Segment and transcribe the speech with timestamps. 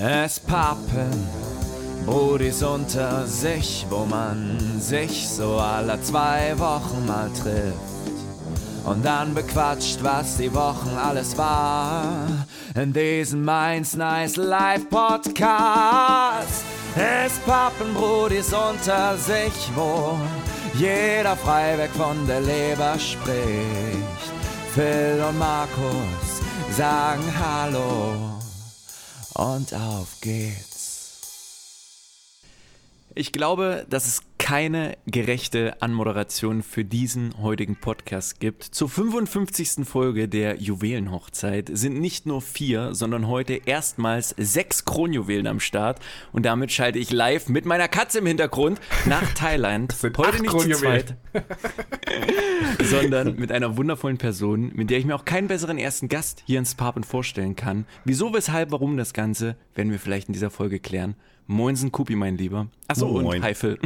[0.00, 1.28] Es pappen
[2.06, 7.76] Brudis unter sich, wo man sich so alle zwei Wochen mal trifft.
[8.84, 12.26] Und dann bequatscht, was die Wochen alles war.
[12.74, 16.64] In diesem Mainz Nice Live Podcast.
[16.96, 20.18] Es pappen Brudis unter sich, wo
[20.74, 24.32] jeder frei weg von der Leber spricht.
[24.74, 26.40] Phil und Markus
[26.76, 28.31] sagen Hallo
[29.42, 30.71] und auf geht's.
[33.14, 38.64] Ich glaube, dass es keine gerechte Anmoderation für diesen heutigen Podcast gibt.
[38.64, 39.86] Zur 55.
[39.86, 46.00] Folge der Juwelenhochzeit sind nicht nur vier, sondern heute erstmals sechs Kronjuwelen am Start.
[46.32, 49.94] Und damit schalte ich live mit meiner Katze im Hintergrund nach Thailand.
[50.16, 51.16] heute nicht zu zweit,
[52.82, 56.58] sondern mit einer wundervollen Person, mit der ich mir auch keinen besseren ersten Gast hier
[56.58, 57.84] ins Papen vorstellen kann.
[58.06, 61.14] Wieso, weshalb, warum das Ganze, werden wir vielleicht in dieser Folge klären.
[61.46, 62.68] Moinsen Kupi, mein Lieber.
[62.88, 63.42] Achso, Moin.
[63.42, 63.78] und Phil.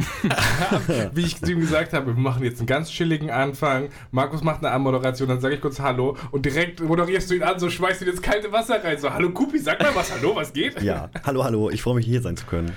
[1.13, 3.89] Wie ich zu ihm gesagt habe, wir machen jetzt einen ganz chilligen Anfang.
[4.11, 7.59] Markus macht eine Anmoderation, dann sage ich kurz Hallo und direkt moderierst du ihn an,
[7.59, 8.99] so schmeißt ihn ins kalte Wasser rein.
[8.99, 10.81] So, Hallo Kupi, sag mal was, Hallo, was geht?
[10.81, 12.71] Ja, hallo, hallo, ich freue mich hier sein zu können.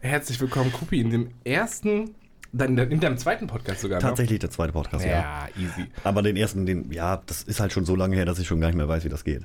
[0.00, 2.14] Herzlich willkommen, Kupi, in dem ersten,
[2.52, 4.00] dann in deinem zweiten Podcast sogar.
[4.00, 5.10] Tatsächlich der zweite Podcast, ja.
[5.10, 5.86] Ja, easy.
[6.04, 8.60] Aber den ersten, den, ja, das ist halt schon so lange her, dass ich schon
[8.60, 9.42] gar nicht mehr weiß, wie das geht.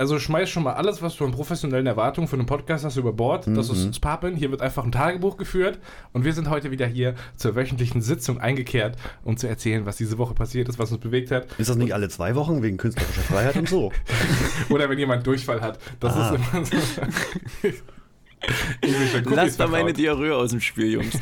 [0.00, 3.12] Also schmeiß schon mal alles, was du an professionellen Erwartungen für einen Podcast hast, über
[3.12, 3.48] Bord.
[3.48, 4.36] Das ist Papen.
[4.36, 5.78] Hier wird einfach ein Tagebuch geführt.
[6.12, 10.16] Und wir sind heute wieder hier zur wöchentlichen Sitzung eingekehrt, um zu erzählen, was diese
[10.16, 11.46] Woche passiert ist, was uns bewegt hat.
[11.58, 13.90] Ist das nicht alle zwei Wochen wegen künstlerischer Freiheit und so?
[14.70, 15.78] Oder wenn jemand Durchfall hat.
[15.98, 16.34] Das Ah.
[16.34, 16.76] ist immer so.
[18.82, 19.92] Ich bin schon Lass mal meine.
[19.92, 21.18] Diarrhoe aus dem Spiel, Jungs.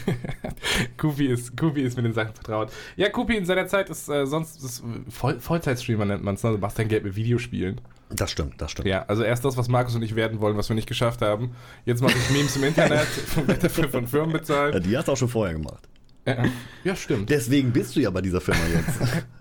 [0.99, 2.71] Kupi ist, Kupi ist mit den Sachen vertraut.
[2.97, 6.43] Ja, Kupi in seiner Zeit ist äh, sonst ist Voll, Vollzeitstreamer nennt man es.
[6.45, 6.51] Ne?
[6.53, 7.81] Du machst dein Geld mit Videospielen.
[8.11, 8.89] Das stimmt, das stimmt.
[8.89, 11.51] Ja, also erst das, was Markus und ich werden wollen, was wir nicht geschafft haben.
[11.85, 13.07] Jetzt mache ich Memes im Internet,
[13.63, 14.83] dafür von Firmen Ja, bezahlen.
[14.83, 15.89] die hast du auch schon vorher gemacht.
[16.27, 16.45] Ja,
[16.85, 17.31] ja, stimmt.
[17.31, 19.25] Deswegen bist du ja bei dieser Firma jetzt.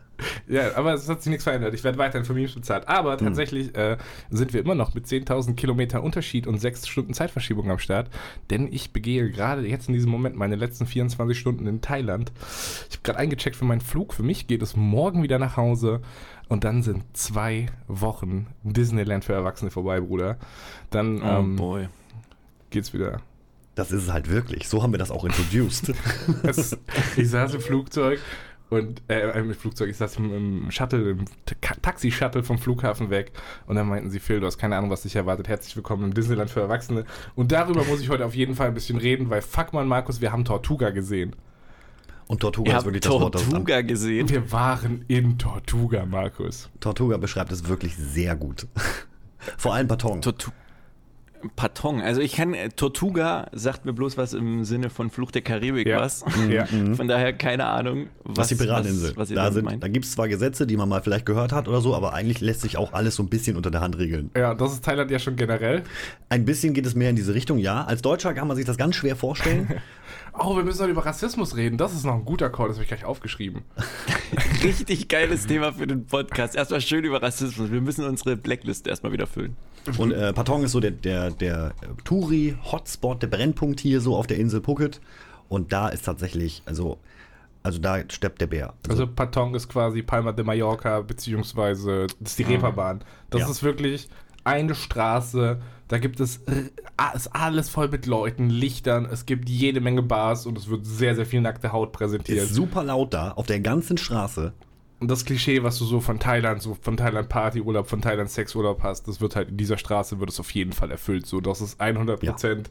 [0.48, 1.74] Ja, aber es hat sich nichts verändert.
[1.74, 2.88] Ich werde weiterhin für Memes bezahlt.
[2.88, 3.98] Aber tatsächlich äh,
[4.30, 8.10] sind wir immer noch mit 10.000 Kilometer Unterschied und 6 Stunden Zeitverschiebung am Start.
[8.50, 12.32] Denn ich begehe gerade jetzt in diesem Moment meine letzten 24 Stunden in Thailand.
[12.90, 14.14] Ich habe gerade eingecheckt für meinen Flug.
[14.14, 16.02] Für mich geht es morgen wieder nach Hause.
[16.48, 20.38] Und dann sind zwei Wochen Disneyland für Erwachsene vorbei, Bruder.
[20.92, 21.88] Dann Oh ähm, boy.
[22.70, 23.22] geht's wieder.
[23.74, 24.70] Das ist es halt wirklich.
[24.70, 25.94] So haben wir das auch introduced.
[26.44, 26.78] Es,
[27.18, 28.20] ich saß im Flugzeug
[28.70, 33.32] und äh, im Flugzeug, ich saß im, Shuttle, im Ta- Taxi-Shuttle vom Flughafen weg
[33.68, 35.48] und dann meinten sie, Phil, du hast keine Ahnung, was dich erwartet.
[35.48, 37.06] Herzlich willkommen im Disneyland für Erwachsene.
[37.36, 40.22] Und darüber muss ich heute auf jeden Fall ein bisschen reden, weil fuck man, Markus,
[40.22, 41.36] wir haben Tortuga gesehen.
[42.28, 44.28] Und Tortuga Ihr ist wirklich das Wort, das Tortuga gesehen.
[44.30, 46.70] Wir waren in Tortuga, Markus.
[46.80, 48.68] Tortuga beschreibt es wirklich sehr gut.
[49.58, 50.22] Vor allem Patong.
[50.22, 50.50] Tortu
[51.56, 52.02] Patong.
[52.02, 55.88] Also ich kann, äh, Tortuga sagt mir bloß was im Sinne von Fluch der Karibik
[55.88, 56.00] Ja.
[56.02, 56.26] was.
[56.50, 56.66] Ja.
[56.96, 59.10] Von daher keine Ahnung, was, was, die Pirateninsel.
[59.12, 59.84] Was, was da sind, meint.
[59.84, 62.42] da gibt es zwar Gesetze, die man mal vielleicht gehört hat oder so, aber eigentlich
[62.42, 64.32] lässt sich auch alles so ein bisschen unter der Hand regeln.
[64.36, 65.84] Ja, das ist Thailand ja schon generell.
[66.30, 67.84] Ein bisschen geht es mehr in diese Richtung, ja.
[67.84, 69.68] Als Deutscher kann man sich das ganz schwer vorstellen.
[70.38, 71.78] Oh, wir müssen noch über Rassismus reden.
[71.78, 73.64] Das ist noch ein guter Call, das habe ich gleich aufgeschrieben.
[74.64, 76.56] Richtig geiles Thema für den Podcast.
[76.56, 77.72] Erstmal schön über Rassismus.
[77.72, 79.56] Wir müssen unsere Blacklist erstmal wieder füllen.
[79.98, 84.28] Und äh, Patong ist so der, der, der äh, Touri-Hotspot, der Brennpunkt hier so auf
[84.28, 85.00] der Insel Phuket.
[85.48, 86.98] Und da ist tatsächlich, also,
[87.64, 88.74] also da steppt der Bär.
[88.90, 93.04] Also Patong ist quasi Palma de Mallorca, beziehungsweise das ist die Reeperbahn.
[93.30, 93.50] Das Ja.
[93.50, 94.10] ist wirklich
[94.46, 96.42] eine Straße, da gibt es
[97.14, 101.16] ist alles voll mit Leuten, Lichtern, es gibt jede Menge Bars und es wird sehr,
[101.16, 102.40] sehr viel nackte Haut präsentiert.
[102.46, 104.54] ist super laut da, auf der ganzen Straße.
[105.00, 108.82] Und das Klischee, was du so von Thailand, so von Thailand Partyurlaub, von Thailand Sexurlaub
[108.82, 111.26] hast, das wird halt in dieser Straße wird es auf jeden Fall erfüllt.
[111.26, 112.66] So, das ist 100%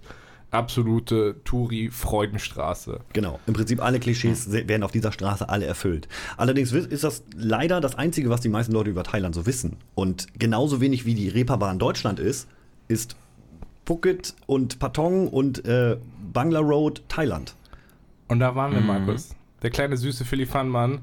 [0.55, 3.01] absolute Touri-Freudenstraße.
[3.13, 3.41] Genau.
[3.47, 6.09] Im Prinzip alle Klischees se- werden auf dieser Straße alle erfüllt.
[6.37, 9.77] Allerdings ist das leider das Einzige, was die meisten Leute über Thailand so wissen.
[9.95, 12.49] Und genauso wenig wie die Reeperbahn Deutschland ist,
[12.89, 13.17] ist
[13.87, 15.97] Phuket und Patong und äh,
[16.33, 17.55] Bangla Road Thailand.
[18.29, 19.35] Und da waren wir, Markus.
[19.63, 21.01] Der kleine süße Philly Mann,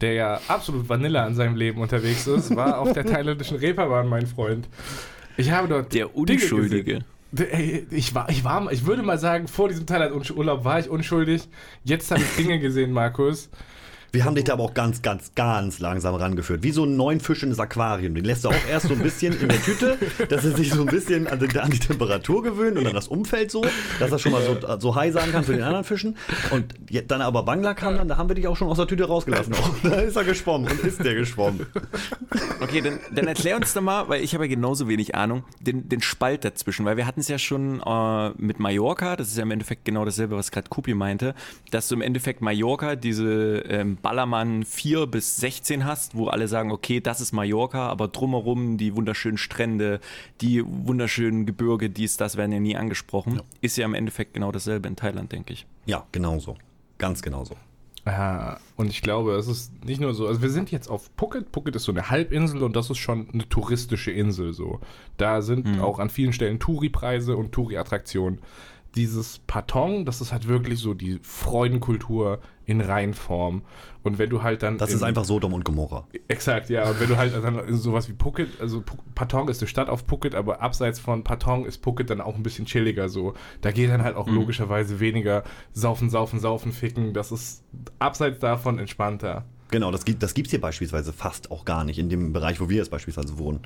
[0.00, 4.26] der ja absolut Vanilla in seinem Leben unterwegs ist, war auf der thailändischen Reeperbahn, mein
[4.26, 4.68] Freund.
[5.36, 7.04] Ich habe dort Der Dinge gesehen.
[7.36, 11.48] Ey, Ich war, ich war, ich würde mal sagen, vor diesem Thailand-Urlaub war ich unschuldig.
[11.84, 13.50] Jetzt habe ich Dinge gesehen, Markus.
[14.12, 16.62] Wir haben dich da aber auch ganz, ganz, ganz langsam rangeführt.
[16.62, 18.14] Wie so ein neuen Fisch in das Aquarium.
[18.14, 19.98] Den lässt du auch erst so ein bisschen in der Tüte,
[20.28, 23.08] dass er sich so ein bisschen an die, an die Temperatur gewöhnt und an das
[23.08, 23.64] Umfeld so,
[23.98, 26.16] dass er schon mal so, so high sein kann für den anderen Fischen.
[26.50, 26.74] Und
[27.08, 29.54] dann aber Bangla kam dann, da haben wir dich auch schon aus der Tüte rausgelassen.
[29.54, 29.70] Auch.
[29.90, 31.66] Da ist er geschwommen und ist der geschwommen.
[32.60, 35.88] Okay, dann, dann erklär uns doch mal, weil ich habe ja genauso wenig Ahnung, den,
[35.88, 39.42] den Spalt dazwischen, weil wir hatten es ja schon äh, mit Mallorca, das ist ja
[39.42, 41.34] im Endeffekt genau dasselbe, was gerade Kupi meinte,
[41.70, 46.72] dass du im Endeffekt Mallorca diese ähm, Ballermann 4 bis 16 hast, wo alle sagen,
[46.72, 50.00] okay, das ist Mallorca, aber drumherum die wunderschönen Strände,
[50.40, 53.40] die wunderschönen Gebirge, dies, das werden ja nie angesprochen.
[53.60, 55.66] Ist ja im Endeffekt genau dasselbe in Thailand, denke ich.
[55.86, 56.56] Ja, genauso.
[56.98, 57.56] Ganz genauso.
[58.06, 61.48] Ja, und ich glaube, es ist nicht nur so, also wir sind jetzt auf Phuket.
[61.52, 64.80] Phuket ist so eine Halbinsel und das ist schon eine touristische Insel so.
[65.18, 68.38] Da sind auch an vielen Stellen Touri-Preise und Touri-Attraktionen.
[68.96, 73.62] Dieses Patong, das ist halt wirklich so die Freudenkultur in Reinform.
[74.02, 74.78] Und wenn du halt dann.
[74.78, 76.06] Das in- ist einfach Sodom und Gomorra.
[76.28, 76.88] Exakt, ja.
[76.88, 78.82] Und wenn du halt dann in sowas wie Phuket, also
[79.14, 82.42] Patong ist eine Stadt auf Phuket, aber abseits von Patong ist Phuket dann auch ein
[82.42, 83.34] bisschen chilliger so.
[83.60, 87.12] Da geht dann halt auch logischerweise weniger saufen, saufen, saufen, ficken.
[87.14, 87.62] Das ist
[87.98, 89.44] abseits davon entspannter.
[89.70, 92.60] Genau, das gibt es das gibt's hier beispielsweise fast auch gar nicht in dem Bereich,
[92.60, 93.60] wo wir jetzt beispielsweise wohnen.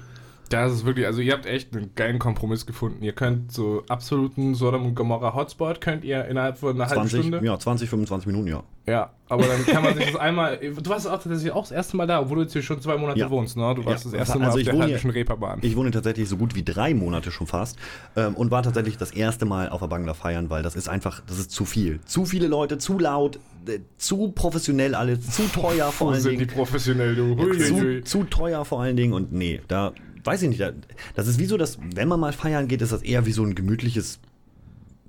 [0.50, 3.02] Da ist wirklich, also ihr habt echt einen geilen Kompromiss gefunden.
[3.02, 7.20] Ihr könnt so absoluten Sodom und Gomorra Hotspot könnt ihr innerhalb von einer halben 20,
[7.20, 7.40] Stunde.
[7.44, 8.62] ja, 20, 25 Minuten, ja.
[8.86, 10.58] Ja, aber dann kann man sich das einmal.
[10.58, 12.98] Du warst auch tatsächlich auch das erste Mal da, obwohl du jetzt hier schon zwei
[12.98, 13.30] Monate Ja.
[13.30, 13.74] wohnst, ne?
[13.74, 15.58] Du warst Ja, das erste Mal also auf ich der wohne Hallischen Reeperbahn.
[15.62, 17.78] Ich wohne tatsächlich so gut wie drei Monate schon fast
[18.14, 21.22] ähm, und war tatsächlich das erste Mal auf der Bangla feiern, weil das ist einfach,
[21.26, 22.00] das ist zu viel.
[22.04, 26.46] Zu viele Leute, zu laut, äh, zu professionell alles, zu teuer vor allen sind die
[26.46, 26.50] Dingen.
[26.54, 27.36] professionell, du?
[27.38, 29.92] Hui, Zu, zu teuer vor allen Dingen und nee, da
[30.24, 30.60] weiß ich nicht.
[30.60, 30.72] Da,
[31.14, 33.42] das ist wie so, dass, wenn man mal feiern geht, ist das eher wie so
[33.44, 34.18] ein gemütliches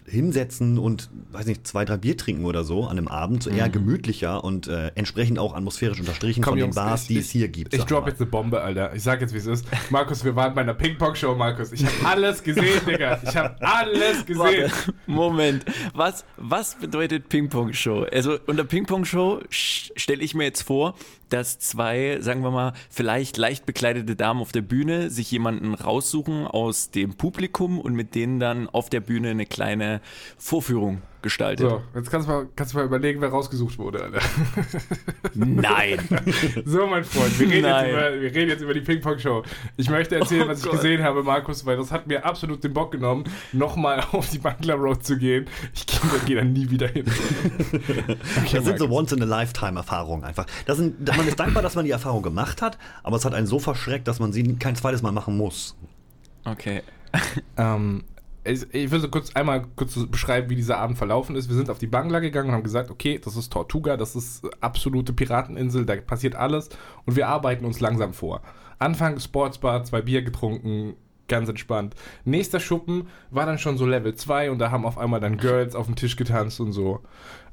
[0.07, 3.69] Hinsetzen und, weiß nicht, zwei, drei Bier trinken oder so an einem Abend, so eher
[3.69, 7.73] gemütlicher und äh, entsprechend auch atmosphärisch unterstrichen von den Bars, ich- die es hier gibt.
[7.73, 8.09] Ich drop mal.
[8.11, 8.93] jetzt eine Bombe, Alter.
[8.93, 9.65] Ich sag jetzt, wie es ist.
[9.89, 11.71] Markus, wir waren bei einer Ping-Pong-Show, Markus.
[11.71, 13.19] Ich habe alles gesehen, Digga.
[13.23, 14.37] Ich habe alles gesehen.
[14.43, 14.71] Warte,
[15.07, 15.65] Moment.
[15.95, 18.05] Was, was bedeutet Ping-Pong-Show?
[18.11, 20.93] Also unter Ping-Pong-Show stelle ich mir jetzt vor,
[21.29, 26.47] dass zwei, sagen wir mal, vielleicht leicht bekleidete Damen auf der Bühne sich jemanden raussuchen
[26.47, 30.01] aus dem Publikum und mit denen dann auf der Bühne eine kleine
[30.37, 31.67] Vorführung gestaltet.
[31.67, 34.19] So, jetzt kannst du, mal, kannst du mal überlegen, wer rausgesucht wurde, Alter.
[35.33, 35.99] Nein.
[36.65, 39.43] So, mein Freund, wir reden, jetzt über, wir reden jetzt über die Ping-Pong-Show.
[39.77, 40.73] Ich möchte erzählen, Oh was ich Gott.
[40.73, 44.75] gesehen habe, Markus, weil das hat mir absolut den Bock genommen, nochmal auf die Bangla
[44.75, 45.45] Road zu gehen.
[45.73, 47.05] Ich gehe da, geh da nie wieder hin.
[48.37, 49.11] Okay, Das sind so Markus.
[49.11, 50.45] Once-in-a-Lifetime-Erfahrungen einfach.
[50.65, 53.47] Das sind, man ist dankbar, dass man die Erfahrung gemacht hat, aber es hat einen
[53.47, 55.75] so verschreckt, dass man sie kein zweites Mal machen muss.
[56.45, 56.83] Okay.
[57.57, 58.03] Ähm,
[58.45, 61.49] ich, ich will so kurz einmal kurz beschreiben, wie dieser Abend verlaufen ist.
[61.49, 64.43] Wir sind auf die Bangla gegangen und haben gesagt, okay, das ist Tortuga, das ist
[64.61, 66.69] absolute Pirateninsel, da passiert alles
[67.05, 68.41] und wir arbeiten uns langsam vor.
[68.79, 70.95] Anfang Sportsbar, zwei Bier getrunken,
[71.27, 71.95] ganz entspannt.
[72.23, 75.73] Nächster Schuppen war dann schon so Level 2 und da haben auf einmal dann Girls
[75.75, 77.01] auf dem Tisch getanzt und so.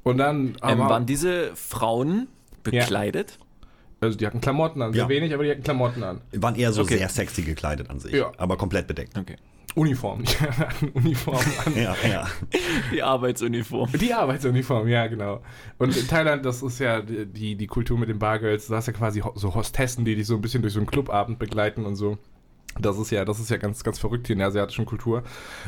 [0.03, 2.29] Und dann Ähm, aber- waren diese Frauen
[2.65, 3.38] bekleidet?
[4.00, 5.09] also die hatten Klamotten an, sehr Ja.
[5.09, 6.21] wenig, aber die hatten Klamotten an.
[6.35, 6.99] Waren eher so Okay.
[6.99, 8.33] sehr sexy gekleidet an sich, Ja.
[8.37, 9.17] aber komplett bedeckt.
[9.17, 9.37] Okay.
[9.75, 10.23] Uniform,
[10.95, 11.77] Uniform an.
[11.77, 12.29] Ja, ja.
[12.93, 13.91] Die Arbeitsuniform.
[13.93, 15.41] Die Arbeitsuniform, ja, genau.
[15.79, 18.93] Und in Thailand, das ist ja die, die, Kultur mit den Bargirls, da hast ja
[18.93, 22.19] quasi so Hostessen, die dich so ein bisschen durch so einen Clubabend begleiten und so.
[22.81, 25.23] Das ist ja, das ist ja ganz, ganz verrückt hier in der asiatischen Kultur.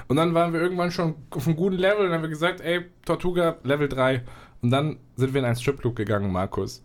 [0.09, 2.61] Und dann waren wir irgendwann schon auf einem guten Level und dann haben wir gesagt,
[2.61, 4.23] ey, Tortuga, Level 3.
[4.63, 6.83] Und dann sind wir in einen Stripclub gegangen, Markus.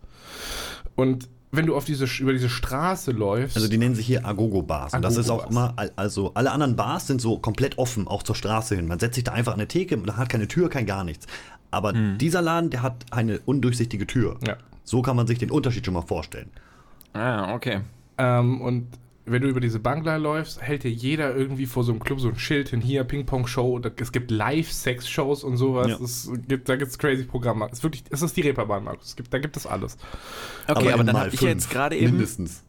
[0.95, 3.57] Und wenn du auf diese, über diese Straße läufst.
[3.57, 4.93] Also die nennen sich hier Agogo-Bars.
[4.93, 8.21] Und das ist auch immer, al- also alle anderen Bars sind so komplett offen, auch
[8.23, 8.87] zur Straße hin.
[8.87, 11.25] Man setzt sich da einfach an eine Theke, man hat keine Tür, kein gar nichts.
[11.71, 14.37] Aber dieser Laden, der hat eine undurchsichtige Tür.
[14.47, 14.57] Ja.
[14.83, 16.49] So kann man sich den Unterschied schon mal vorstellen.
[17.13, 17.81] Ah, okay.
[18.17, 18.87] Ähm, und
[19.31, 22.29] wenn du über diese Bangla läufst, hält dir jeder irgendwie vor so einem Club so
[22.29, 25.87] ein Schild hin, hier Ping-Pong-Show, es gibt Live-Sex-Shows und sowas.
[25.87, 25.99] Ja.
[26.03, 27.67] Es gibt, da gibt es crazy Programme.
[27.67, 29.07] Es ist wirklich, es ist die Reeperbahn, Markus.
[29.07, 29.97] Es gibt, da gibt es alles.
[30.67, 32.11] Okay, aber, in dann habe ich ja jetzt gerade eben.
[32.11, 32.63] Mindestens.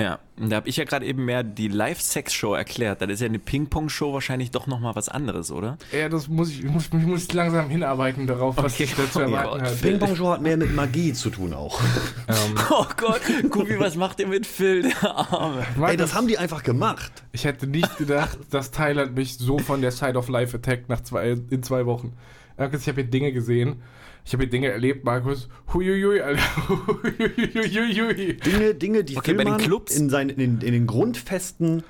[0.00, 3.00] Ja, und da habe ich ja gerade eben mehr die Live-Sex-Show erklärt.
[3.02, 5.76] Dann ist ja eine Ping-Pong-Show wahrscheinlich doch nochmal was anderes, oder?
[5.92, 8.84] Ja, das muss ich, ich muss, ich muss langsam hinarbeiten darauf, was Okay.
[8.84, 9.74] ich da zu Oh erwarten habe.
[9.76, 11.80] Ping-Pong-Show hat mehr mit Magie zu tun auch.
[12.28, 15.64] Ähm, Oh Gott, Kubi, was macht ihr mit Phil, der Arme?
[15.86, 17.10] Ey, das haben die einfach gemacht.
[17.32, 21.00] ich hätte nicht gedacht, dass Thailand mich so von der Side of Life attackt nach
[21.00, 22.12] zwei, in zwei Wochen.
[22.58, 23.80] Ich habe hier Dinge gesehen.
[24.28, 25.48] Ich habe hier Dinge erlebt, Markus.
[25.72, 26.42] Huiuiui, Alter.
[26.68, 28.34] Huiuiui.
[28.34, 31.82] Dinge, Dinge, die Okay, bei den Tillmann Clubs- in, seinen, in, in den Grundfesten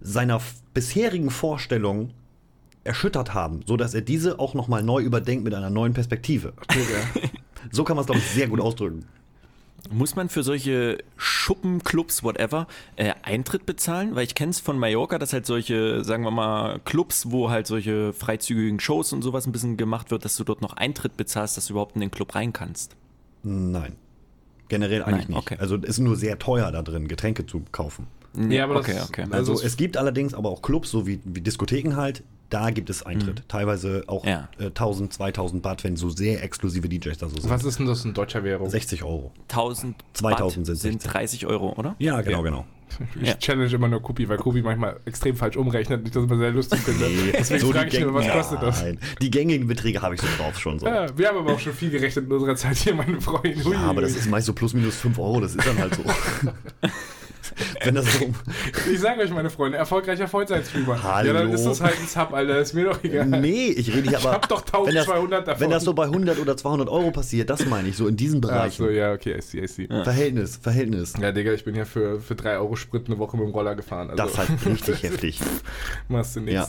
[0.00, 0.42] seiner
[0.74, 2.10] bisherigen Vorstellung
[2.82, 6.54] erschüttert haben, so dass er diese auch noch mal neu überdenkt mit einer neuen Perspektive.
[6.74, 7.28] Digga.
[7.70, 9.04] So kann man es, glaube ich, sehr gut ausdrücken.
[9.90, 12.66] Muss man für solche Schuppen, Clubs, whatever,
[12.96, 14.14] äh, Eintritt bezahlen?
[14.14, 17.66] Weil ich kenne es von Mallorca, dass halt solche, sagen wir mal, Clubs, wo halt
[17.66, 21.56] solche freizügigen Shows und sowas ein bisschen gemacht wird, dass du dort noch Eintritt bezahlst,
[21.56, 22.96] dass du überhaupt in den Club rein kannst.
[23.42, 23.96] Nein.
[24.68, 25.52] Generell eigentlich Nein, nicht.
[25.52, 25.56] okay.
[25.60, 28.08] Also es ist nur sehr teuer da drin, Getränke zu kaufen.
[28.50, 29.22] Ja, aber das- okay, okay.
[29.22, 32.70] Also, Also es- es gibt allerdings aber auch Clubs, so wie, wie Diskotheken halt, da
[32.70, 33.42] gibt es Eintritt.
[33.48, 34.48] Teilweise auch Ja.
[34.58, 37.50] äh, 1000, 2000 Baht, wenn so sehr exklusive DJs da so sind.
[37.50, 38.68] Was ist denn das in deutscher Währung?
[38.70, 39.32] 60 Euro.
[39.48, 41.10] 1000 2000 Baht sind sind 16.
[41.12, 41.96] 30 Euro, oder?
[41.98, 42.42] Ja, genau, Ja.
[42.44, 42.64] genau.
[43.20, 43.34] Ich Ja.
[43.34, 46.52] challenge immer nur Kupi, weil Kupi manchmal extrem falsch umrechnet und ich das immer sehr
[46.52, 47.08] lustig finde.
[47.36, 48.82] Deswegen so frage ich immer, was gäng- kostet das?
[48.82, 50.86] Nein, die gängigen Beträge habe ich so drauf schon so.
[50.86, 53.64] Ja, Ja, wir haben aber auch schon viel gerechnet in unserer Zeit hier, meine Freunde.
[53.64, 56.02] Hui, aber das ist meist so plus minus 5 Euro, das ist dann halt so.
[57.84, 58.26] wenn das so.
[58.92, 61.02] Ich sage euch, meine Freunde, erfolgreicher Vollzeitstreamer.
[61.02, 61.26] Hallo.
[61.28, 62.58] Ja, dann ist das halt ein Sub, Alter.
[62.60, 63.26] Ist mir doch egal.
[63.26, 64.32] Nee, ich rede hier aber.
[64.32, 65.60] hab doch wenn das, 1200 davon.
[65.60, 68.38] Wenn das so bei 100 oder 200 Euro passiert, das meine ich, so in diesen
[68.44, 68.84] Ach Bereichen.
[68.84, 69.88] so, ja, okay, I see, I see.
[69.90, 70.04] Ja.
[70.04, 71.12] Verhältnis, Verhältnis.
[71.14, 74.10] Digga, ich bin ja für, für 3 Euro Sprit eine Woche mit dem Roller gefahren.
[74.10, 75.40] Also, Das ist halt richtig heftig.
[76.08, 76.54] machst du nichts.
[76.54, 76.68] Ja.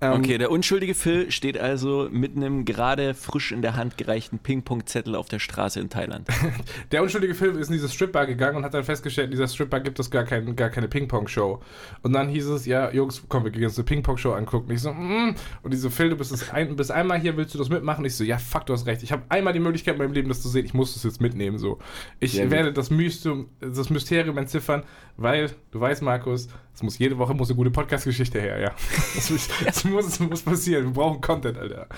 [0.00, 4.38] Ähm, Okay, der unschuldige Phil steht also mit einem gerade frisch in der Hand gereichten
[4.38, 6.28] Ping-Pong-Zettel auf der Straße in Thailand.
[6.92, 9.80] Der unschuldige Film ist in diese Stripbar gegangen und hat dann festgestellt, in dieser Stripbar
[9.80, 11.60] gibt es gar, kein, gar keine Ping-Pong-Show.
[12.02, 14.70] Und dann hieß es, ja, Jungs, komm, wir gehen uns eine Ping-Pong-Show angucken.
[14.70, 15.34] Ich so, mm.
[15.62, 18.04] Und die so, Phil, du bist, das ein, bist einmal hier, willst du das mitmachen?
[18.04, 19.02] Ich so, ja, fuck, du hast recht.
[19.02, 20.64] Ich habe einmal die Möglichkeit in meinem Leben, das zu sehen.
[20.64, 21.58] Ich muss das jetzt mitnehmen.
[21.58, 21.78] So.
[22.20, 22.50] Ich gut.
[22.50, 24.84] werde das Mysterium, das Mysterium entziffern,
[25.16, 26.48] weil, du weißt, Markus,
[26.78, 28.70] es muss jede Woche muss eine gute Podcast-Geschichte her, ja.
[29.16, 30.84] Das, muss- das muss, das muss passieren.
[30.84, 31.88] Wir brauchen Content, Alter.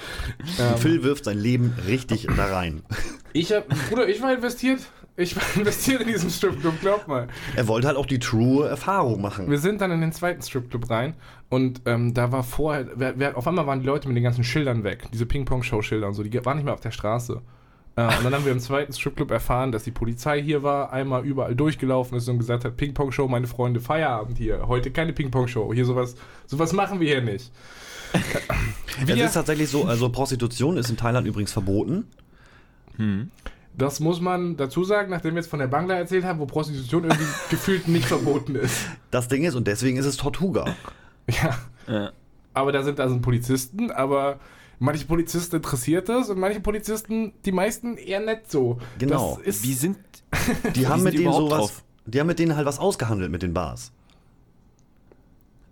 [0.59, 2.83] Ähm, Phil wirft sein Leben richtig da rein.
[3.35, 4.81] ich hab, Bruder, ich war investiert.
[5.19, 7.29] Ich war investiert in diesen Stripclub, glaub mal.
[7.57, 9.51] Er wollte halt auch die true Erfahrung machen.
[9.51, 11.13] Wir sind dann in den zweiten Stripclub rein
[11.51, 14.45] und ähm, da war vorher, wer, wer, auf einmal waren die Leute mit den ganzen
[14.45, 17.43] Schildern weg, diese Ping-Pong-Show-Schilder und so, die waren nicht mehr auf der Straße.
[17.97, 21.25] Äh, und dann haben wir im zweiten Stripclub erfahren, dass die Polizei hier war, einmal
[21.25, 24.67] überall durchgelaufen ist und gesagt hat, Ping-Pong-Show, meine Freunde, Feierabend hier.
[24.69, 25.73] Heute keine Ping-Pong-Show.
[25.75, 26.15] Hier sowas,
[26.47, 27.51] sowas machen wir hier nicht.
[29.01, 32.09] Es Wir, ist tatsächlich so, also Prostitution ist in Thailand übrigens verboten.
[33.79, 37.05] das muss man dazu sagen, nachdem wir jetzt von der Bangla erzählt haben, wo Prostitution
[37.05, 38.77] irgendwie gefühlt nicht verboten ist.
[39.11, 40.77] Das Ding ist, und deswegen ist es Tortuga.
[41.29, 41.59] Ja.
[41.87, 42.13] Ja.
[42.53, 44.41] Aber da sind, da sind Polizisten, aber
[44.81, 48.79] manche Polizisten interessiert das und manche Polizisten, die meisten eher nicht so.
[48.99, 49.37] Genau.
[49.39, 49.99] Das ist, Wie sind
[50.75, 51.59] Die haben mit denen sowas.
[51.59, 51.85] drauf?
[52.07, 53.93] Die haben mit denen halt was ausgehandelt mit den Bars.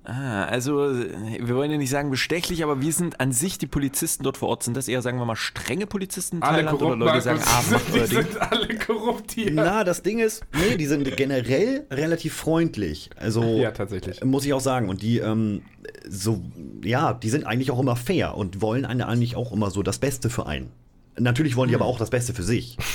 [0.09, 4.23] Ah, also wir wollen ja nicht sagen bestechlich, aber wie sind an sich die Polizisten
[4.25, 4.63] dort vor Ort?
[4.63, 7.21] Sind das eher, sagen wir mal, strenge Polizisten in alle Thailand korrupt, oder Leute, die
[7.21, 7.73] sagen, Markus.
[7.75, 9.51] ah, die sind alle korrupt hier.
[9.53, 13.11] Na, das Ding ist, nee, die sind generell relativ freundlich.
[13.17, 14.25] Also Ja, tatsächlich.
[14.25, 14.89] muss ich auch sagen.
[14.89, 15.61] Und die, ähm,
[16.09, 16.43] so,
[16.83, 19.99] ja, die sind eigentlich auch immer fair und wollen eine eigentlich auch immer so das
[19.99, 20.71] Beste für einen.
[21.19, 22.79] Natürlich wollen die aber auch das Beste für sich.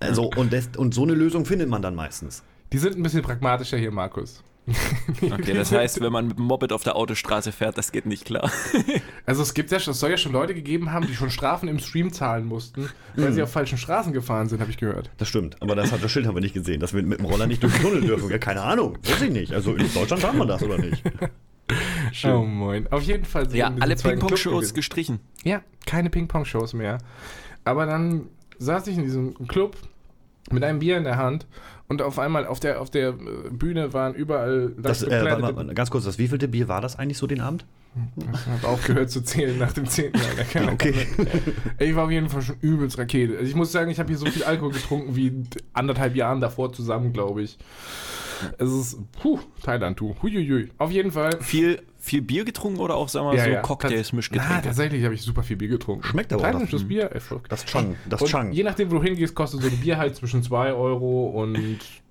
[0.00, 2.42] Also, und, das, und so eine Lösung findet man dann meistens.
[2.74, 4.42] Die sind ein bisschen pragmatischer hier, Markus.
[5.20, 8.24] Okay, das heißt, wenn man mit dem Moped auf der Autostraße fährt, das geht nicht
[8.24, 8.50] klar.
[9.26, 11.66] Also es gibt ja, schon- es soll ja schon Leute gegeben haben, die schon Strafen
[11.68, 13.34] im Stream zahlen mussten, weil Hm.
[13.34, 15.10] sie auf falschen Straßen gefahren sind, habe ich gehört.
[15.18, 15.56] Das stimmt.
[15.62, 17.62] Aber das, hat, das Schild haben wir nicht gesehen, dass wir mit dem Roller nicht
[17.62, 18.28] durch den Tunnel dürfen.
[18.30, 18.98] Ja, keine Ahnung.
[19.02, 19.52] Weiß ich nicht.
[19.52, 21.02] Also in Deutschland haben wir das, oder nicht?
[22.24, 22.86] Oh moin.
[22.92, 25.20] Auf jeden Fall sind Ja, alle Ping-Pong-Shows gestrichen.
[25.44, 26.98] Ja, keine Ping-Pong-Shows mehr.
[27.64, 28.28] Aber dann
[28.58, 29.76] saß ich in diesem Club
[30.50, 31.46] mit einem Bier in der Hand
[31.88, 35.74] und auf einmal auf der, auf der äh, Bühne waren überall Das, äh, warte mal,
[35.74, 37.66] ganz kurz, das wievielte Bier war das eigentlich so den Abend?
[38.16, 40.72] Ich habe aufgehört zu zählen nach dem zehnten Jahr.
[40.72, 41.06] Okay.
[41.78, 43.34] Ich war auf jeden Fall schon übelst Rakete.
[43.34, 46.72] Also ich muss sagen, ich habe hier so viel Alkohol getrunken wie anderthalb Jahren davor
[46.72, 47.56] zusammen, glaube ich.
[48.58, 50.16] Es ist, puh, Thailand, du.
[50.22, 50.70] Huiuiui.
[50.78, 51.40] Auf jeden Fall.
[51.40, 54.62] Viel, viel Bier getrunken oder auch, sagen wir mal, so Cocktails, Tats- Na, Mischgetränke?
[54.62, 56.04] tatsächlich habe ich super viel Bier getrunken.
[56.04, 57.04] Schmeckt aber auch Thailändisches das- Bier.
[57.04, 57.48] Erfolg.
[57.48, 57.96] Das Chang.
[58.08, 58.52] Das Und Chang.
[58.52, 61.56] je nachdem, wo du hingehst, kostet so ein Bier halt zwischen 2 Euro und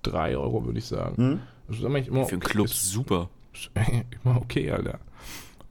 [0.02, 1.16] 3 Euro, würde ich sagen.
[1.16, 1.40] Hm?
[1.68, 3.28] Das ist eigentlich immer, Für einen Club ist super.
[4.24, 4.98] immer okay, Alter.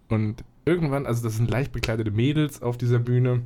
[0.09, 3.41] Und irgendwann, also das sind leicht bekleidete Mädels auf dieser Bühne.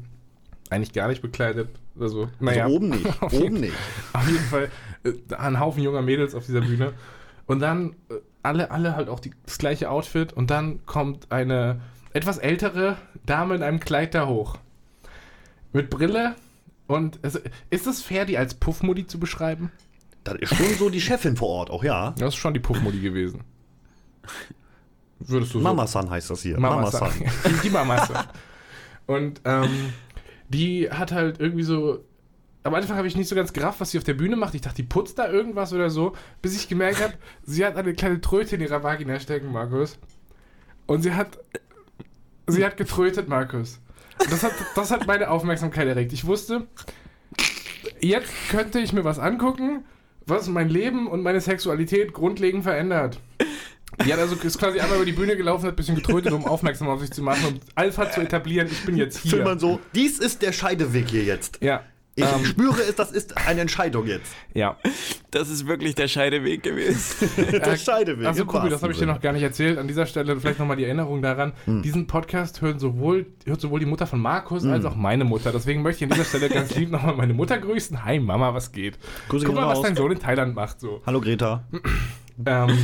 [0.70, 1.70] Eigentlich gar nicht bekleidet.
[2.00, 2.66] Also, naja.
[2.66, 3.06] Also oben nicht.
[3.22, 3.74] Auf jeden- Oben nicht.
[4.14, 4.70] Auf jeden Fall
[5.06, 6.94] äh, ein Haufen junger Mädels auf dieser Bühne.
[7.48, 10.34] Und dann äh, alle, alle halt auch die, das gleiche Outfit.
[10.34, 11.82] Und dann kommt eine
[12.14, 14.58] etwas ältere Dame in einem Kleid da hoch.
[15.74, 16.36] Mit Brille.
[16.88, 17.40] Und also,
[17.70, 19.72] ist es fair, die als Puffmodi zu beschreiben?
[20.24, 22.12] Das ist schon so die Chefin vor Ort, auch ja.
[22.18, 23.44] Das ist schon die Puffmodi gewesen.
[25.20, 26.60] Würdest du so Mama-san heißt das hier.
[26.60, 27.12] Mama Mama-san.
[27.46, 28.06] Die, die Mama
[29.06, 29.94] Und ähm,
[30.50, 32.04] die hat halt irgendwie so.
[32.68, 34.54] Am Anfang habe ich nicht so ganz gerafft, was sie auf der Bühne macht.
[34.54, 37.94] Ich dachte, die putzt da irgendwas oder so, bis ich gemerkt habe, sie hat eine
[37.94, 39.98] kleine Tröte in ihrer Vagina stecken, Markus.
[40.86, 41.40] Und sie hat.
[42.50, 43.80] Sie hat getrötet, Markus.
[44.20, 46.14] Und Das hat, das hat meine Aufmerksamkeit erregt.
[46.14, 46.68] Ich wusste,
[48.00, 49.86] Jetzt könnte ich mir was angucken,
[50.26, 53.20] was mein Leben und meine Sexualität grundlegend verändert.
[54.06, 56.46] Die hat also ist quasi einmal über die Bühne gelaufen, hat ein bisschen getrötet, um
[56.46, 59.60] aufmerksam auf sich zu machen und Alpha zu etablieren, ich bin jetzt Will man hier.
[59.60, 61.60] so, dies ist der Scheideweg hier jetzt.
[61.62, 61.84] Ja.
[62.20, 64.34] Ich ähm, spüre es, das ist eine Entscheidung jetzt.
[64.54, 64.76] ja.
[65.30, 67.30] Das ist wirklich der Scheideweg gewesen.
[67.52, 68.26] Der Scheideweg.
[68.26, 69.78] Also Kubi, das habe ich dir noch gar nicht erzählt.
[69.78, 71.54] An dieser Stelle vielleicht nochmal die Erinnerung daran.
[71.66, 71.84] Hm.
[71.84, 74.92] Diesen Podcast hören sowohl, hört sowohl die Mutter von Markus als Hm.
[74.92, 75.52] auch meine Mutter.
[75.52, 78.04] Deswegen möchte ich an dieser Stelle ganz lieb nochmal meine Mutter grüßen.
[78.04, 78.98] Hi Mama, was geht?
[79.30, 79.86] Grüße Guck mal, was raus.
[79.86, 80.80] dein Sohn in Thailand macht.
[80.80, 81.04] So.
[81.06, 81.66] Hallo Greta.
[82.44, 82.78] Ähm,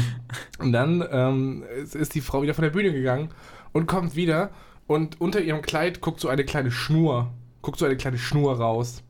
[0.59, 3.29] und dann ähm, ist- ist die Frau wieder von der Bühne gegangen
[3.71, 4.51] und kommt wieder
[4.85, 7.31] und unter ihrem Kleid guckt so eine kleine Schnur,
[7.63, 9.01] guckt so eine kleine Schnur raus.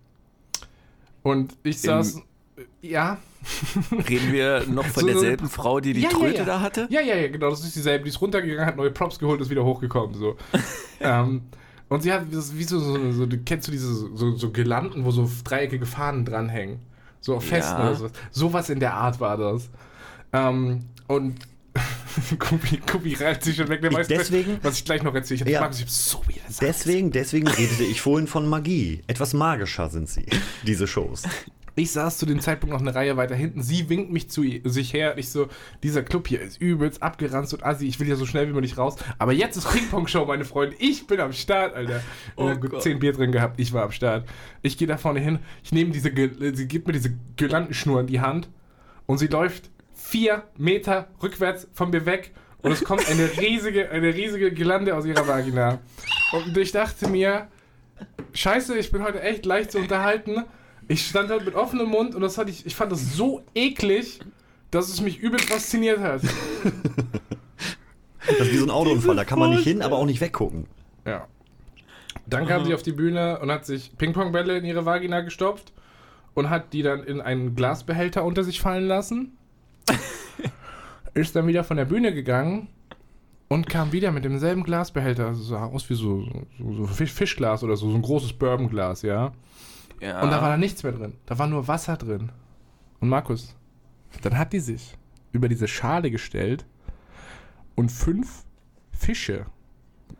[1.24, 2.22] Und ich saß,
[2.82, 3.18] ja,
[4.10, 6.46] Reden wir noch von So- so- derselben Frau, die die Ja, ja, Tröte ja.
[6.46, 6.88] da hatte?
[6.90, 8.04] ja, ja, ja, genau, das ist dieselbe.
[8.06, 10.36] Die ist runtergegangen, hat neue Props geholt, ist wieder hochgekommen, so.
[11.02, 11.42] ähm,
[11.90, 15.12] und sie hat das, wie so, so, so, kennst du diese so, so Girlanden, wo
[15.12, 16.80] so dreieckige Fahnen dranhängen,
[17.20, 17.88] so auf Festen Ja.
[17.88, 18.12] oder sowas.
[18.32, 19.70] Sowas in der Art war das.
[20.32, 21.36] Ähm, und
[22.40, 25.42] Kubi, Kubi reißt sich schon weg, der Ich weiß deswegen- was ich gleich noch erzähle.
[25.46, 25.62] Ich, Ja.
[25.64, 25.70] ja.
[25.72, 26.22] ich so.
[26.62, 29.02] Deswegen, deswegen redete ich vorhin von Magie.
[29.08, 30.26] Etwas magischer sind sie,
[30.68, 31.24] diese Shows.
[31.76, 33.64] Ich saß zu dem Zeitpunkt noch eine Reihe weiter hinten.
[33.64, 35.18] Sie winkt mich zu sich her.
[35.18, 35.48] Ich so,
[35.82, 37.88] dieser Club hier ist übelst abgeranzt und assi.
[37.88, 38.96] Ich will ja so schnell wie möglich raus.
[39.18, 40.76] Aber jetzt ist Ping-Pong-Show, meine Freunde.
[40.78, 42.04] Ich bin am Start, Alter.
[42.36, 42.84] Oh äh, Gott.
[42.84, 43.60] zehn Bier drin gehabt.
[43.60, 44.30] Ich war am Start.
[44.62, 45.40] Ich gehe da vorne hin.
[45.64, 46.12] Ich nehme diese,
[46.56, 48.50] sie gibt mir diese Girlandenschnur in die Hand
[49.08, 49.72] und sie läuft
[50.04, 52.32] vier Meter rückwärts von mir weg.
[52.62, 55.80] Und es kommt eine riesige, eine riesige Girlande aus ihrer Vagina.
[56.32, 57.48] Und ich dachte mir,
[58.34, 60.44] Scheiße, ich bin heute echt leicht zu unterhalten.
[60.88, 64.20] Ich stand halt mit offenem Mund und das hatte ich, ich fand das so eklig,
[64.72, 66.22] dass es mich übel fasziniert hat.
[68.26, 70.66] Das ist wie so ein Autounfall, da kann man nicht hin, aber auch nicht weggucken.
[71.06, 71.28] Ja.
[72.26, 75.72] Dann kam sie auf die Bühne und hat sich Ping-Pong-Bälle in ihre Vagina gestopft
[76.34, 79.38] und hat die dann in einen Glasbehälter unter sich fallen lassen.
[81.14, 82.70] ist dann wieder von der Bühne gegangen
[83.48, 85.30] und kam wieder mit demselben Glasbehälter.
[85.30, 86.26] Das sah aus wie so,
[86.58, 89.32] so, so Fisch, Fischglas oder so, so ein großes Bourbonglas, ja.
[90.02, 90.22] Ja.
[90.22, 91.14] Und da war da nichts mehr drin.
[91.26, 92.32] Da war nur Wasser drin.
[93.00, 93.56] Und Markus,
[94.22, 94.98] dann hat die sich
[95.32, 96.66] über diese Schale gestellt
[97.76, 98.44] und fünf
[98.92, 99.46] Fische.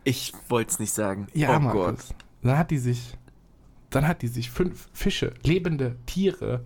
[0.04, 1.28] ich wollte es nicht sagen.
[1.32, 2.08] Ja, oh Markus.
[2.08, 2.16] Gott.
[2.42, 3.16] Dann hat die sich,
[3.90, 6.64] dann hat die sich fünf Fische, lebende Tiere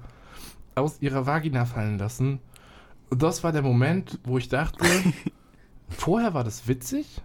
[0.75, 2.41] aus ihrer Vagina fallen lassen.
[3.11, 4.85] Das war der Moment, wo ich dachte,
[5.89, 7.21] vorher war das witzig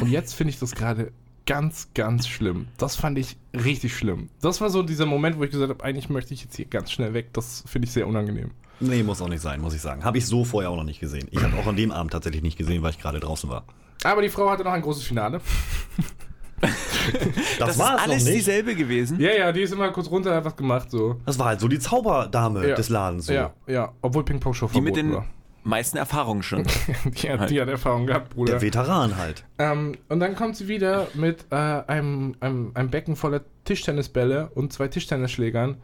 [0.00, 1.12] und jetzt finde ich das gerade
[1.46, 2.68] ganz, ganz schlimm.
[2.76, 4.28] Das fand ich richtig schlimm.
[4.42, 6.90] Das war so dieser Moment, wo ich gesagt habe, eigentlich möchte ich jetzt hier ganz
[6.90, 7.32] schnell weg.
[7.32, 8.50] Das finde ich sehr unangenehm.
[8.80, 10.04] Nee, muss auch nicht sein, muss ich sagen.
[10.04, 11.28] Habe ich so vorher auch noch nicht gesehen.
[11.30, 13.64] Ich habe auch an dem Abend tatsächlich nicht gesehen, weil ich gerade draußen war.
[14.04, 15.40] Aber die Frau hatte noch ein großes Finale.
[16.60, 18.36] Das, Das war ist es alles noch nicht.
[18.38, 19.20] dieselbe gewesen.
[19.20, 21.20] Ja, ja, die ist immer kurz runter, hat was gemacht, so.
[21.26, 22.74] Das war halt so die Zauberdame Ja.
[22.74, 23.26] des Ladens.
[23.26, 23.32] So.
[23.32, 25.26] Ja, ja, obwohl Ping-Pong-Show Die mit den war.
[25.64, 26.64] meisten Erfahrungen schon.
[27.22, 28.52] Die hat, die hat Erfahrung gehabt, Bruder.
[28.52, 29.44] Der Veteran halt.
[29.58, 34.72] Ähm, und dann kommt sie wieder mit äh, einem, einem, einem Becken voller Tischtennisbälle und
[34.72, 35.76] zwei Tischtennisschlägern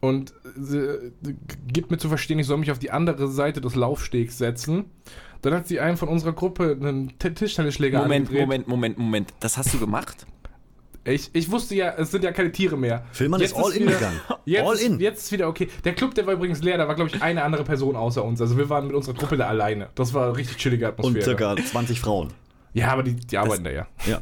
[0.00, 1.12] und sie, äh,
[1.68, 4.86] gibt mir zu verstehen, ich soll mich auf die andere Seite des Laufstegs setzen.
[5.42, 8.46] Dann hat sie einen von unserer Gruppe einen T Tischtennisschläger Moment, angedreht.
[8.46, 9.34] Moment, Moment, Moment.
[9.40, 10.26] Das hast du gemacht?
[11.04, 13.04] Ich, ich wusste ja, es sind ja keine Tiere mehr.
[13.12, 14.20] Filmmann ist all in wieder- gegangen.
[14.44, 15.00] Jetzt, all ist, in.
[15.00, 15.68] jetzt ist wieder okay.
[15.84, 18.40] Der Club, der war übrigens leer, da war, glaube ich, eine andere Person außer uns.
[18.40, 19.88] Also wir waren mit unserer Gruppe da alleine.
[19.94, 21.18] Das war eine richtig chillige Atmosphäre.
[21.18, 22.28] Und circa 20 Frauen.
[22.74, 23.86] Ja, aber die, die arbeiten da ja.
[24.06, 24.20] Ja.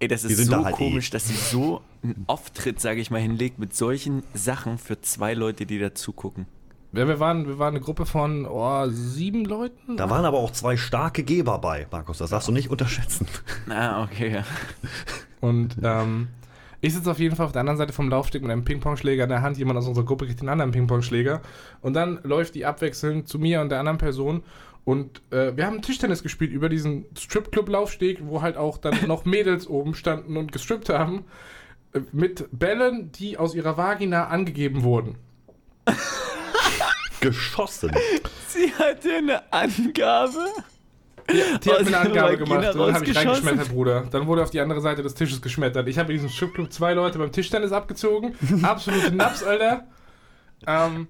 [0.00, 0.78] Ey, das ist sind so da halt eh.
[0.78, 5.34] komisch, dass sie so einen Auftritt, sage ich mal, hinlegt mit solchen Sachen für zwei
[5.34, 6.46] Leute, die da zugucken.
[6.92, 9.96] Ja, wir waren, wir waren eine Gruppe von oh, sieben Leuten.
[9.96, 12.18] Da waren aber auch zwei starke Geber bei, Markus.
[12.18, 13.26] Das darfst du nicht unterschätzen.
[13.68, 14.32] Ah, okay.
[14.32, 14.44] ja.
[15.40, 16.28] Und ähm,
[16.80, 19.30] ich sitze auf jeden Fall auf der anderen Seite vom Laufsteg mit einem Ping-Pong-Schläger in
[19.30, 19.56] der Hand.
[19.56, 21.40] Jemand aus unserer Gruppe kriegt den anderen Ping-Pong-Schläger.
[21.80, 24.42] Und dann läuft die abwechselnd zu mir und der anderen Person.
[24.84, 29.66] Und äh, wir haben Tischtennis gespielt über diesen Stripclub-Laufsteg, wo halt auch dann noch Mädels
[29.66, 31.24] oben standen und gestrippt haben.
[31.94, 35.16] äh, Mit Bällen, die aus ihrer Vagina angegeben wurden.
[37.20, 37.90] Geschossen.
[38.48, 40.46] Sie hatte eine Angabe.
[41.30, 44.06] Die hat mir eine Angabe gemacht und dann habe ich reingeschmettert, Bruder.
[44.10, 45.88] Dann wurde auf die andere Seite des Tisches geschmettert.
[45.88, 48.34] Ich habe in diesem Stripclub zwei Leute beim Tischtennis abgezogen.
[48.62, 49.86] Absolute Naps, Alter.
[50.66, 51.08] Ähm,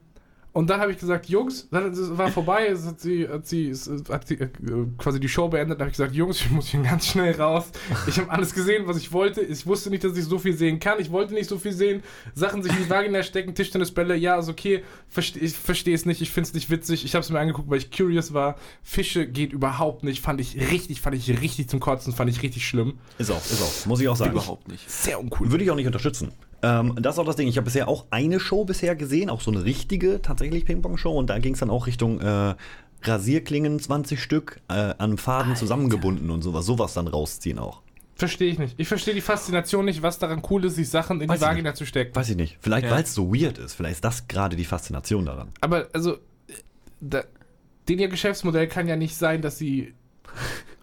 [0.54, 3.74] und dann habe ich gesagt, Jungs, es war vorbei, es hat sie, hat sie,
[4.08, 4.48] hat sie äh,
[4.98, 5.80] quasi die Show beendet.
[5.80, 7.72] Dann habe ich gesagt, Jungs, ich muss hier ganz schnell raus.
[8.06, 9.40] Ich habe alles gesehen, was ich wollte.
[9.40, 11.00] Ich wusste nicht, dass ich so viel sehen kann.
[11.00, 12.04] Ich wollte nicht so viel sehen.
[12.34, 14.84] Sachen sich in die Vagina stecken, Tischtennisbälle, ja, ist okay.
[15.08, 17.04] Verste ich verstehe es nicht, ich finde es nicht witzig.
[17.04, 18.54] Ich habe es mir angeguckt, weil ich curious war.
[18.84, 20.20] Fische geht überhaupt nicht.
[20.20, 23.00] Fand ich richtig, fand ich richtig zum Kotzen, fand ich richtig schlimm.
[23.18, 23.86] Ist auch, ist auch.
[23.86, 24.30] Muss ich auch sagen.
[24.30, 24.88] Überhaupt nicht.
[24.88, 25.50] Sehr uncool.
[25.50, 26.30] Würde ich auch nicht unterstützen.
[26.64, 27.48] Ähm, das ist auch das Ding.
[27.48, 31.12] Ich habe bisher auch eine Show bisher gesehen, auch so eine richtige, tatsächlich Ping-Pong-Show.
[31.16, 32.54] Und da ging es dann auch Richtung äh,
[33.02, 36.64] Rasierklingen, 20 Stück, äh, an Faden zusammengebunden und sowas.
[36.66, 37.82] Sowas dann rausziehen auch.
[38.16, 38.74] Verstehe ich nicht.
[38.78, 41.74] Ich verstehe die Faszination nicht, was daran cool ist, sich Sachen in Weiß die Vagina
[41.74, 42.14] zu stecken.
[42.14, 42.58] Weiß ich nicht.
[42.60, 42.92] Vielleicht, Ja.
[42.92, 43.74] weil es so weird ist.
[43.74, 45.48] Vielleicht ist das gerade die Faszination daran.
[45.60, 46.18] Aber also, äh,
[47.00, 47.24] da,
[47.88, 49.94] den ihr Geschäftsmodell kann ja nicht sein, dass sie.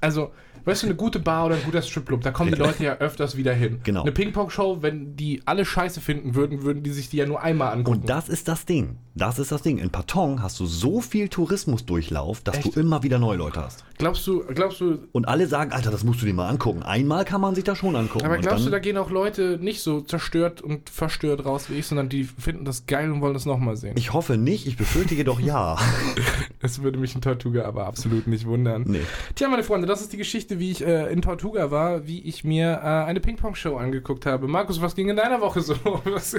[0.01, 0.31] Also,
[0.65, 3.37] weißt du, eine gute Bar oder ein guter Stripclub, da kommen die Leute ja öfters
[3.37, 3.79] wieder hin.
[3.83, 4.01] Genau.
[4.01, 7.73] Eine Ping-Pong-Show, wenn die alle scheiße finden würden, würden die sich die ja nur einmal
[7.73, 8.01] angucken.
[8.01, 8.97] Und das ist das Ding.
[9.13, 9.77] Das ist das Ding.
[9.77, 12.75] In Patong hast du so viel Tourismusdurchlauf, dass Echt?
[12.75, 13.83] du immer wieder neue Leute hast.
[13.97, 16.83] glaubst du, glaubst du, Und alle sagen, Alter, das musst du dir mal angucken.
[16.83, 18.25] Einmal kann man sich das schon angucken.
[18.25, 21.87] aber glaubst du, da gehen auch Leute nicht so zerstört und verstört raus wie ich,
[21.87, 23.95] sondern die finden das geil und wollen das nochmal sehen?
[23.97, 25.77] ich hoffe nicht, ich befürchte jedoch ja.
[26.63, 28.83] Es würde mich in Tortuga aber absolut nicht wundern.
[28.85, 29.01] Nee.
[29.35, 32.43] Tja, meine Freunde, das ist die Geschichte, wie ich äh, in Tortuga war, wie ich
[32.43, 34.47] mir äh, eine Ping-Pong-Show angeguckt habe.
[34.47, 35.75] Markus, was ging in deiner Woche so?
[36.05, 36.35] Was,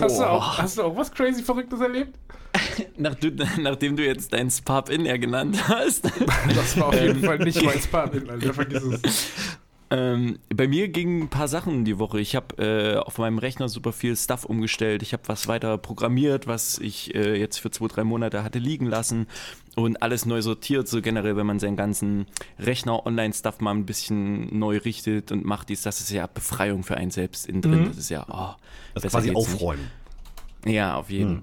[0.00, 2.18] hast, du auch, hast du auch was crazy Verrücktes erlebt?
[2.96, 6.04] Nach, du, nachdem du jetzt dein Spap-In ja genannt hast.
[6.54, 9.58] Das war auf jeden Fall nicht mein Spa, Alter, vergiss es.
[9.94, 12.18] Ähm, bei mir gingen ein paar Sachen die Woche.
[12.18, 15.02] Ich habe äh, auf meinem Rechner super viel Stuff umgestellt.
[15.02, 18.86] Ich habe was weiter programmiert, was ich äh, jetzt für zwei, drei Monate hatte liegen
[18.86, 19.28] lassen
[19.76, 20.88] und alles neu sortiert.
[20.88, 22.26] So generell, wenn man seinen ganzen
[22.58, 26.96] Rechner, Online-Stuff mal ein bisschen neu richtet und macht dies, das ist ja Befreiung für
[26.96, 27.80] einen selbst innen drin.
[27.82, 27.88] Mhm.
[27.88, 28.60] Das ist ja, oh,
[28.94, 29.54] Das quasi geht's nicht.
[29.54, 29.90] aufräumen.
[30.66, 31.42] Ja, auf jeden.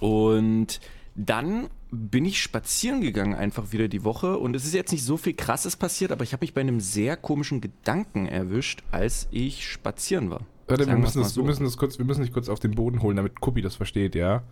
[0.00, 0.80] Und
[1.14, 5.16] dann bin ich spazieren gegangen einfach wieder die Woche und es ist jetzt nicht so
[5.16, 9.66] viel krasses passiert, aber ich habe mich bei einem sehr komischen Gedanken erwischt, als ich
[9.66, 10.42] spazieren war.
[10.66, 12.72] Warte, wir müssen, das, mal wir, müssen das kurz, wir müssen dich kurz auf den
[12.72, 14.42] Boden holen, damit Kuppi das versteht, ja?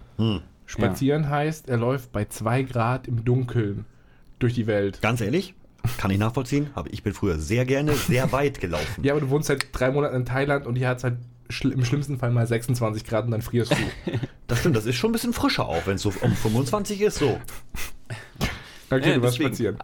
[0.66, 3.86] Spazieren heißt, er läuft bei 2 Grad im Dunkeln
[4.38, 5.00] durch die Welt.
[5.00, 5.54] Ganz ehrlich,
[5.96, 6.70] kann ich nachvollziehen.
[6.74, 9.02] Aber ich bin früher sehr gerne sehr weit gelaufen.
[9.02, 11.16] Ja, aber du wohnst seit drei Monaten in Thailand und hier hat es halt
[11.48, 13.76] schl im schlimmsten Fall mal 26 Grad und dann frierst du.
[14.48, 17.18] Das stimmt, das ist schon ein bisschen frischer auch, wenn es so um 25 ist.
[17.18, 17.40] So.
[18.90, 19.78] Okay, Ja, du warst spazieren.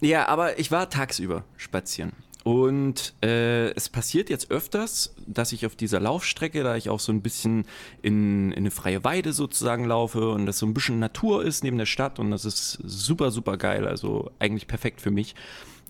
[0.00, 2.12] Ja, aber ich war tagsüber spazieren.
[2.44, 7.10] Und äh, es passiert jetzt öfters, dass ich auf dieser Laufstrecke, da ich auch so
[7.10, 7.64] ein bisschen
[8.02, 11.76] in, in eine freie Weide sozusagen laufe und das so ein bisschen Natur ist neben
[11.76, 15.34] der Stadt und das ist super, super geil, also eigentlich perfekt für mich.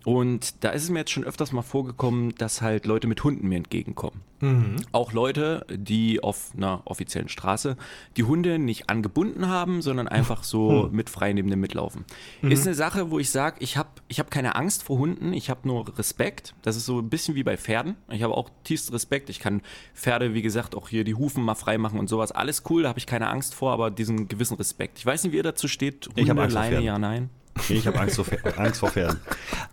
[0.07, 3.49] Und da ist es mir jetzt schon öfters mal vorgekommen, dass halt Leute mit Hunden
[3.49, 4.21] mir entgegenkommen.
[4.93, 7.75] Auch Leute, die auf einer offiziellen Straße
[8.15, 12.05] die Hunde nicht angebunden haben, sondern einfach so mit frei neben dem mitlaufen.
[12.41, 15.49] Ist eine Sache, wo ich sage, ich habe ich hab keine Angst vor Hunden, ich
[15.49, 16.55] habe nur Respekt.
[16.61, 17.97] Das ist so ein bisschen wie bei Pferden.
[18.09, 19.29] Ich habe auch tiefsten Respekt.
[19.29, 19.61] Ich kann
[19.93, 22.31] Pferde, wie gesagt, auch hier die Hufen mal frei machen und sowas.
[22.31, 24.99] Alles cool, da habe ich keine Angst vor, aber diesen gewissen Respekt.
[24.99, 26.07] Ich weiß nicht, wie ihr dazu steht.
[26.07, 27.29] Hunde, Ich hab Angst vor Leine, ja, nein.
[27.69, 28.25] Nee, ich habe Angst, vor
[28.57, 29.19] Angst vor Pferden.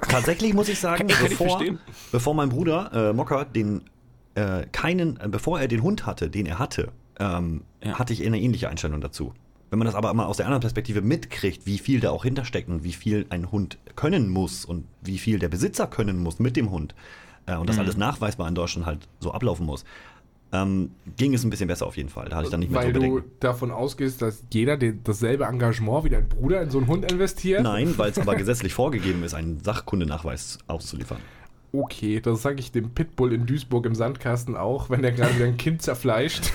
[0.09, 1.79] Tatsächlich muss ich sagen, Kann ich bevor, verstehen.
[2.13, 3.83] bevor mein Bruder äh, Mocker den
[4.35, 6.89] äh, keinen, äh, bevor er den Hund hatte, den er hatte,
[7.21, 7.99] ähm, Ja.
[7.99, 9.33] hatte ich eine ähnliche Einstellung dazu.
[9.71, 12.69] Wenn man das aber mal aus der anderen Perspektive mitkriegt, wie viel da auch hintersteckt
[12.69, 16.57] und wie viel ein Hund können muss und wie viel der Besitzer können muss mit
[16.57, 16.95] dem Hund
[17.47, 17.81] äh, und das Mhm.
[17.83, 19.85] alles nachweisbar in Deutschland halt so ablaufen muss,
[20.55, 22.29] ähm, ging es ein bisschen besser auf jeden Fall.
[22.29, 25.45] Da hatte ich dann nicht mehr Weil so du davon ausgehst, dass jeder den, dasselbe
[25.45, 27.63] Engagement wie dein Bruder in so einen Hund investiert?
[27.63, 31.19] Nein, weil es aber gesetzlich vorgegeben ist, einen Sachkundenachweis auszuliefern.
[31.75, 35.47] Okay, das sage ich dem Pitbull in Duisburg im Sandkasten auch, wenn der gerade wieder
[35.47, 36.53] ein Kind zerfleischt.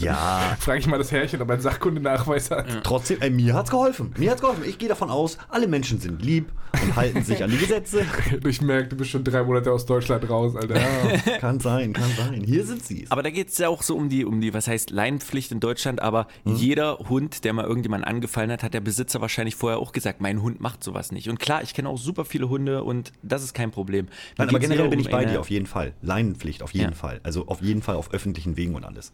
[0.00, 2.66] Ja, Frage ich mal das Herrchen, ob er einen Sachkundenachweis hat.
[2.82, 4.12] Trotzdem, ey, mir hat's geholfen.
[4.18, 4.64] Mir hat's geholfen.
[4.66, 6.50] Ich gehe davon aus, alle Menschen sind lieb
[6.82, 8.04] und halten sich an die Gesetze.
[8.46, 10.76] Ich merke, du bist schon drei Monate aus Deutschland raus, Alter.
[10.80, 12.42] Ja, kann sein, kann sein.
[12.44, 13.06] Hier sind sie.
[13.08, 15.60] Aber da geht es ja auch so um die, um die, was heißt Leinenpflicht in
[15.60, 19.92] Deutschland, aber jeder Hund, der mal irgendjemand angefallen hat, hat der Besitzer wahrscheinlich vorher auch
[19.92, 21.28] gesagt, mein Hund macht sowas nicht.
[21.28, 24.08] Und klar, ich kenne auch super viele Hunde und das ist kein Problem.
[24.38, 25.92] Nein, aber generell bin ich bei dir, auf jeden Fall.
[26.02, 26.96] Leinenpflicht, auf jeden Ja.
[26.96, 27.20] Fall.
[27.22, 29.12] Also auf jeden Fall auf öffentlichen Wegen und alles.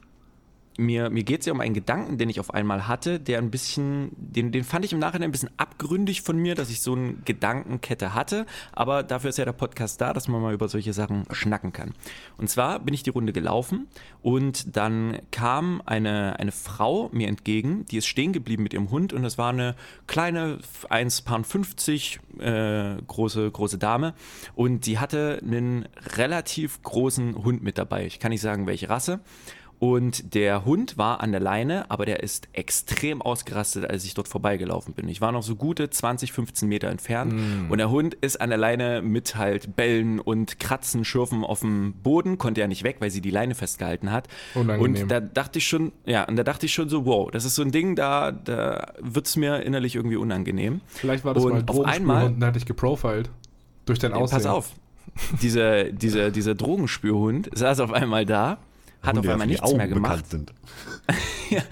[0.79, 3.51] Mir, mir geht es ja um einen Gedanken, den ich auf einmal hatte, der ein
[3.51, 6.95] bisschen, den, den fand ich im Nachhinein ein bisschen abgründig von mir, dass ich so
[6.95, 8.47] eine Gedankenkette hatte.
[8.73, 11.95] Aber dafür ist ja der Podcast da, dass man mal über solche Sachen schnacken kann.
[12.39, 13.89] Und zwar bin ich die Runde gelaufen
[14.23, 19.13] und dann kam eine, eine Frau mir entgegen, die ist stehen geblieben mit ihrem Hund
[19.13, 19.75] und das war eine
[20.07, 20.59] kleine
[20.89, 24.15] 1,50 äh, große, große Dame
[24.55, 28.07] und die hatte einen relativ großen Hund mit dabei.
[28.07, 29.21] Ich kann nicht sagen, welche Rasse.
[29.83, 34.29] Und der Hund war an der Leine, aber der ist extrem ausgerastet, als ich dort
[34.29, 35.09] vorbeigelaufen bin.
[35.09, 37.35] Ich war noch so gute 20, 15 Meter entfernt
[37.69, 41.95] und der Hund ist an der Leine mit halt Bellen und Kratzen, Schürfen auf dem
[41.95, 44.29] Boden, konnte ja nicht weg, weil sie die Leine festgehalten hat.
[44.55, 45.03] Unangenehm.
[45.03, 47.57] Und da dachte ich schon, ja, und da dachte ich schon so, wow, das ist
[47.57, 50.81] so ein Ding, da, da wird es mir innerlich irgendwie unangenehm.
[50.87, 53.31] Vielleicht war das Und mal auf einmal- und hat dich geprofiled.
[53.87, 54.37] Durch dein Aussehen.
[54.39, 54.71] Pass auf.
[55.43, 58.59] Dieser, dieser, dieser Drogenspürhund saß auf einmal da
[59.03, 60.29] hat Hunde auf einmal nichts mehr Augen gemacht.
[60.31, 60.53] bekannt sind.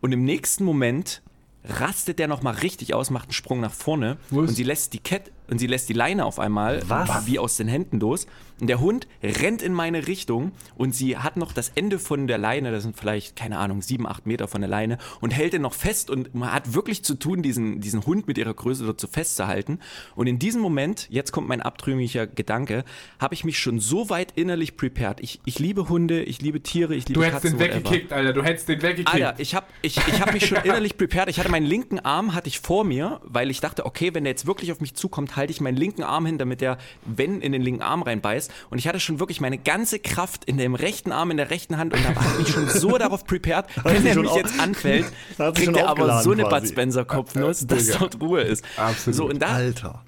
[0.00, 1.22] Und im nächsten Moment
[1.64, 4.48] rastet der nochmal richtig aus, macht einen Sprung nach vorne Was?
[4.48, 7.26] und sie lässt die Kette und sie lässt die Leine auf einmal Was?
[7.26, 8.26] wie aus den Händen los.
[8.62, 12.38] Und der Hund rennt in meine Richtung und sie hat noch das Ende von der
[12.38, 15.62] Leine, das sind vielleicht, keine Ahnung, sieben, acht Meter von der Leine und hält den
[15.62, 19.08] noch fest und man hat wirklich zu tun, diesen, diesen Hund mit ihrer Größe dazu
[19.08, 19.80] festzuhalten.
[20.14, 22.84] Und in diesem Moment, jetzt kommt mein abtrünniger Gedanke,
[23.18, 25.18] habe ich mich schon so weit innerlich prepared.
[25.18, 27.90] Ich, ich liebe Hunde, ich liebe Tiere, ich liebe Du hättest Katzen, den whatever.
[27.90, 28.32] weggekickt, Alter.
[28.32, 29.12] Du hättest den weggekickt.
[29.12, 31.28] Alter, ich habe ich, ich hab mich schon innerlich prepared.
[31.28, 34.30] Ich hatte meinen linken Arm hatte ich vor mir, weil ich dachte, okay, wenn der
[34.30, 37.50] jetzt wirklich auf mich zukommt, halte ich meinen linken Arm hin, damit der, wenn, in
[37.50, 38.51] den linken Arm reinbeißt.
[38.70, 41.76] Und ich hatte schon wirklich meine ganze Kraft in dem rechten Arm, in der rechten
[41.78, 45.06] Hand und habe mich schon so darauf prepared, wenn schon mich auf- jetzt anfällt,
[45.54, 46.60] kriegt er aber so eine quasi.
[46.66, 47.98] Bud Spencer Kopfnuss, dass Digga.
[47.98, 48.64] dort Ruhe ist.
[48.76, 49.16] Absolut.
[49.16, 50.04] So, und da, Alter.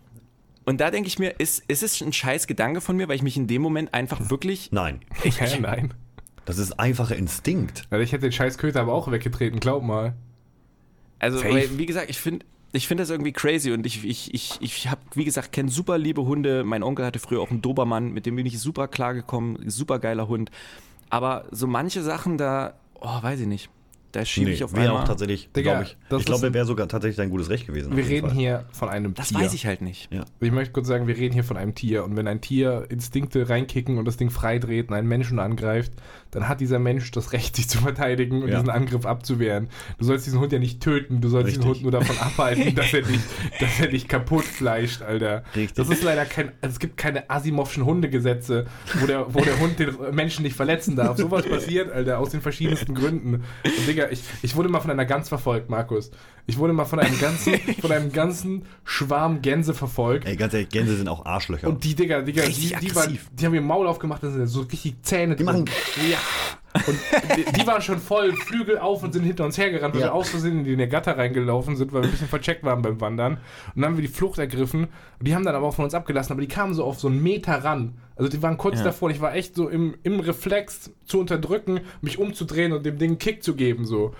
[0.64, 3.22] und da denke ich mir, ist, ist es ein scheiß Gedanke von mir, weil ich
[3.22, 5.00] mich in dem Moment einfach wirklich Nein.
[5.22, 5.30] Hä,
[5.60, 5.94] nein.
[6.46, 7.84] Das ist einfacher Instinkt.
[7.90, 10.14] Alter, ich hätte den scheiß Köter aber auch weggetreten, glaub mal.
[11.18, 14.58] Also, weil, wie gesagt, ich finde ich find das irgendwie crazy und ich, ich, ich,
[14.60, 16.64] ich habe, wie gesagt, kenne super liebe Hunde.
[16.64, 19.98] Mein Onkel hatte früher auch einen Dobermann, mit dem bin ich super klar gekommen, super
[19.98, 20.50] geiler Hund.
[21.08, 23.70] Aber so manche Sachen da, oh, weiß ich nicht.
[24.14, 25.02] Da schiebe ich auf wäre einmal.
[25.02, 25.96] auch tatsächlich, glaube ich.
[26.08, 27.96] das Ich glaube, wäre sogar tatsächlich dein gutes Recht gewesen.
[27.96, 28.36] Wir reden Fall.
[28.36, 29.40] hier von einem das Tier.
[29.40, 30.08] weiß ich halt nicht.
[30.12, 30.24] Ja.
[30.38, 32.04] Ich möchte kurz sagen, wir reden hier von einem Tier.
[32.04, 35.92] Und wenn ein Tier Instinkte reinkicken und das Ding freidreht und einen Menschen angreift,
[36.30, 38.56] dann hat dieser Mensch das Recht, sich zu verteidigen und Ja.
[38.58, 39.68] diesen Angriff abzuwehren.
[39.98, 41.82] Du sollst diesen Hund ja nicht töten, du sollst diesen Richtig.
[41.84, 43.20] Hund nur davon abhalten, dass er dich,
[43.58, 45.42] dass er dich kaputt fleischt, Alter.
[45.56, 45.74] Richtig.
[45.74, 48.66] Das ist leider kein, also es gibt keine Asimovschen Hundegesetze,
[49.00, 51.16] wo der, wo der Hund den Menschen nicht verletzen darf.
[51.18, 53.34] Sowas passiert, Alter, aus den verschiedensten Gründen.
[53.64, 56.10] Und Digga, ich, ich wurde mal von einer Gans verfolgt, Markus.
[56.46, 60.26] Ich wurde mal von einem ganzen, von einem ganzen Schwarm Gänse verfolgt.
[60.26, 61.68] Ey, ganz ehrlich, Gänse sind auch Arschlöcher.
[61.68, 64.46] Und die Digga, Digga, die, Richtig die, waren, die haben ihr Maul aufgemacht, das sind
[64.46, 65.36] so richtig Zähne.
[65.36, 65.64] Die machen-
[66.10, 66.18] Ja.
[66.86, 66.98] Und
[67.36, 70.06] die, die waren schon voll Flügel auf und sind hinter uns hergerannt, weil Ja.
[70.08, 73.00] wir aus Versehen in die Gatter reingelaufen sind, weil wir ein bisschen vercheckt waren beim
[73.00, 73.34] Wandern.
[73.74, 74.84] Und dann haben wir die Flucht ergriffen.
[75.18, 77.06] Und die haben dann aber auch von uns abgelassen, aber die kamen so auf so
[77.08, 77.96] einen Meter ran.
[78.16, 78.84] Also die waren kurz Ja.
[78.84, 83.10] davor ich war echt so im, im Reflex zu unterdrücken, mich umzudrehen und dem Ding
[83.10, 84.14] einen Kick zu geben, so.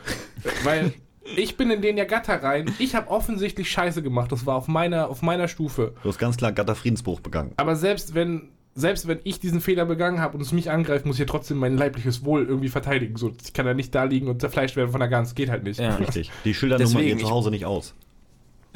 [0.63, 0.93] weil
[1.37, 2.73] ich bin in den Gatter rein.
[2.79, 4.31] Ich habe offensichtlich Scheiße gemacht.
[4.31, 5.95] Das war auf meiner, auf meiner Stufe.
[6.03, 7.53] Du hast ganz klar Gatter-Friedensbruch begangen.
[7.57, 11.17] Aber selbst wenn, selbst wenn ich diesen Fehler begangen habe und es mich angreift, muss
[11.17, 13.17] ich ja trotzdem mein leibliches Wohl irgendwie verteidigen.
[13.17, 15.35] So, ich kann ja nicht da liegen und zerfleischt werden von der Gans.
[15.35, 15.79] Geht halt nicht.
[15.81, 15.95] Ja.
[15.97, 16.31] Richtig.
[16.45, 17.95] Die schildern nun mal Deswegen, ihr ich- zu Hause nicht aus.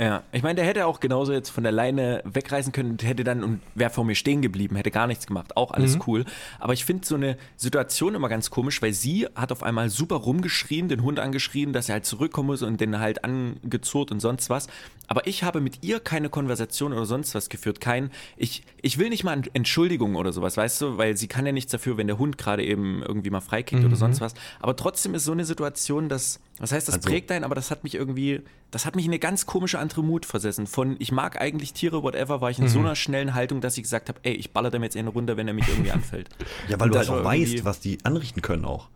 [0.00, 3.24] Ja, ich meine, der hätte auch genauso jetzt von der Leine wegreißen können und hätte
[3.24, 5.56] dann und wäre vor mir stehen geblieben, hätte gar nichts gemacht.
[5.56, 6.02] Auch alles Mhm.
[6.06, 6.24] cool.
[6.60, 10.14] Aber ich finde so eine Situation immer ganz komisch, weil sie hat auf einmal super
[10.14, 14.50] rumgeschrien, den Hund angeschrien, dass er halt zurückkommen muss und den halt angezurrt und sonst
[14.50, 14.68] was.
[15.08, 17.80] Aber ich habe mit ihr keine Konversation oder sonst was geführt.
[17.80, 21.52] Kein, ich, ich will nicht mal Entschuldigung oder sowas, weißt du, weil sie kann ja
[21.52, 24.34] nichts dafür, wenn der Hund gerade eben irgendwie mal freikickt oder sonst was.
[24.60, 27.70] Aber trotzdem ist so eine Situation, dass, was heißt, das Also- prägt einen, aber das
[27.70, 30.66] hat mich irgendwie, das hat mich in eine ganz komische andere Mut versessen.
[30.66, 33.84] Von ich mag eigentlich Tiere, whatever, war ich in so einer schnellen Haltung, dass ich
[33.84, 36.28] gesagt habe, ey, ich baller dem jetzt eine runter, wenn er mich irgendwie anfällt.
[36.68, 38.88] Ja, weil Und du halt auch weißt, was die anrichten können auch.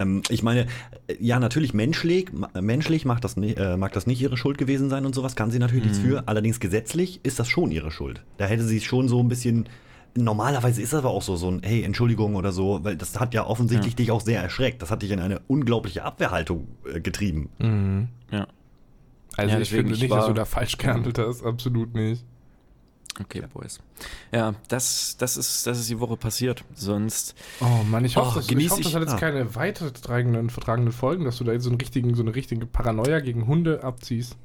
[0.00, 0.62] Ähm, ich meine,
[1.08, 4.58] äh, ja, natürlich menschlich, ma- menschlich macht das nicht, äh, mag das nicht ihre Schuld
[4.58, 5.90] gewesen sein und sowas, kann sie natürlich Mhm.
[5.90, 6.22] nichts für.
[6.28, 8.24] Allerdings gesetzlich ist das schon ihre Schuld.
[8.36, 9.68] Da hätte sie schon so ein bisschen.
[10.16, 13.34] Normalerweise ist das aber auch so, so ein, hey, Entschuldigung oder so, weil das hat
[13.34, 14.82] ja offensichtlich dich auch sehr erschreckt.
[14.82, 17.50] Das hat dich in eine unglaubliche Abwehrhaltung äh, getrieben.
[18.32, 18.46] Ja.
[19.36, 21.44] Also Ja, ich finde ich nicht, dass du da falsch gehandelt hast.
[21.44, 22.24] Absolut nicht.
[23.20, 23.80] Okay, Boys.
[24.32, 26.64] Ja, das, das, ist, das ist die Woche passiert.
[26.74, 27.34] Sonst.
[27.60, 29.18] Oh Mann, ich hoffe, Oh, das, ich hoffe, das hat jetzt ah.
[29.18, 33.20] keine weitertragenden, vertragenden Folgen, dass du da jetzt so, einen richtigen, so eine richtige Paranoia
[33.20, 34.36] gegen Hunde abziehst.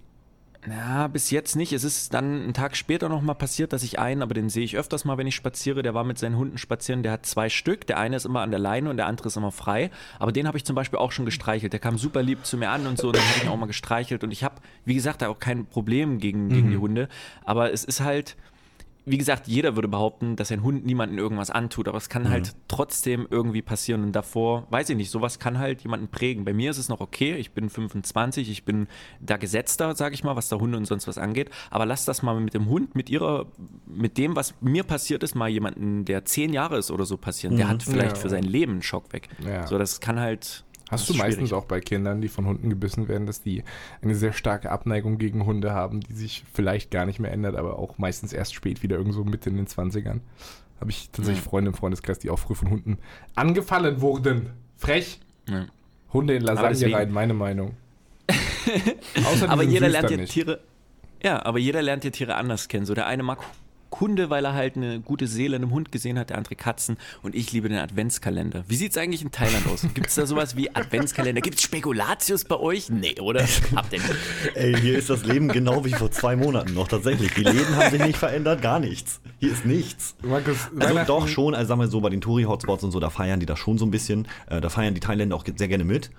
[0.65, 1.73] Na, bis jetzt nicht.
[1.73, 4.77] Es ist dann einen Tag später nochmal passiert, dass ich einen, aber den sehe ich
[4.77, 5.83] öfters mal, wenn ich spaziere.
[5.83, 7.03] Der war mit seinen Hunden spazieren.
[7.03, 7.85] Der hat zwei Stück.
[7.87, 9.91] Der eine ist immer an der Leine und der andere ist immer frei.
[10.19, 11.73] Aber den habe ich zum Beispiel auch schon gestreichelt.
[11.73, 13.07] Der kam super lieb zu mir an und so.
[13.07, 14.23] Und dann habe ich ihn auch mal gestreichelt.
[14.23, 14.55] Und ich habe,
[14.85, 17.09] wie gesagt, da auch kein Problem gegen, gegen die Hunde.
[17.43, 18.37] Aber es ist halt.
[19.05, 22.55] Wie gesagt, jeder würde behaupten, dass ein Hund niemandem irgendwas antut, aber es kann halt
[22.69, 24.01] trotzdem irgendwie passieren.
[24.03, 26.45] Und davor, weiß ich nicht, sowas kann halt jemanden prägen.
[26.45, 28.87] Bei mir ist es noch okay, ich bin 25, ich bin
[29.19, 31.49] da gesetzter, sage ich mal, was da Hunde und sonst was angeht.
[31.69, 33.47] Aber lass das mal mit dem Hund, mit ihrer,
[33.85, 37.57] mit dem, was mir passiert ist, mal jemanden, der zehn Jahre ist oder so passieren.
[37.57, 38.21] Der hat vielleicht Ja.
[38.21, 39.27] für sein Leben einen Schock weg.
[39.45, 39.67] Ja.
[39.67, 40.63] So, das kann halt.
[40.93, 41.63] Hast du ist meistens schwierig.
[41.63, 43.63] auch bei Kindern, die von Hunden gebissen werden, dass die
[44.01, 47.77] eine sehr starke Abneigung gegen Hunde haben, die sich vielleicht gar nicht mehr ändert, aber
[47.79, 50.19] auch meistens erst spät wieder irgendwo mit in den 20ern.
[50.79, 51.49] Habe ich tatsächlich Ja.
[51.49, 52.97] Freunde im Freundeskreis, die auch früh von Hunden
[53.35, 54.51] angefallen wurden.
[54.77, 55.19] Frech.
[55.47, 55.65] Ja.
[56.11, 57.75] Hunde in Lasagne rein, meine Meinung.
[59.47, 60.17] Aber jeder lernt ja.
[60.25, 60.59] Tiere.
[61.21, 62.85] Ja, aber jeder lernt ja Tiere anders kennen.
[62.85, 63.39] So der eine mag
[63.93, 66.97] Kunde, weil er halt eine gute Seele in einem Hund gesehen hat, der andere Katzen.
[67.21, 68.63] Und ich liebe den Adventskalender.
[68.67, 69.85] Wie sieht es eigentlich in Thailand aus?
[69.93, 71.41] Gibt es da sowas wie Adventskalender?
[71.41, 72.89] Gibt es Spekulatius bei euch?
[72.89, 73.45] Nee, oder?
[73.75, 74.15] Habt ihr nicht?
[74.55, 77.35] Ey, hier ist das Leben genau wie vor zwei Monaten noch tatsächlich.
[77.35, 79.21] Die Läden haben sich nicht verändert, gar nichts.
[79.39, 80.15] Hier ist nichts.
[80.23, 83.39] Markus, Also doch schon, also sagen wir so, bei den Touri-Hotspots und so, da feiern
[83.39, 84.27] die das schon so ein bisschen.
[84.49, 86.09] Äh, da feiern die Thailänder auch sehr gerne mit,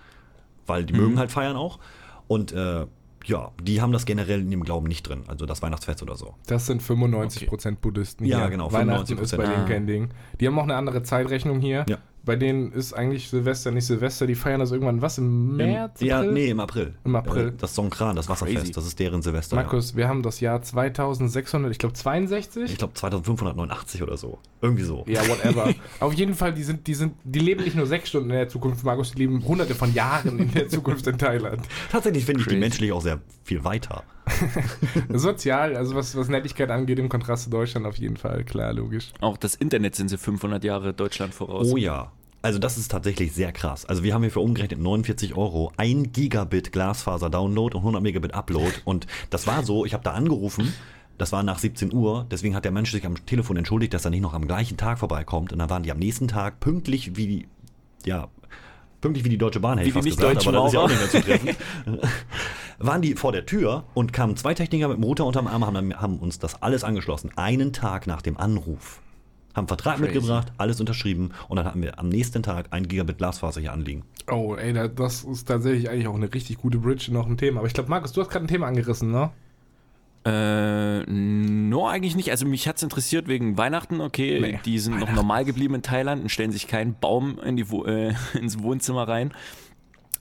[0.66, 1.00] weil die Mhm.
[1.00, 1.80] mögen halt feiern auch.
[2.28, 2.86] Und äh,
[3.24, 6.34] ja, die haben das generell in ihrem Glauben nicht drin, also das Weihnachtsfest oder so.
[6.46, 8.50] Das sind 95% Buddhisten Ja, hier.
[8.50, 9.20] genau, Weihnachten 95%.
[9.22, 9.68] ist bei denen Ah.
[9.68, 10.10] kein Ding.
[10.40, 11.84] Die haben auch eine andere Zeitrechnung hier.
[11.88, 11.98] Ja.
[12.24, 14.26] Bei denen ist eigentlich Silvester nicht Silvester.
[14.26, 16.00] Die feiern das irgendwann, was, im März?
[16.00, 16.32] ja, April?
[16.32, 16.94] nee, im April.
[17.04, 17.48] Im April.
[17.48, 18.72] Äh, Das Songkran, das Wasserfest, Crazy.
[18.72, 19.56] das ist deren Silvester.
[19.56, 22.00] Markus, wir haben das Jahr 2600, ich glaube Ja.
[22.02, 22.70] 62?
[22.72, 24.38] Ich glaube 2589 oder so.
[24.62, 25.04] Irgendwie so.
[25.06, 25.74] Ja, whatever.
[26.00, 28.48] Auf jeden Fall, die sind, die sind, die leben nicht nur sechs Stunden in der
[28.48, 31.60] Zukunft, Markus, die leben hunderte von Jahren in der Zukunft in Thailand.
[31.92, 34.02] Tatsächlich finde ich die menschlich auch sehr viel weiter.
[35.12, 39.12] Sozial, also was, was Nettigkeit angeht, im Kontrast zu Deutschland auf jeden Fall, klar, logisch.
[39.20, 41.70] Auch das Internet sind sie 500 Jahre Deutschland voraus.
[41.72, 42.10] Oh ja.
[42.42, 43.86] Also das ist tatsächlich sehr krass.
[43.86, 48.70] Also wir haben hier für umgerechnet 49 Euro 1 Gigabit Glasfaser-Download und 100 Megabit Upload.
[48.84, 50.74] Und das war so, ich habe da angerufen,
[51.16, 54.10] das war nach 17 Uhr, deswegen hat der Mensch sich am Telefon entschuldigt, dass er
[54.10, 55.54] nicht noch am gleichen Tag vorbeikommt.
[55.54, 57.48] Und dann waren die am nächsten Tag pünktlich wie die,
[58.04, 58.28] ja,
[59.00, 60.80] pünktlich wie die Deutsche Bahn, hätte ich Wie die fast gesagt, aber das ist ja
[60.80, 61.56] auch nicht mehr zutreffen.
[62.78, 65.94] waren die vor der Tür und kamen zwei Techniker mit dem Router unterm Arm, haben,
[66.00, 67.30] haben uns das alles angeschlossen.
[67.36, 69.00] Einen Tag nach dem Anruf.
[69.54, 70.12] Haben Vertrag Crazy.
[70.12, 74.02] mitgebracht, alles unterschrieben und dann hatten wir am nächsten Tag ein Gigabit Glasfaser hier anliegen.
[74.28, 77.58] Oh, ey, da- das ist tatsächlich eigentlich auch eine richtig gute Bridge noch ein Thema.
[77.60, 79.30] Aber ich glaube, Markus, du hast gerade ein Thema angerissen, ne?
[80.26, 82.30] Äh, no, eigentlich nicht.
[82.30, 84.40] Also mich hat's interessiert wegen Weihnachten, okay.
[84.40, 87.62] Nee, die sind noch normal geblieben in Thailand und stellen sich keinen Baum in die
[87.86, 89.32] äh, ins Wohnzimmer rein.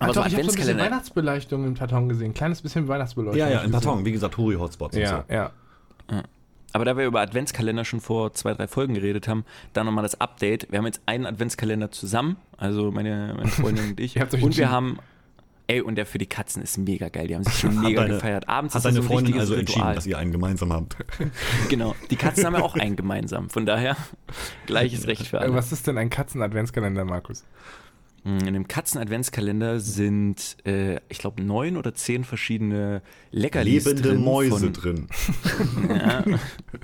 [0.04, 0.78] Aber Aber so doch, ich habe so ein bisschen.
[0.78, 2.34] Weihnachtsbeleuchtung im Karton gesehen.
[2.34, 3.40] Kleines bisschen Weihnachtsbeleuchtung.
[3.40, 3.72] Ja, ja, im.
[3.72, 5.34] Karton, wie gesagt, Touri-Hotspots Ja, und so.
[5.34, 5.52] ja.
[6.76, 10.20] Aber da wir über Adventskalender schon vor zwei, drei Folgen geredet haben, dann nochmal das
[10.20, 10.72] Update.
[10.72, 14.20] Wir haben jetzt einen Adventskalender zusammen, also meine, meine Freundin und ich.
[14.42, 14.98] Und wir haben,
[15.68, 17.28] ey, und der für die Katzen ist mega geil.
[17.28, 18.50] Die haben sich schon mega deine- gefeiert.
[18.50, 19.96] Abends Hat deine so Freundin also entschieden, Ritual.
[19.96, 20.98] dass ihr einen gemeinsam habt?
[21.70, 21.94] Genau.
[22.10, 23.52] Die Katzen haben ja auch einen gemeinsam.
[23.52, 23.96] Von daher,
[24.66, 25.54] gleiches Recht für alle.
[25.54, 27.44] Was ist denn ein Katzen-Adventskalender, Markus?
[28.24, 34.24] Mm, In dem Katzen-Adventskalender sind, äh, ich glaube, neun oder zehn verschiedene Leckerlis Lebende drin
[34.24, 35.08] Mäuse von, drin.
[35.90, 36.24] Ja,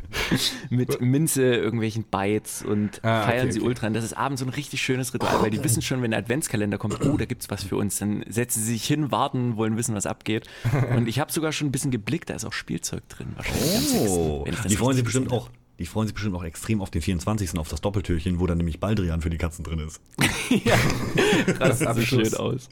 [0.69, 3.67] mit Minze, irgendwelchen Bites und Ah, feiern okay, sie okay.
[3.67, 3.88] ultra.
[3.88, 6.19] Und das ist abends so ein richtig schönes Ritual, weil die wissen schon, wenn der
[6.19, 7.97] Adventskalender kommt, oh, da gibt's was für uns.
[7.99, 10.45] Dann setzen sie sich hin, warten, wollen wissen, was abgeht.
[10.95, 13.28] Und ich habe sogar schon ein bisschen geblickt, da ist auch Spielzeug drin.
[13.36, 15.49] Wahrscheinlich am Oh, das die freuen sich bestimmt auch.
[15.79, 17.57] Die freuen sich bestimmt auch extrem auf den 24.
[17.57, 20.01] auf das Doppeltürchen, wo dann nämlich Baldrian für die Katzen drin ist.
[20.19, 21.55] habe.
[21.57, 22.29] Das sieht so Abschluss.
[22.29, 22.69] schön aus.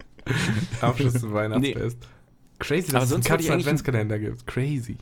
[0.82, 1.98] Abschluss zum Weihnachtsfest.
[2.60, 4.46] Crazy, dass Aber es einen Katzen-Adventskalender gibt.
[4.46, 4.98] Crazy.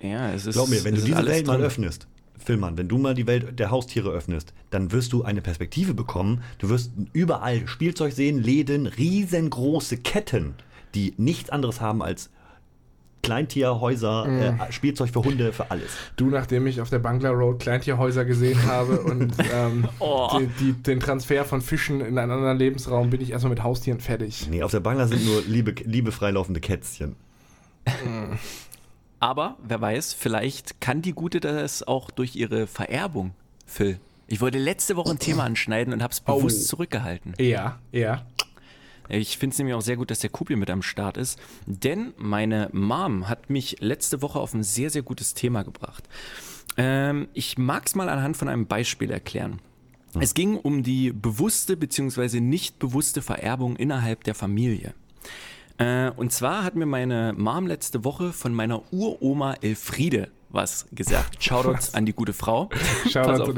[0.00, 0.54] Ja, es ist.
[0.54, 2.06] Glaub mir, wenn du diese Welt mal öffnest,
[2.38, 6.42] Filmmann, wenn du mal die Welt der Haustiere öffnest, dann wirst du eine Perspektive bekommen.
[6.58, 10.54] Du wirst überall Spielzeug sehen, Läden, riesengroße Ketten,
[10.94, 12.30] die nichts anderes haben als
[13.24, 14.26] Kleintierhäuser,
[14.68, 15.90] äh, Spielzeug für Hunde, für alles.
[16.16, 20.28] Du, nachdem ich auf der Bangla Road Kleintierhäuser gesehen habe und ähm, Oh.
[20.38, 24.00] die, die, den Transfer von Fischen in einen anderen Lebensraum, bin ich erstmal mit Haustieren
[24.00, 24.46] fertig.
[24.50, 27.16] Nee, auf der Bangla sind nur liebe, liebefrei laufende Kätzchen.
[29.20, 33.32] Aber wer weiß, vielleicht kann die Gute das auch durch ihre Vererbung,
[33.66, 33.98] Phil.
[34.26, 36.36] Ich wollte letzte Woche ein Thema anschneiden und habe es Oh.
[36.36, 37.34] bewusst zurückgehalten.
[37.38, 38.24] Ja, ja.
[39.08, 42.14] Ich finde es nämlich auch sehr gut, dass der Kupi mit am Start ist, denn
[42.16, 46.04] meine Mom hat mich letzte Woche auf ein sehr, sehr gutes Thema gebracht.
[46.76, 49.60] Ähm, ich mag es mal anhand von einem Beispiel erklären.
[50.20, 52.40] Es ging um die bewusste bzw.
[52.40, 54.94] nicht bewusste Vererbung innerhalb der Familie.
[55.78, 61.42] Äh, und zwar hat mir meine Mom letzte Woche von meiner Uroma Elfriede was gesagt.
[61.42, 62.66] Shoutouts an die gute Frau.
[62.66, 63.54] Pass Shoutout auf.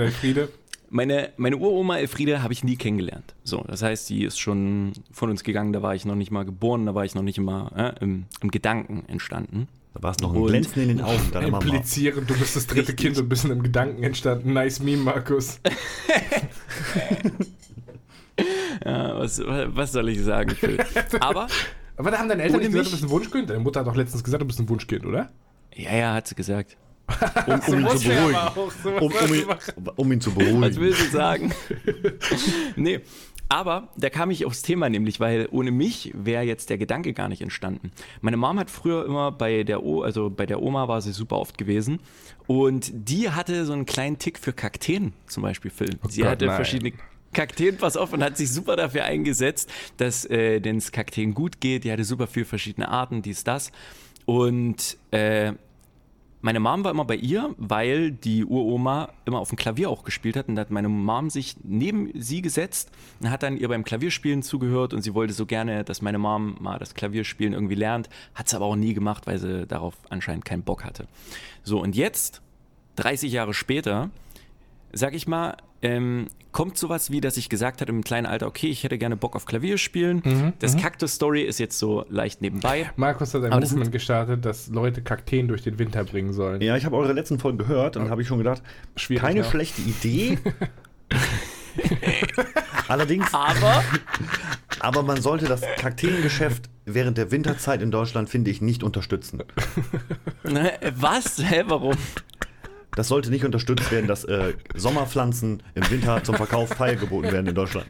[0.88, 3.34] Meine, meine Uroma Elfriede habe ich nie kennengelernt.
[3.42, 6.44] So, das heißt, die ist schon von uns gegangen, da war ich noch nicht mal
[6.44, 9.66] geboren, da war ich noch nicht immer äh, im, im Gedanken entstanden.
[9.94, 11.64] Da war es noch ein Und- Glänzen in den Augen deiner Mama.
[11.64, 12.96] Implizieren, du bist das dritte Richtig.
[12.98, 14.52] Kind und bist in einem Gedanken entstanden.
[14.52, 15.58] Nice Meme, Markus.
[18.84, 20.78] Ja, was, was soll ich sagen, Phil?
[21.20, 21.46] Aber,
[21.96, 23.48] Aber da haben deine Eltern nicht gesagt, du bist ein Wunschkind?
[23.50, 25.30] Deine Mutter hat doch letztens gesagt, du bist ein Wunschkind, oder?
[25.74, 26.76] ja, ja, hat sie gesagt.
[27.46, 28.38] Um, um ihn zu beruhigen.
[29.00, 29.44] Um, um, ihn,
[29.96, 30.76] um ihn zu Was beruhigen.
[30.80, 31.52] will sie sagen?
[32.76, 33.00] nee.
[33.48, 37.28] Aber da kam ich aufs Thema nämlich, weil ohne mich wäre jetzt der Gedanke gar
[37.28, 37.92] nicht entstanden.
[38.20, 41.38] Meine Mom hat früher immer bei der o also bei der Oma war sie super
[41.38, 42.00] oft gewesen
[42.48, 45.96] und die hatte so einen kleinen Tick für Kakteen zum Beispiel Phil.
[46.08, 46.56] sie Gott, hatte nein.
[46.56, 46.92] verschiedene
[47.32, 51.60] Kakteen, pass auf, und hat sich super dafür eingesetzt, dass äh, denen das Kakteen gut
[51.60, 51.84] geht.
[51.84, 53.72] Die hatte super viel verschiedene Arten, dies, das.
[54.24, 55.52] Und äh,
[56.46, 60.36] meine Mom war immer bei ihr, weil die Uroma immer auf dem Klavier auch gespielt
[60.36, 60.46] hat.
[60.46, 64.44] Und da hat meine Mom sich neben sie gesetzt und hat dann ihr beim Klavierspielen
[64.44, 64.94] zugehört.
[64.94, 68.08] Und sie wollte so gerne, dass meine Mom mal das Klavierspielen irgendwie lernt.
[68.36, 71.08] Hat es aber auch nie gemacht, weil sie darauf anscheinend keinen Bock hatte.
[71.64, 72.42] So, und jetzt,
[72.94, 74.10] 30 Jahre später,
[74.92, 75.56] sag ich mal,
[75.86, 79.16] ähm, kommt sowas wie, dass ich gesagt hatte im kleinen Alter, okay, ich hätte gerne
[79.16, 80.22] Bock auf Klavier spielen.
[80.24, 82.90] Mhm, das Cactus-Story ist jetzt so leicht nebenbei.
[82.96, 86.60] Markus hat ein Aber das Movement gestartet, dass Leute Kakteen durch den Winter bringen sollen.
[86.60, 88.62] Ja, ich habe eure letzten Folgen gehört und habe ich schon gedacht,
[88.96, 89.44] Schwierig, keine ja.
[89.44, 90.38] schlechte Idee.
[92.88, 93.82] Allerdings, Aber
[94.80, 99.42] aber man sollte das Kakteengeschäft während der Winterzeit in Deutschland, finde ich, nicht unterstützen.
[100.44, 101.38] Ne, Was?
[101.42, 101.96] Hä, warum?
[102.96, 107.54] Das sollte nicht unterstützt werden, dass äh, Sommerpflanzen im Winter zum Verkauf feilgeboten werden in
[107.54, 107.86] Deutschland.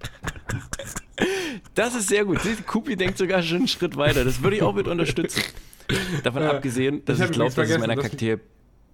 [1.75, 2.41] Das ist sehr gut.
[2.67, 4.25] Kupi denkt sogar schon einen Schritt weiter.
[4.25, 5.43] Das würde ich auch mit unterstützen.
[6.25, 8.41] Davon Äh, abgesehen, dass ich ich, glaube, dass es meiner Kakteen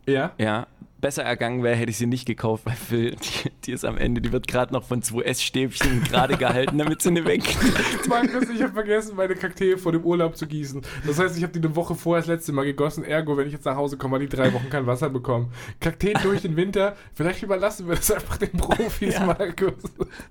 [0.07, 0.32] Ja?
[0.38, 0.66] ja,
[1.03, 4.20] besser ergangen wäre, hätte ich sie nicht gekauft, weil Phil, die, die ist am Ende,
[4.20, 7.42] die wird gerade noch von zwei Essstäbchen gerade gehalten, damit sie nicht weg.
[8.09, 10.80] Markus, ich habe vergessen, meine Kakteen vor dem Urlaub zu gießen.
[11.07, 13.05] Das heißt, ich habe die eine Woche vorher das letzte Mal gegossen.
[13.05, 15.53] Ergo, wenn ich jetzt nach Hause komme, habe ich drei Wochen kein Wasser bekommen.
[15.80, 16.96] Kakteen durch den Winter.
[17.14, 19.74] Vielleicht überlassen wir das einfach den Profis, Markus.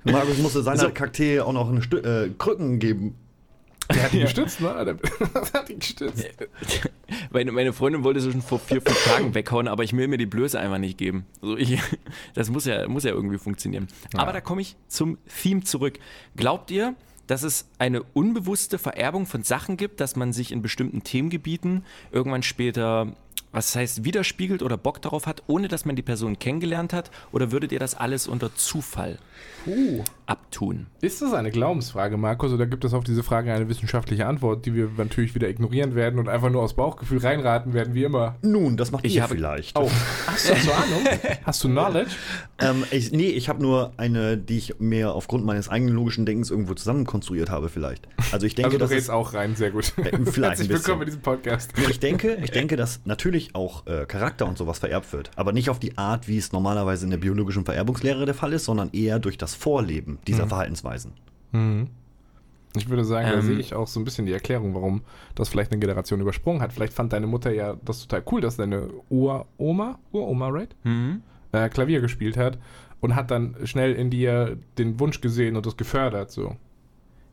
[0.05, 0.89] Markus musste seiner So.
[0.91, 3.15] Kaktee auch noch eine Stü äh, Krücken geben.
[3.93, 4.21] Der hat Ja.
[4.23, 4.85] gestützt, ne?
[4.85, 6.27] Der hat die gestützt.
[7.31, 10.17] Meine, meine Freundin wollte sie schon vor vier, fünf Tagen weghauen, aber ich will mir
[10.17, 11.25] die Blöße einfach nicht geben.
[11.41, 11.77] Also ich,
[12.33, 13.87] das muss ja, muss ja irgendwie funktionieren.
[14.15, 15.99] Aber da komme ich zum Theme zurück.
[16.35, 16.95] Glaubt ihr,
[17.27, 22.43] dass es eine unbewusste Vererbung von Sachen gibt, dass man sich in bestimmten Themengebieten irgendwann
[22.43, 23.15] später,
[23.53, 27.11] was heißt, widerspiegelt oder Bock darauf hat, ohne dass man die Person kennengelernt hat?
[27.31, 29.19] Oder würdet ihr das alles unter Zufall
[29.63, 30.03] Puh.
[30.25, 30.87] abtun?
[31.01, 34.73] Ist das eine Glaubensfrage, Markus, oder gibt es auf diese Frage eine wissenschaftliche Antwort, die
[34.73, 38.35] wir natürlich wieder ignorieren werden und einfach nur aus Bauchgefühl reinraten werden, wie immer?
[38.41, 39.77] Nun, das macht Ich ihr vielleicht.
[39.77, 39.89] Oh,
[40.27, 41.07] hast du, hast du Ahnung?
[41.43, 42.11] Hast du Knowledge?
[42.63, 46.51] Ähm, ich, nee, ich habe nur eine, die ich mir aufgrund meines eigenen logischen Denkens
[46.51, 48.07] irgendwo zusammenkonstruiert habe, vielleicht.
[48.31, 49.93] Also ich denke, Also du dass redest es, auch rein, sehr gut.
[49.97, 51.71] Äh, vielleicht Herzlich willkommen in diesem Podcast.
[51.89, 55.71] ich denke, ich denke, dass natürlich auch äh, Charakter und sowas vererbt wird, aber nicht
[55.71, 59.17] auf die Art, wie es normalerweise in der biologischen Vererbungslehre der Fall ist, sondern eher
[59.17, 61.13] durch das Vorleben dieser Verhaltensweisen.
[62.77, 63.41] Ich würde sagen, da Ähm.
[63.41, 65.01] sehe ich auch so ein bisschen die Erklärung, warum
[65.35, 66.71] das vielleicht eine Generation übersprungen hat.
[66.71, 70.73] Vielleicht fand deine Mutter ja das total cool, dass deine Uroma, Uroma, right?
[70.83, 71.21] Mhm.
[71.51, 72.57] Äh, Klavier gespielt hat
[73.01, 76.55] und hat dann schnell in dir den Wunsch gesehen und das gefördert, so.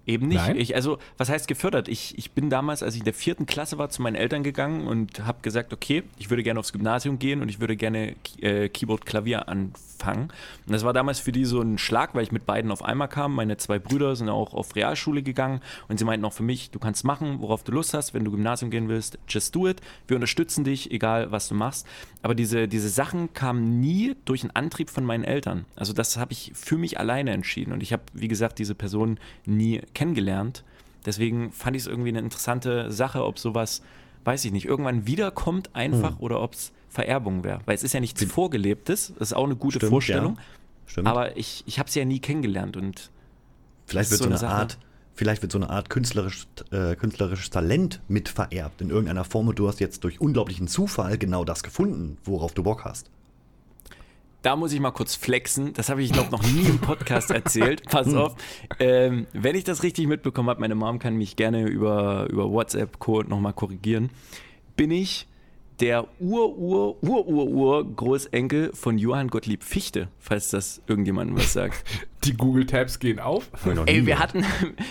[0.09, 0.39] Eben nicht.
[0.39, 0.57] Nein?
[0.57, 1.87] Ich, also, was heißt gefördert?
[1.87, 4.87] Ich, ich bin damals, als ich in der vierten Klasse war, zu meinen Eltern gegangen
[4.87, 8.71] und habe gesagt, okay, ich würde gerne aufs Gymnasium gehen und ich würde gerne äh,
[8.71, 10.31] Keyboard, Klavier anfangen.
[10.67, 13.09] Und das war damals für die so ein Schlag, weil ich mit beiden auf einmal
[13.09, 13.35] kam.
[13.35, 16.79] Meine zwei Brüder sind auch auf Realschule gegangen und sie meinten auch für mich, du
[16.79, 19.83] kannst machen, worauf du Lust hast, wenn du Gymnasium gehen willst, just do it.
[20.07, 21.87] Wir unterstützen dich, egal was du machst.
[22.23, 25.67] Aber diese, diese Sachen kamen nie durch einen Antrieb von meinen Eltern.
[25.77, 29.21] Also das habe ich für mich alleine entschieden und ich habe, wie gesagt, diese Person
[29.45, 30.65] nie kennengelernt.
[31.07, 33.83] Deswegen fand ich es irgendwie eine interessante Sache, ob sowas,
[34.25, 36.21] weiß ich nicht, irgendwann wiederkommt einfach Hm.
[36.21, 37.61] oder ob es Vererbung wäre.
[37.67, 40.35] Weil es ist ja nichts Vorgelebtes, das ist auch eine gute Stimmt, Vorstellung.
[40.37, 40.43] ja.
[40.87, 41.07] Stimmt.
[41.09, 43.11] Aber ich, ich habe sie ja nie kennengelernt und
[43.87, 44.55] Vielleicht wird so eine Sache.
[44.55, 44.79] Art,
[45.15, 49.59] vielleicht wird so eine Art künstlerisch, äh, künstlerisches Talent mit vererbt in irgendeiner Form und
[49.59, 53.11] du hast jetzt durch unglaublichen Zufall genau das gefunden, worauf du Bock hast.
[54.43, 55.73] Da muss ich mal kurz flexen.
[55.75, 57.85] Das habe ich noch, noch nie im Podcast erzählt.
[57.91, 58.35] Pass auf.
[58.81, 63.29] Ähm, wenn ich das richtig mitbekommen habe, meine Mom kann mich gerne über, über WhatsApp-Code
[63.29, 64.11] nochmal korrigieren.
[64.77, 65.28] Bin ich
[65.81, 71.85] der Ur-Ur-Ur-Ur-Ur-Großenkel von Johann Gottlieb Fichte, falls das irgendjemandem was sagt.
[72.25, 73.49] Die Google-Tabs gehen auf.
[73.87, 74.45] Ey, wir hatten,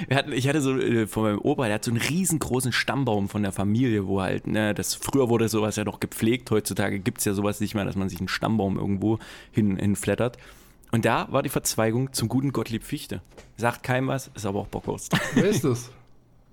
[0.08, 3.28] wir hatten, ich hatte so äh, von meinem Opa, der hat so einen riesengroßen Stammbaum
[3.28, 7.18] von der Familie, wo halt, ne, das früher wurde sowas ja noch gepflegt, heutzutage gibt
[7.20, 9.20] es ja sowas nicht mehr, dass man sich einen Stammbaum irgendwo
[9.52, 10.38] hin, hinflattert.
[10.92, 13.22] Und da war die Verzweigung zum guten Gottlieb Fichte.
[13.58, 15.12] Sagt keinem was, ist aber auch Bockwurst.
[15.34, 15.92] Wer ist das?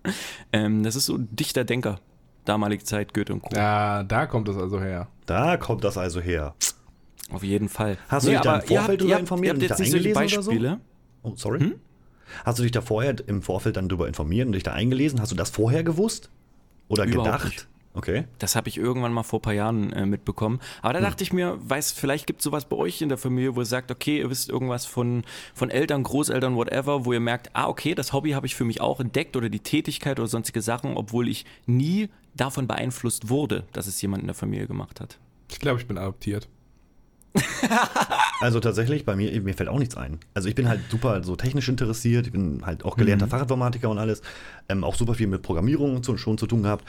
[0.52, 2.00] ähm, das ist so ein dichter Denker.
[2.44, 3.54] Damalige Zeit, Goethe und Co.
[3.56, 5.08] Ja, da kommt es also her.
[5.26, 6.54] Da kommt das also her.
[7.30, 7.96] Auf jeden Fall.
[8.08, 10.14] Hast du dich da im Vorfeld drüber ihr habt- informiert Ihr und habt dich jetzt
[10.14, 10.50] da nicht oder so?
[10.50, 10.80] Beispiele.
[11.22, 11.60] Oh, sorry.
[11.60, 11.74] Hm?
[12.44, 15.20] Hast du dich da vorher im Vorfeld dann darüber informiert und dich da eingelesen?
[15.20, 16.30] Hast du das vorher gewusst?
[16.88, 17.44] Oder Überhaupt gedacht?
[17.46, 17.68] nicht.
[17.96, 18.24] Okay.
[18.40, 20.58] Das habe ich irgendwann mal vor ein paar Jahren äh, mitbekommen.
[20.82, 21.04] Aber da Hm.
[21.06, 23.66] dachte ich mir, weiß, vielleicht gibt es sowas bei euch in der Familie, wo ihr
[23.66, 25.22] sagt, okay, ihr wisst irgendwas von,
[25.54, 28.80] von Eltern, Großeltern, whatever, wo ihr merkt, ah, okay, das Hobby habe ich für mich
[28.80, 33.86] auch entdeckt oder die Tätigkeit oder sonstige Sachen, obwohl ich nie davon beeinflusst wurde, dass
[33.86, 35.18] es jemand in der Familie gemacht hat.
[35.50, 36.48] Ich glaube, ich bin adoptiert.
[38.40, 40.18] Also tatsächlich, bei mir, mir fällt auch nichts ein.
[40.34, 43.98] Also ich bin halt super so technisch interessiert, ich bin halt auch gelernter Fachinformatiker und
[43.98, 44.20] alles,
[44.68, 46.84] ähm, auch super viel mit Programmierung zu, schon zu tun gehabt.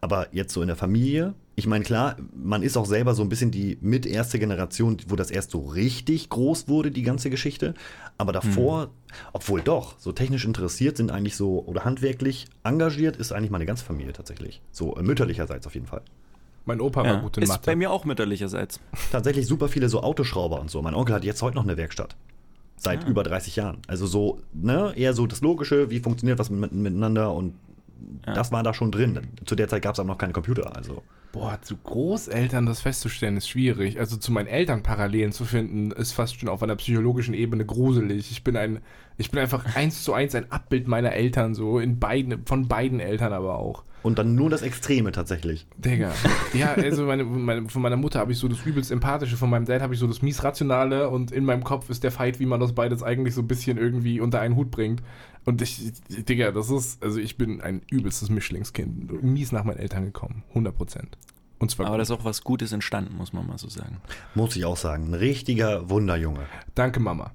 [0.00, 3.28] Aber jetzt so in der Familie, ich meine, klar, man ist auch selber so ein
[3.28, 7.74] bisschen die mit erste Generation, wo das erst so richtig groß wurde, die ganze Geschichte.
[8.16, 8.90] Aber davor, Mhm.
[9.32, 13.84] obwohl doch, so technisch interessiert sind eigentlich so, oder handwerklich engagiert ist eigentlich meine ganze
[13.84, 14.60] Familie tatsächlich.
[14.70, 16.02] So äh, mütterlicherseits auf jeden Fall.
[16.64, 17.20] Mein Opa war Ja.
[17.20, 17.62] gut in Ist Mathe.
[17.66, 18.78] bei mir auch mütterlicherseits.
[19.10, 20.80] Tatsächlich super viele so Autoschrauber und so.
[20.82, 22.14] Mein Onkel hat jetzt heute noch eine Werkstatt.
[22.76, 23.08] Seit Ah.
[23.08, 23.78] über 30 Jahren.
[23.88, 27.54] Also so, ne, eher so das Logische, wie funktioniert was mit, miteinander und
[28.26, 28.32] Ja.
[28.34, 29.28] das war da schon drin.
[29.44, 31.02] Zu der Zeit gab es aber noch keine Computer, also.
[31.32, 33.98] Boah, zu Großeltern das festzustellen ist schwierig.
[33.98, 38.30] Also zu meinen Eltern Parallelen zu finden, ist fast schon auf einer psychologischen Ebene gruselig.
[38.30, 38.80] Ich bin ein,
[39.18, 43.00] ich bin einfach eins zu eins ein Abbild meiner Eltern, so in beiden, von beiden
[43.00, 43.84] Eltern aber auch.
[44.02, 45.66] Und dann nur das Extreme tatsächlich.
[45.76, 46.12] Digga.
[46.54, 49.64] Ja, also meine, meine, von meiner Mutter habe ich so das übelst Empathische, von meinem
[49.64, 52.46] Dad habe ich so das mies Rationale und in meinem Kopf ist der Fight, wie
[52.46, 55.02] man das beides eigentlich so ein bisschen irgendwie unter einen Hut bringt.
[55.44, 59.22] Und ich, Digga, das ist, also ich bin ein übelstes Mischlingskind.
[59.22, 60.44] Mies nach meinen Eltern gekommen.
[60.50, 61.18] 100 Prozent.
[61.58, 61.98] Und zwar Aber gut.
[61.98, 64.00] da ist auch was Gutes entstanden, muss man mal so sagen.
[64.34, 65.10] Muss ich auch sagen.
[65.10, 66.46] Ein richtiger Wunderjunge.
[66.74, 67.32] Danke, Mama.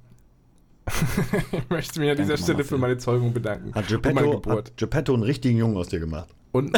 [1.51, 3.74] ich möchte mich an dieser Danke, Stelle Mama, für meine Zeugung bedanken.
[3.74, 6.30] Hat Geppetto, hat Geppetto einen richtigen Jungen aus dir gemacht.
[6.51, 6.78] Und,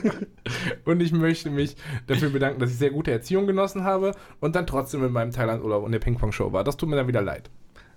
[0.84, 1.76] und ich möchte mich
[2.06, 5.82] dafür bedanken, dass ich sehr gute Erziehung genossen habe und dann trotzdem in meinem Thailand-Urlaub
[5.82, 6.62] und der Ping-Pong-Show war.
[6.62, 7.50] Das tut mir dann wieder leid.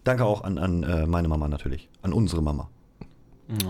[0.06, 1.90] Danke auch an, an äh, meine Mama natürlich.
[2.02, 2.70] An unsere Mama.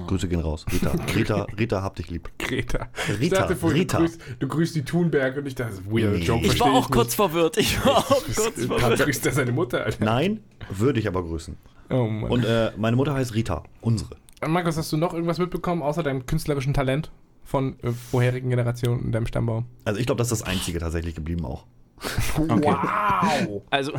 [0.08, 0.66] Grüße gehen raus.
[0.72, 2.30] Rita, Rita, Rita, hab dich lieb.
[2.38, 2.90] Greta.
[3.08, 3.98] ich Rita, dachte vorhin, Rita.
[4.00, 6.26] Du, grüßt, du grüßt die Thunberg und ich dachte, weird Nee.
[6.26, 7.58] Joke, Ich Ich war auch kurz verwirrt.
[7.58, 9.00] Ich war auch kurz verwirrt.
[9.00, 10.04] grüßt er seine Mutter, Alter.
[10.04, 11.56] Nein, würde ich aber grüßen.
[11.90, 12.30] Oh Mann.
[12.30, 13.64] Und äh, meine Mutter heißt Rita.
[13.82, 14.18] Unsere.
[14.46, 17.12] Markus, hast du noch irgendwas mitbekommen, außer deinem künstlerischen Talent
[17.44, 19.66] von äh, vorherigen Generationen in deinem Stammbaum?
[19.86, 21.66] Also ich glaube, das ist das Einzige tatsächlich geblieben auch.
[22.38, 23.64] Wow!
[23.70, 23.92] Also,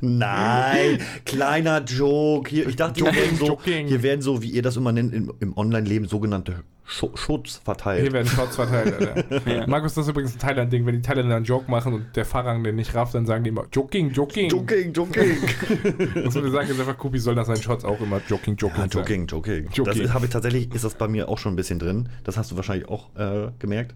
[0.00, 2.50] Nein, kleiner Joke.
[2.50, 5.12] Hier, ich dachte, hier Joking, werden, so, hier werden so, wie ihr das immer nennt,
[5.14, 8.02] im, im Online-Leben sogenannte Sch Schutz verteilt.
[8.02, 9.24] Hier werden Shots verteilt, Alter.
[9.50, 9.66] Ja.
[9.66, 10.84] Markus, das ist übrigens ein Thailand-Ding.
[10.84, 13.50] Wenn die Thailänder einen Joke machen und der Farang den nicht rafft, dann sagen die
[13.50, 14.50] immer Joking, Joking.
[14.50, 15.24] Joking, Joking.
[16.24, 18.88] Was wir sagen, ist einfach, Kupi soll nach seinen Shots auch immer Joking, Joking Ja,
[18.88, 18.98] sagen.
[18.98, 19.68] Joking, Joking.
[19.72, 20.02] Joking.
[20.02, 22.08] Das habe ich tatsächlich, ist das bei mir auch schon ein bisschen drin.
[22.22, 23.94] Das hast du wahrscheinlich auch äh, gemerkt.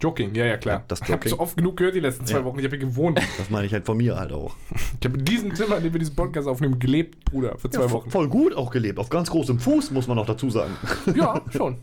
[0.00, 0.78] Joking, ja, ja, klar.
[0.78, 2.44] Ja, das ich habe so oft genug gehört die letzten zwei Ja.
[2.44, 2.58] Wochen.
[2.58, 3.20] Ich habe hier gewohnt.
[3.38, 4.54] Das meine ich halt von mir halt auch.
[4.98, 7.82] Ich habe in diesem Zimmer, in dem wir diesen Podcast aufnehmen, gelebt, Bruder, für zwei
[7.82, 8.10] Ja, Wochen.
[8.10, 8.98] Voll gut auch gelebt.
[8.98, 10.72] Auf ganz großem Fuß, muss man noch dazu sagen.
[11.14, 11.76] Ja, schon.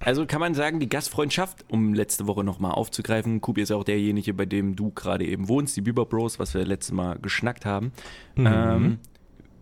[0.00, 3.84] also kann man sagen, die Gastfreundschaft, um letzte Woche nochmal aufzugreifen, Kubi ist ja auch
[3.84, 7.64] derjenige, bei dem du gerade eben wohnst, die Biber Bros, was wir letztes Mal geschnackt
[7.64, 7.92] haben.
[8.36, 8.98] Ähm,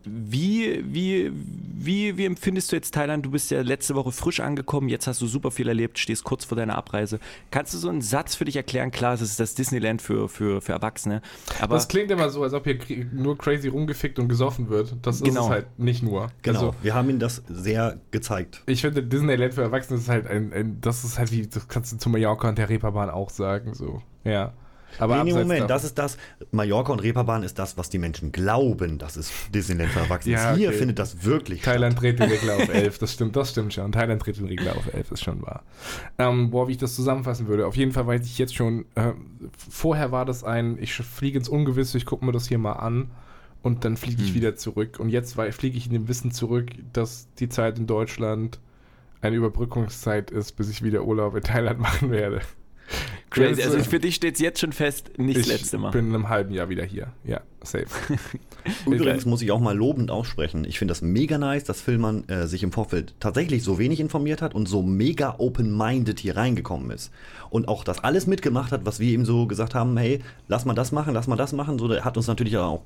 [0.05, 3.25] wie, wie, wie, wie empfindest du jetzt Thailand?
[3.27, 6.45] Du bist ja letzte Woche frisch angekommen, jetzt hast du super viel erlebt, stehst kurz
[6.45, 7.19] vor deiner Abreise.
[7.51, 8.91] Kannst du so einen Satz für dich erklären?
[8.91, 11.23] Klar, es ist das Disneyland für, für, für Erwachsene,
[11.61, 12.79] aber Das klingt immer so, als ob hier
[13.13, 14.95] nur crazy rumgefickt und gesoffen wird.
[15.03, 15.45] Das ist Genau.
[15.45, 16.31] es halt nicht nur.
[16.43, 16.59] Genau.
[16.59, 18.63] Also, wir haben ihnen das sehr gezeigt.
[18.67, 21.93] ich finde, Disneyland für Erwachsene ist halt ein, ein, das ist halt wie, das kannst
[21.93, 24.03] du zu Mallorca und der Reeperbahn auch sagen, so.
[24.25, 24.53] Ja.
[24.99, 26.17] Aber nee, Moment, davon- das ist das.
[26.51, 30.53] Mallorca und Reeperbahn ist das, was die Menschen glauben, dass es Disneyland für Erwachsene Ja,
[30.53, 30.59] ist.
[30.59, 30.79] Hier okay.
[30.79, 33.93] findet das wirklich Thailand dreht den Regler auf 11, das stimmt, das stimmt schon.
[33.93, 35.63] Thailand dreht den Regler auf 11, ist schon wahr.
[36.19, 37.67] Ähm, boah, wie ich das zusammenfassen würde.
[37.67, 39.13] Auf jeden Fall weiß ich jetzt schon, äh,
[39.57, 43.11] vorher war das ein, ich fliege ins Ungewisse, ich gucke mir das hier mal an
[43.63, 44.35] und dann fliege ich Hm.
[44.35, 44.99] wieder zurück.
[44.99, 48.59] Und jetzt fliege ich in dem Wissen zurück, dass die Zeit in Deutschland
[49.21, 52.41] eine Überbrückungszeit ist, bis ich wieder Urlaub in Thailand machen werde.
[53.31, 53.63] Crazy.
[53.63, 55.91] Also äh, für dich steht es jetzt schon fest, nicht das ich letzte Mal.
[55.91, 57.13] bin in einem halben Jahr wieder hier.
[57.25, 57.87] Ja, safe.
[58.87, 60.65] Übrigens muss ich auch mal lobend aussprechen.
[60.65, 64.43] Ich finde das mega nice, dass Filmern äh, sich im Vorfeld tatsächlich so wenig informiert
[64.43, 67.11] hat und so mega open-minded hier reingekommen ist.
[67.51, 70.75] Und auch das alles mitgemacht hat, was wir ihm so gesagt haben, hey, lass mal
[70.75, 71.79] das machen, lass mal das machen.
[71.79, 72.83] So, der hat uns natürlich auch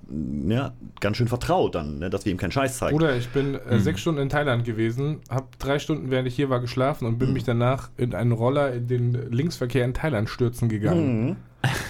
[0.48, 2.96] ja, ganz schön vertraut dann, ne, dass wir ihm keinen Scheiß zeigen.
[2.96, 6.50] Bruder, ich bin äh, sechs Stunden in Thailand gewesen, habe drei Stunden, während ich hier
[6.50, 10.68] war, geschlafen und bin mich danach in einen Roller in den Linksverkehr in Thailand stürzen
[10.68, 11.26] gegangen.
[11.26, 11.36] Mhm.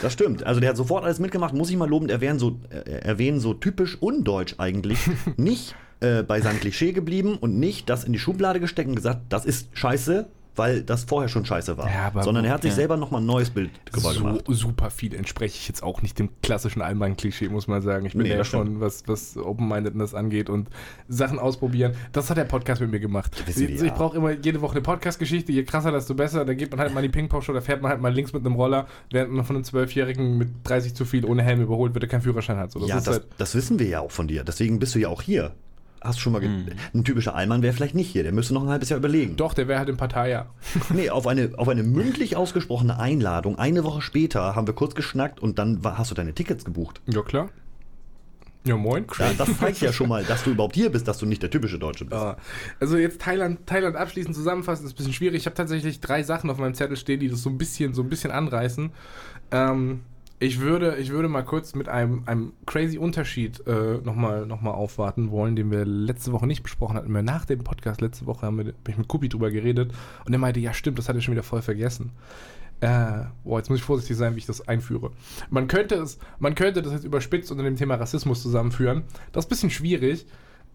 [0.02, 0.44] Das stimmt.
[0.44, 3.54] Also der hat sofort alles mitgemacht, muss ich mal lobend erwähnen, so, äh, erwähnen, so
[3.54, 4.98] typisch undeutsch eigentlich.
[5.36, 9.20] nicht äh, bei seinem Klischee geblieben und nicht das in die Schublade gesteckt und gesagt,
[9.28, 11.88] das ist scheiße, weil das vorher schon scheiße war.
[11.88, 12.76] Ja, Sondern er hat sich ja.
[12.76, 14.44] selber nochmal ein neues Bild So gemacht.
[14.48, 18.06] super viel entspreche ich jetzt auch nicht dem klassischen Allmann-Klischee, muss man sagen.
[18.06, 20.68] Ich bin Nee, ja schon, was, was Open-Mindedness angeht und
[21.08, 21.94] Sachen ausprobieren.
[22.12, 23.32] Das hat der Podcast mit mir gemacht.
[23.46, 23.92] ich ja.
[23.94, 25.52] brauche immer jede Woche eine Podcast-Geschichte.
[25.52, 26.44] Je krasser, desto besser.
[26.44, 28.44] Da geht man halt mal in die Ping-Pong-Show, da fährt man halt mal links mit
[28.44, 32.02] einem Roller, während man von einem Zwölfjährigen mit 30 zu viel ohne Helm überholt wird,
[32.02, 32.72] der keinen Führerschein hat.
[32.72, 34.44] So, das ja, das, halt, das wissen wir ja auch von dir.
[34.44, 35.52] Deswegen bist du ja auch hier.
[36.06, 36.66] Hast du schon mal Mhm.
[36.94, 38.22] Ein typischer Allmann wäre vielleicht nicht hier.
[38.22, 39.36] Der müsste noch ein halbes Jahr überlegen.
[39.36, 40.54] doch, der wäre halt im Parteijahr.
[40.94, 45.40] Nee, auf eine, auf eine mündlich ausgesprochene Einladung, eine Woche später, haben wir kurz geschnackt
[45.40, 47.00] und dann war, hast du deine Tickets gebucht.
[47.06, 47.48] Ja, klar.
[48.64, 49.06] Ja, moin.
[49.18, 51.50] Ja, das zeigt ja schon mal, dass du überhaupt hier bist, dass du nicht der
[51.50, 52.20] typische Deutsche bist.
[52.20, 52.36] Ja.
[52.80, 55.36] Also jetzt Thailand, Thailand abschließend zusammenfassen ist ein bisschen schwierig.
[55.38, 58.02] Ich habe tatsächlich drei Sachen auf meinem Zettel stehen, die das so ein bisschen, so
[58.02, 58.90] ein bisschen anreißen.
[59.52, 60.00] Ähm,
[60.38, 64.72] ich würde, ich würde mal kurz mit einem, einem crazy Unterschied äh, nochmal noch mal
[64.72, 67.12] aufwarten wollen, den wir letzte Woche nicht besprochen hatten.
[67.24, 69.92] Nach dem Podcast letzte Woche haben wir, ich mit Kupi drüber geredet
[70.26, 72.12] und er meinte, ja stimmt, das hat er schon wieder voll vergessen.
[72.80, 75.10] Äh, boah, jetzt muss ich vorsichtig sein, wie ich das einführe.
[75.48, 79.04] Man könnte es, man könnte das jetzt überspitzt unter dem Thema Rassismus zusammenführen.
[79.32, 80.26] Das ist ein bisschen schwierig.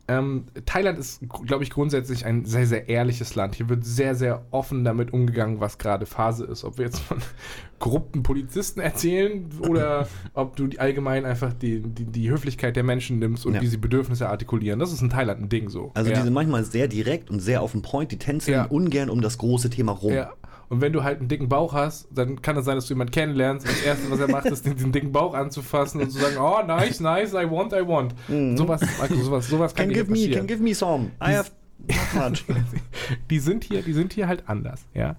[0.07, 3.55] Ähm, Thailand ist, glaube ich, grundsätzlich ein sehr, sehr ehrliches Land.
[3.55, 6.63] Hier wird sehr, sehr offen damit umgegangen, was gerade Phase ist.
[6.63, 7.19] Ob wir jetzt von
[7.79, 13.45] korrupten Polizisten erzählen oder ob du allgemein einfach die, die, die Höflichkeit der Menschen nimmst
[13.45, 13.61] und Ja.
[13.61, 14.79] wie sie Bedürfnisse artikulieren.
[14.79, 15.91] Das ist in Thailand ein Ding so.
[15.93, 16.17] Also ja.
[16.17, 18.65] die sind manchmal sehr direkt und sehr auf den Point, die tänzeln Ja.
[18.65, 20.13] ungern um das große Thema rum.
[20.13, 20.33] Ja.
[20.71, 23.11] Und wenn du halt einen dicken Bauch hast, dann kann es sein, dass du jemanden
[23.11, 23.67] kennenlernst.
[23.67, 26.37] Und das Erste, was er macht, ist, den, den dicken Bauch anzufassen und zu sagen,
[26.39, 28.15] oh, nice, nice, I want, I want.
[28.57, 30.37] Sowas, also sowas, sowas kann Can dir give me, passieren.
[30.39, 31.11] can give me some.
[31.21, 31.51] I have
[33.29, 35.15] die sind hier, die sind hier halt anders, ja.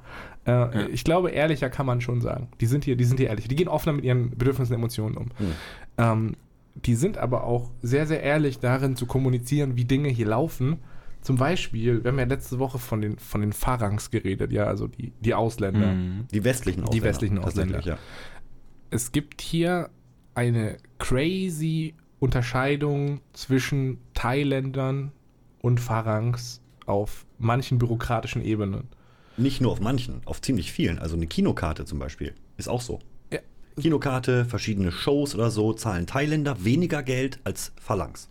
[0.47, 2.49] Äh, Ich glaube, ehrlicher kann man schon sagen.
[2.61, 3.49] Die sind hier, die sind hier ehrlich.
[3.49, 5.27] Die gehen offener mit ihren Bedürfnissen und Emotionen um.
[5.99, 6.37] Ähm,
[6.75, 10.79] die sind aber auch sehr, sehr ehrlich darin zu kommunizieren, wie Dinge hier laufen.
[11.23, 14.89] Zum Beispiel, wir haben ja letzte Woche von den, von den Farangs geredet, ja, also
[14.89, 15.93] die, die Ausländer.
[15.93, 16.27] Mhm.
[16.33, 17.09] Die westlichen Ausländer.
[17.09, 17.81] westlichen Ausländer.
[17.81, 17.99] Ja.
[18.91, 19.89] Es gibt hier
[20.35, 25.13] eine crazy Unterscheidung zwischen Thailändern
[25.61, 28.89] und Farangs auf manchen bürokratischen Ebenen.
[29.37, 30.99] Nicht nur auf manchen, auf ziemlich vielen.
[30.99, 32.99] Also eine Kinokarte zum Beispiel ist auch so.
[33.33, 33.39] Ja.
[33.81, 38.29] Kinokarte, verschiedene Shows oder so zahlen Thailänder weniger Geld als Phalanx.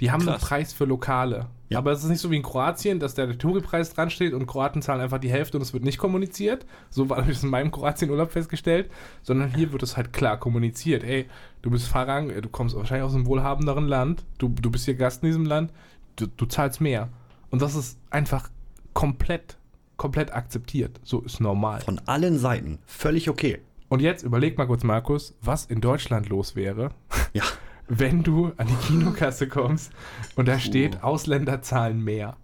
[0.00, 0.34] Die haben Krass.
[0.34, 1.46] einen Preis für Lokale.
[1.72, 1.78] Ja.
[1.78, 4.82] Aber es ist nicht so wie in Kroatien, dass der Touri-Preis dran steht und Kroaten
[4.82, 6.66] zahlen einfach die Hälfte und es wird nicht kommuniziert.
[6.90, 8.90] So war das in meinem Kroatien-Urlaub festgestellt.
[9.22, 11.04] Sondern hier wird es halt klar kommuniziert.
[11.04, 11.26] Ey,
[11.62, 15.22] du bist Farang, du kommst wahrscheinlich aus einem wohlhabenderen Land, du, du bist hier Gast
[15.22, 15.72] in diesem Land,
[16.16, 17.08] du, du zahlst mehr.
[17.50, 18.48] Und das ist einfach
[18.92, 19.56] komplett,
[19.96, 21.00] komplett akzeptiert.
[21.02, 21.80] So ist normal.
[21.80, 23.60] Von allen Seiten völlig okay.
[23.88, 26.90] Und jetzt überleg mal kurz, Markus, was in Deutschland los wäre,
[27.32, 27.44] Ja.
[27.88, 29.92] wenn du an die Kinokasse kommst
[30.36, 32.36] und da steht, Ausländer zahlen mehr.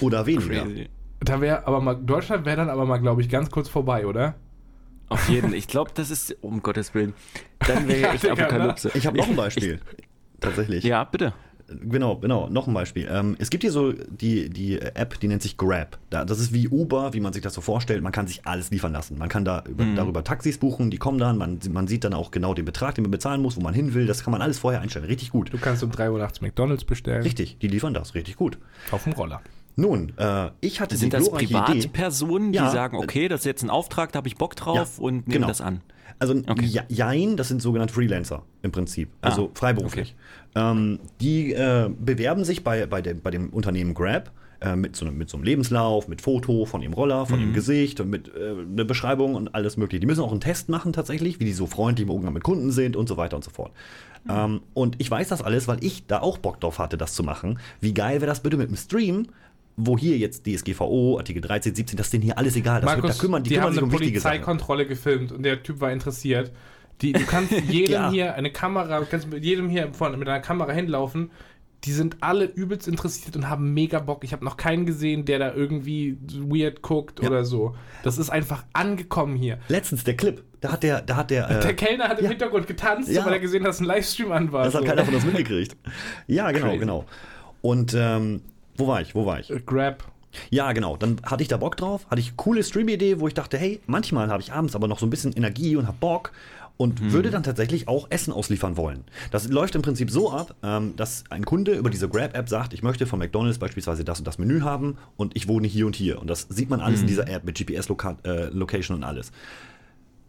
[0.00, 0.62] Oder weniger.
[0.64, 0.88] Crazy.
[1.20, 4.34] Da wäre aber mal, Deutschland wäre dann aber mal, glaube ich, ganz kurz vorbei, oder?
[5.08, 5.52] Auf jeden.
[5.52, 7.14] Ich glaube, das ist, um Gottes Willen,
[7.60, 8.32] dann wäre Ja, echt ne?
[8.32, 8.90] Apokalypse.
[8.94, 9.80] Ich habe noch ein Beispiel.
[10.40, 10.82] Tatsächlich.
[10.84, 11.32] Ja, bitte.
[11.88, 13.08] Genau, genau, noch ein Beispiel.
[13.10, 15.98] Ähm, es gibt hier so die, die App, die nennt sich Grab.
[16.10, 18.02] Da, das ist wie Uber, wie man sich das so vorstellt.
[18.02, 19.18] Man kann sich alles liefern lassen.
[19.18, 21.38] Man kann da über, darüber Taxis buchen, die kommen dann.
[21.38, 23.94] Man, man sieht dann auch genau den Betrag, den man bezahlen muss, wo man hin
[23.94, 24.06] will.
[24.06, 25.04] Das kann man alles vorher einstellen.
[25.06, 25.52] Richtig gut.
[25.52, 27.22] Du kannst um 3 Uhr nachts McDonalds bestellen.
[27.22, 28.14] Richtig, die liefern das.
[28.14, 28.58] Richtig gut.
[28.90, 29.40] Auf dem Roller.
[29.74, 31.30] Nun, äh, ich hatte Sind die das.
[31.30, 32.70] Privatpersonen, die Ja.
[32.70, 35.32] sagen, okay, das ist jetzt ein Auftrag, da habe ich Bock drauf Ja, und nehmen
[35.32, 35.46] genau.
[35.48, 35.80] das an?
[36.18, 36.80] Also Okay.
[36.88, 40.14] Jein, das sind sogenannte Freelancer im Prinzip, also Ah, freiberuflich.
[40.54, 45.06] Ähm, die äh, bewerben sich bei, bei, dem, bei dem Unternehmen Grab äh, mit, so
[45.06, 47.44] einem, mit so einem Lebenslauf, mit Foto von ihrem Roller, von Mhm.
[47.46, 50.00] ihrem Gesicht und mit äh, einer Beschreibung und alles mögliche.
[50.00, 52.70] Die müssen auch einen Test machen tatsächlich, wie die so freundlich im Umgang mit Kunden
[52.70, 53.72] sind und so weiter und so fort.
[54.24, 54.30] Mhm.
[54.30, 57.22] Ähm, und ich weiß das alles, weil ich da auch Bock drauf hatte, das zu
[57.24, 57.58] machen.
[57.80, 59.26] Wie geil wäre das bitte mit einem Stream?
[59.76, 62.80] Wo hier jetzt DSGVO, Artikel 13, 17, das ist denen hier alles egal.
[62.82, 64.06] Das wird, Markus, da kümmern, die, die kümmern haben sich eine um Sachen.
[64.06, 66.52] Polizeikontrolle gefilmt und der Typ war interessiert.
[67.00, 68.10] Die, du kannst jedem Ja.
[68.10, 71.30] hier eine Kamera, du kannst mit jedem hier vorne mit einer Kamera hinlaufen.
[71.84, 74.22] Die sind alle übelst interessiert und haben mega Bock.
[74.22, 77.28] Ich habe noch keinen gesehen, der da irgendwie weird guckt Ja.
[77.28, 77.74] oder so.
[78.04, 79.58] Das ist einfach angekommen hier.
[79.68, 82.30] Letztens der Clip, da hat der, da hat der, äh, Der Kellner hat im ja.
[82.30, 84.64] Hintergrund getanzt, weil er gesehen hat, dass ein Livestream an war.
[84.64, 84.86] das hat so.
[84.88, 85.76] keiner von uns mitgekriegt.
[86.28, 86.78] Ja, genau, Crazy.
[86.78, 87.04] genau.
[87.62, 88.42] Und ähm,
[88.82, 89.14] wo war ich?
[89.14, 89.50] Wo war ich?
[89.50, 90.04] Äh, Grab.
[90.50, 90.96] Ja, genau.
[90.96, 94.28] Dann hatte ich da Bock drauf, hatte ich coole Stream-Idee, wo ich dachte, hey, manchmal
[94.28, 96.32] habe ich abends aber noch so ein bisschen Energie und hab Bock
[96.78, 99.04] und würde dann tatsächlich auch Essen ausliefern wollen.
[99.30, 102.82] Das läuft im Prinzip so ab, ähm, dass ein Kunde über diese Grab-App sagt, ich
[102.82, 106.18] möchte von McDonalds beispielsweise das und das Menü haben und ich wohne hier und hier.
[106.18, 109.32] Und das sieht man alles in dieser App mit GPS-Location und alles.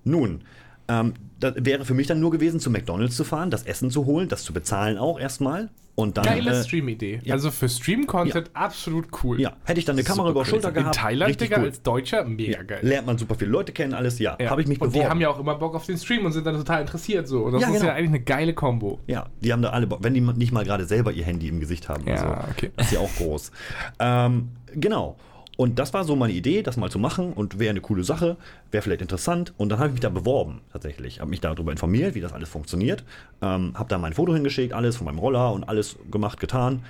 [0.04, 0.42] Nun,
[0.88, 4.06] ähm, das wäre für mich dann nur gewesen, zu McDonalds zu fahren, das Essen zu
[4.06, 5.70] holen, das zu bezahlen auch erstmal.
[5.96, 6.26] Und dann.
[6.26, 7.20] Geile äh, Stream-Idee.
[7.24, 7.36] ja.
[7.36, 9.40] Also für Stream-Content absolut cool.
[9.40, 10.80] ja, hätte ich dann eine Kamera Super über Schulter crazy.
[10.82, 10.96] gehabt.
[10.96, 11.66] In Thailand, Digga, cool.
[11.66, 12.80] als Deutscher, mega geil.
[12.82, 14.36] Lernt man super viele Leute kennen, alles, ja.
[14.40, 14.50] Ja.
[14.50, 15.06] Habe ich mich und beworben.
[15.06, 17.44] die haben ja auch immer Bock auf den Stream und sind dann total interessiert so.
[17.44, 17.86] Und das Ja, ist genau.
[17.86, 19.02] ja eigentlich eine geile Kombo.
[19.06, 20.00] ja, die haben da alle Bock.
[20.02, 22.08] Wenn die nicht mal gerade selber ihr Handy im Gesicht haben.
[22.08, 22.72] Ja, also, okay.
[22.76, 23.52] Das ist ja auch groß.
[24.00, 25.16] ähm, genau.
[25.56, 28.38] Und das war so meine Idee, das mal zu machen und wäre eine coole Sache,
[28.72, 29.54] wäre vielleicht interessant.
[29.58, 31.20] Und dann habe ich mich da beworben, tatsächlich.
[31.20, 33.04] Habe mich darüber informiert, wie das alles funktioniert.
[33.42, 36.84] Ähm, habe da mein Foto hingeschickt, alles von meinem Roller und alles gemacht, getan.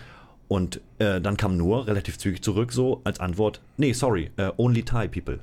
[0.47, 4.83] Und äh, dann kam nur relativ zügig zurück, so als Antwort: Nee, sorry, äh, only
[4.83, 5.39] Thai people.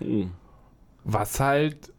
[0.00, 0.26] Oh.
[1.04, 1.92] Was halt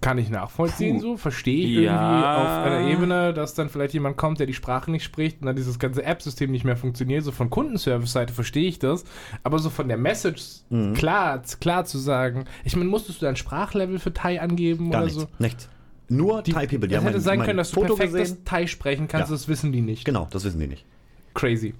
[0.00, 1.02] kann ich nachvollziehen, Puh.
[1.02, 2.10] so, verstehe ich Ja.
[2.10, 5.46] irgendwie auf einer Ebene, dass dann vielleicht jemand kommt, der die Sprache nicht spricht und
[5.46, 7.24] dann dieses ganze App-System nicht mehr funktioniert.
[7.24, 9.04] So von Kundenservice-Seite verstehe ich das,
[9.42, 10.94] aber so von der Message Mhm.
[10.94, 15.06] klar, klar zu sagen, ich meine, musstest du dein Sprachlevel für Thai angeben Gar oder
[15.06, 15.20] nichts.
[15.22, 15.28] so?
[15.38, 15.68] Nichts.
[16.08, 16.88] Nur Thai People.
[16.88, 18.36] Die es haben hätte mein, sein können, dass du Foto perfekt gesehen.
[18.36, 19.34] das Thai sprechen kannst, Ja.
[19.36, 20.04] das wissen die nicht.
[20.04, 20.84] Genau, das wissen die nicht.
[21.34, 21.72] Crazy.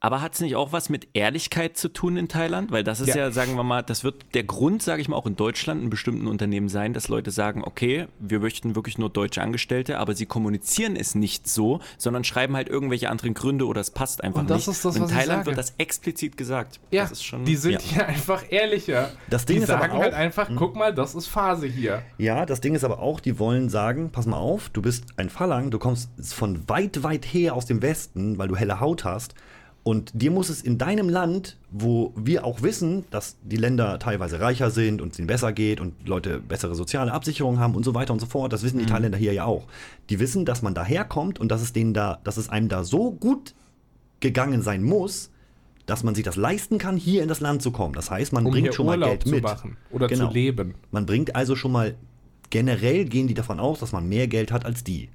[0.00, 2.70] Aber hat es nicht auch was mit Ehrlichkeit zu tun in Thailand?
[2.70, 3.16] Weil das ist ja.
[3.16, 3.30] Ja.
[3.32, 6.28] sagen wir mal, das wird der Grund, sage ich mal, auch in Deutschland in bestimmten
[6.28, 10.94] Unternehmen sein, dass Leute sagen, okay, wir möchten wirklich nur deutsche Angestellte, aber sie kommunizieren
[10.94, 14.68] es nicht so, sondern schreiben halt irgendwelche anderen Gründe oder es passt einfach Und das
[14.68, 14.76] nicht.
[14.76, 15.46] ist das, in was ich Thailand sage.
[15.46, 16.78] wird das explizit gesagt.
[16.92, 17.80] Ja, das ist schon, die sind ja.
[17.80, 19.10] hier einfach ehrlicher.
[19.28, 20.22] Das Ding die ist aber sagen halt auch- hm?
[20.22, 22.02] einfach, guck mal, das ist Phase hier.
[22.18, 25.28] Ja, das Ding ist aber auch, die wollen sagen, pass mal auf, du bist ein
[25.28, 29.34] Phalang, du kommst von weit, weit her aus dem Westen, weil du helle Haut hast.
[29.88, 34.38] Und dir muss es in deinem Land, wo wir auch wissen, dass die Länder teilweise
[34.38, 37.94] reicher sind und es ihnen besser geht und Leute bessere soziale Absicherung haben und so
[37.94, 39.66] weiter und so fort, das wissen die Thailänder hier ja auch.
[40.10, 43.12] Die wissen, dass man daherkommt und dass es denen da, dass es einem da so
[43.12, 43.54] gut
[44.20, 45.30] gegangen sein muss,
[45.86, 47.94] dass man sich das leisten kann, hier in das Land zu kommen.
[47.94, 49.42] Das heißt, man Um bringt schon Urlaub mal Geld zu mit.
[49.42, 50.28] machen oder Genau.
[50.28, 50.74] zu leben.
[50.90, 51.94] Man bringt also schon mal,
[52.50, 55.08] generell gehen die davon aus, dass man mehr Geld hat als die.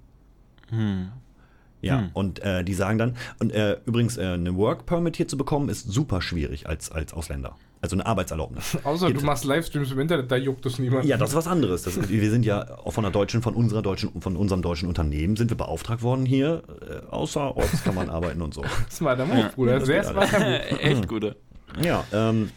[1.84, 2.10] Ja, Hm.
[2.14, 5.68] und äh, die sagen dann, und äh, übrigens, äh, eine Work Permit hier zu bekommen,
[5.70, 7.56] ist super schwierig als, als Ausländer.
[7.82, 8.78] Also eine Arbeitserlaubnis.
[8.86, 11.04] Außer Gibt's- du machst Livestreams im Internet, da juckt es niemand.
[11.04, 11.84] Ja, das ist was anderes.
[11.84, 15.36] Das, wir sind ja auch von der deutschen, von unserer deutschen, von unserem deutschen Unternehmen
[15.36, 16.64] sind wir beauftragt worden hier.
[16.90, 18.64] Äh, außerorts kann man arbeiten und so.
[18.90, 19.80] Smarter Move, Bruder.
[19.80, 20.60] das Sehr geht smarter Move.
[20.80, 21.36] Echt gute.
[21.84, 22.50] Ja, ähm,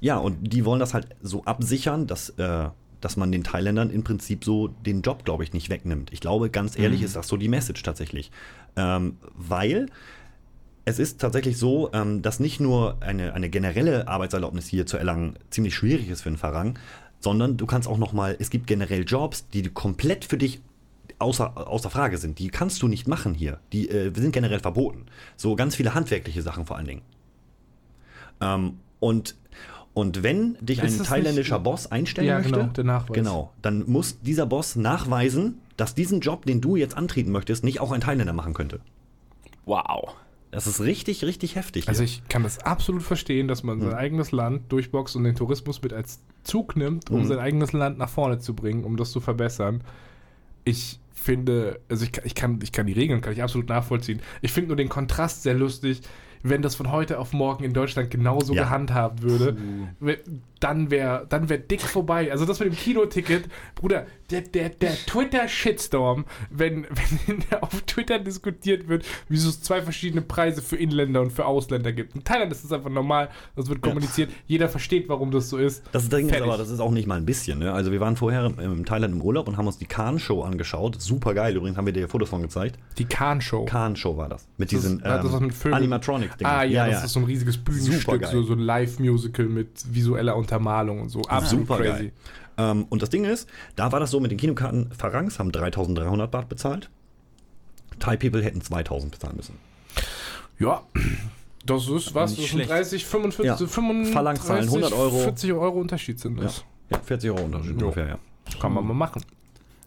[0.00, 2.68] ja, und die wollen das halt so absichern, dass, äh,
[3.00, 6.12] dass man den Thailändern im Prinzip so den Job, glaube ich, nicht wegnimmt.
[6.12, 8.30] Ich glaube, ganz ehrlich, ist das so die Message tatsächlich.
[8.76, 9.86] Ähm, weil
[10.84, 15.36] es ist tatsächlich so, ähm, dass nicht nur eine, eine generelle Arbeitserlaubnis hier zu erlangen
[15.50, 16.78] ziemlich schwierig ist für einen Farang,
[17.20, 20.60] sondern du kannst auch noch mal, es gibt generell Jobs, die komplett für dich
[21.18, 22.38] außer, außer Frage sind.
[22.38, 23.58] Die kannst du nicht machen hier.
[23.72, 25.06] Die äh, sind generell verboten.
[25.36, 27.02] So ganz viele handwerkliche Sachen vor allen Dingen.
[28.40, 29.36] Ähm, und,
[29.94, 33.14] und wenn dich Ist ein thailändischer nicht- Boss einstellen Ja, möchte, genau, der Nachweis.
[33.14, 37.80] genau, dann muss dieser Boss nachweisen, dass diesen Job, den du jetzt antreten möchtest, nicht
[37.80, 38.80] auch ein Thailänder machen könnte.
[39.64, 40.14] Wow.
[40.50, 41.88] Das ist richtig, richtig heftig.
[41.88, 42.06] Also hier.
[42.22, 45.92] ich kann das absolut verstehen, dass man sein eigenes Land durchboxt und den Tourismus mit
[45.92, 47.26] als Zug nimmt, um Mhm.
[47.26, 49.82] sein eigenes Land nach vorne zu bringen, um das zu verbessern.
[50.64, 54.20] Ich finde, also ich kann, ich kann, ich kann die Regeln, kann ich absolut nachvollziehen.
[54.40, 56.00] Ich finde nur den Kontrast sehr lustig,
[56.42, 58.64] wenn das von heute auf morgen in Deutschland genauso Ja.
[58.64, 59.56] gehandhabt würde,
[60.60, 62.30] dann wäre dann wär dick vorbei.
[62.32, 68.88] Also das mit dem Kinoticket, Bruder, der, der, der Twitter-Shitstorm, wenn, wenn auf Twitter diskutiert
[68.88, 72.14] wird, wieso es zwei verschiedene Preise für Inländer und für Ausländer gibt.
[72.14, 75.82] In Thailand ist das einfach normal, das wird kommuniziert, jeder versteht, warum das so ist.
[75.92, 77.58] Das Ding ist aber, das ist auch nicht mal ein bisschen.
[77.60, 77.72] Ne?
[77.72, 81.00] Also wir waren vorher im- in Thailand im Urlaub und haben uns die Khan-Show angeschaut.
[81.00, 82.78] Super geil, übrigens haben wir dir Fotos von gezeigt.
[82.98, 83.64] Die Khan-Show.
[83.64, 84.46] Khan-Show war das.
[84.58, 86.34] Mit Das diesen ist- hat das was mit Vögeln- Animatronics.
[86.44, 91.00] Ah ja, das ist so ein riesiges Bühnenstück, so, so ein Live-Musical mit visueller Untermalung
[91.02, 91.22] und so.
[91.22, 91.90] Absolut Super crazy.
[92.04, 92.12] geil.
[92.58, 96.30] Ähm, und das Ding ist, da war das so mit den Kinokarten, Farangs haben 3300
[96.30, 96.90] Baht bezahlt.
[97.98, 99.56] Thai People hätten 2000 bezahlen müssen.
[100.58, 100.82] Ja,
[101.64, 102.70] das ist was, Nicht das sind schlecht.
[102.70, 103.56] 30, 45, Ja.
[103.56, 105.18] 35, Phalanx-Zahlen, 100 Euro.
[105.18, 106.64] 40 Euro Unterschied sind das.
[106.90, 107.86] Ja, 40 Euro Unterschied Jo.
[107.88, 108.18] ungefähr, ja.
[108.60, 109.22] Kann man mal machen.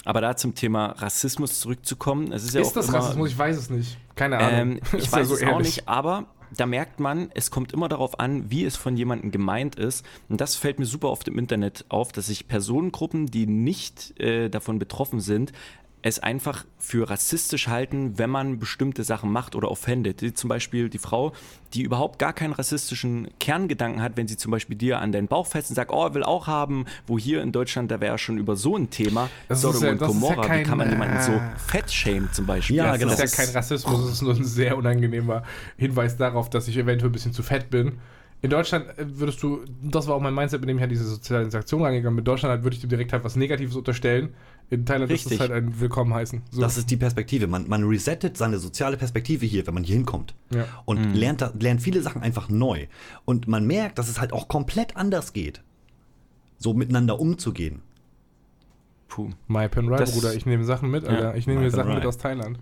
[0.05, 3.29] Aber da zum Thema Rassismus zurückzukommen, es ist ja ist auch das immer, Rassismus?
[3.29, 3.97] Ich weiß es nicht.
[4.15, 4.51] Keine Ahnung.
[4.53, 5.67] Ähm, ich weiß ja so es auch ehrlich.
[5.77, 9.75] nicht, aber da merkt man, es kommt immer darauf an, wie es von jemandem gemeint
[9.75, 10.05] ist.
[10.29, 14.49] Und das fällt mir super oft im Internet auf, dass sich Personengruppen, die nicht äh,
[14.49, 15.51] davon betroffen sind,
[16.03, 20.21] es einfach für rassistisch halten, wenn man bestimmte Sachen macht oder offendet.
[20.21, 21.33] Wie zum Beispiel die Frau,
[21.73, 25.45] die überhaupt gar keinen rassistischen Kerngedanken hat, wenn sie zum Beispiel dir an deinen Bauch
[25.45, 28.55] fest und sagt, oh, will auch haben, wo hier in Deutschland, da wäre schon über
[28.55, 31.21] so ein Thema, Das Sodom ist ja- und ist ja Gomorra, wie kann man jemanden
[31.21, 32.77] so äh, fettshamen zum Beispiel?
[32.77, 33.13] Ja, das genau.
[33.13, 35.43] ist ja kein Rassismus, das ist nur ein sehr unangenehmer
[35.77, 37.99] Hinweis darauf, dass ich eventuell ein bisschen zu fett bin.
[38.43, 41.05] In Deutschland äh, würdest du, das war auch mein Mindset, mit dem ich halt diese
[41.05, 42.21] soziale Interaktion angegangen bin.
[42.21, 44.33] In Deutschland halt würde ich dir direkt halt was Negatives unterstellen.
[44.71, 45.33] In Thailand ist Richtig.
[45.33, 46.41] es halt ein Willkommen heißen.
[46.49, 46.61] So.
[46.61, 47.45] Das ist die Perspektive.
[47.47, 50.33] Man, man resettet seine soziale Perspektive hier, wenn man hier hinkommt.
[50.53, 50.65] Ja.
[50.85, 52.87] Und lernt, da, lernt viele Sachen einfach neu.
[53.25, 55.61] Und man merkt, dass es halt auch komplett anders geht,
[56.57, 57.81] so miteinander umzugehen.
[59.09, 59.29] Puh.
[59.47, 60.33] My Pen Right, Das- Bruder.
[60.33, 61.21] Ich nehme Sachen mit, Alter.
[61.21, 62.05] Ja, ich nehme mir Sachen mit Right.
[62.05, 62.57] aus Thailand.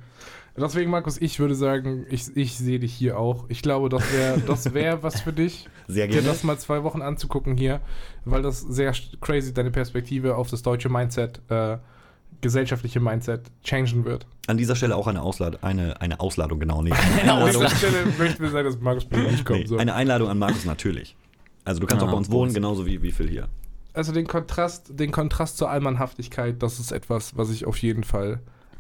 [0.57, 3.45] Deswegen, Markus, ich würde sagen, ich, ich sehe dich hier auch.
[3.49, 6.27] Ich glaube, das wäre das wär was für dich, Sehr dir gerne.
[6.27, 7.79] das mal zwei Wochen anzugucken hier,
[8.25, 11.77] weil das sehr crazy deine Perspektive auf das deutsche Mindset, äh,
[12.41, 14.25] gesellschaftliche Mindset changen wird.
[14.47, 16.81] An dieser Stelle auch eine, Auslad eine, eine Ausladung, genau.
[16.83, 16.91] Nee.
[16.91, 19.59] An dieser Stelle möchten wir sagen, dass Markus bitte nicht kommt.
[19.61, 19.77] Nee, so.
[19.77, 21.15] Eine Einladung an Markus natürlich.
[21.65, 23.47] Also du kannst Ah, auch bei uns wohnen, genauso wie, wie Phil hier.
[23.93, 28.39] also den Kontrast, den Kontrast zur Allmannhaftigkeit, das ist etwas, was ich auf jeden Fall,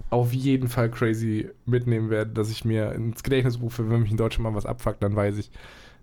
[0.09, 4.17] auf jeden Fall crazy mitnehmen werde, dass ich mir ins Gedächtnis rufe, wenn mich in
[4.17, 5.51] Deutschland mal was abfuckt, dann weiß ich,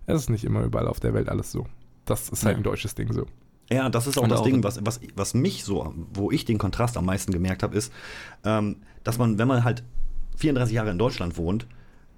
[0.05, 1.65] es ist nicht immer überall auf der Welt alles so.
[2.05, 2.57] Das ist halt Ja.
[2.59, 3.25] ein deutsches Ding so.
[3.69, 6.45] Ja, das ist auch Und das auch- Ding, was, was, was mich so, wo ich
[6.45, 7.91] den Kontrast am meisten gemerkt habe, ist,
[8.45, 9.83] ähm, dass man, wenn man halt
[10.37, 11.67] 34 Jahre in Deutschland wohnt,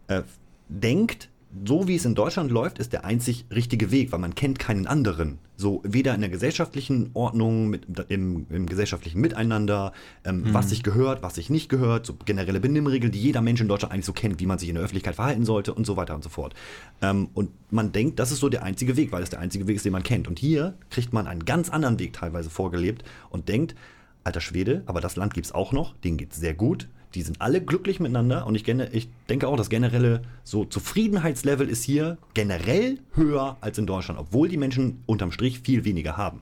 [0.07, 0.21] äh,
[0.67, 1.29] denkt,
[1.65, 4.85] so wie es in Deutschland läuft, ist der einzig richtige Weg, weil man kennt keinen
[4.85, 5.39] anderen.
[5.57, 9.91] So weder in der gesellschaftlichen Ordnung, mit, im, im gesellschaftlichen Miteinander,
[10.23, 13.67] ähm, was sich gehört, was sich nicht gehört, so generelle Benimmregeln, die jeder Mensch in
[13.67, 16.15] Deutschland eigentlich so kennt, wie man sich in der Öffentlichkeit verhalten sollte und so weiter
[16.15, 16.53] und so fort.
[17.01, 19.75] Ähm, und man denkt, das ist so der einzige Weg, weil es der einzige Weg
[19.75, 20.27] ist, den man kennt.
[20.27, 23.75] Und hier kriegt man einen ganz anderen Weg teilweise vorgelebt und denkt,
[24.23, 26.87] alter Schwede, aber das Land gibt es auch noch, denen geht es sehr gut.
[27.15, 31.83] Die sind alle glücklich miteinander und ich, ich denke auch, das generelle so Zufriedenheitslevel ist
[31.83, 36.41] hier generell höher als in Deutschland, obwohl die Menschen unterm Strich viel weniger haben.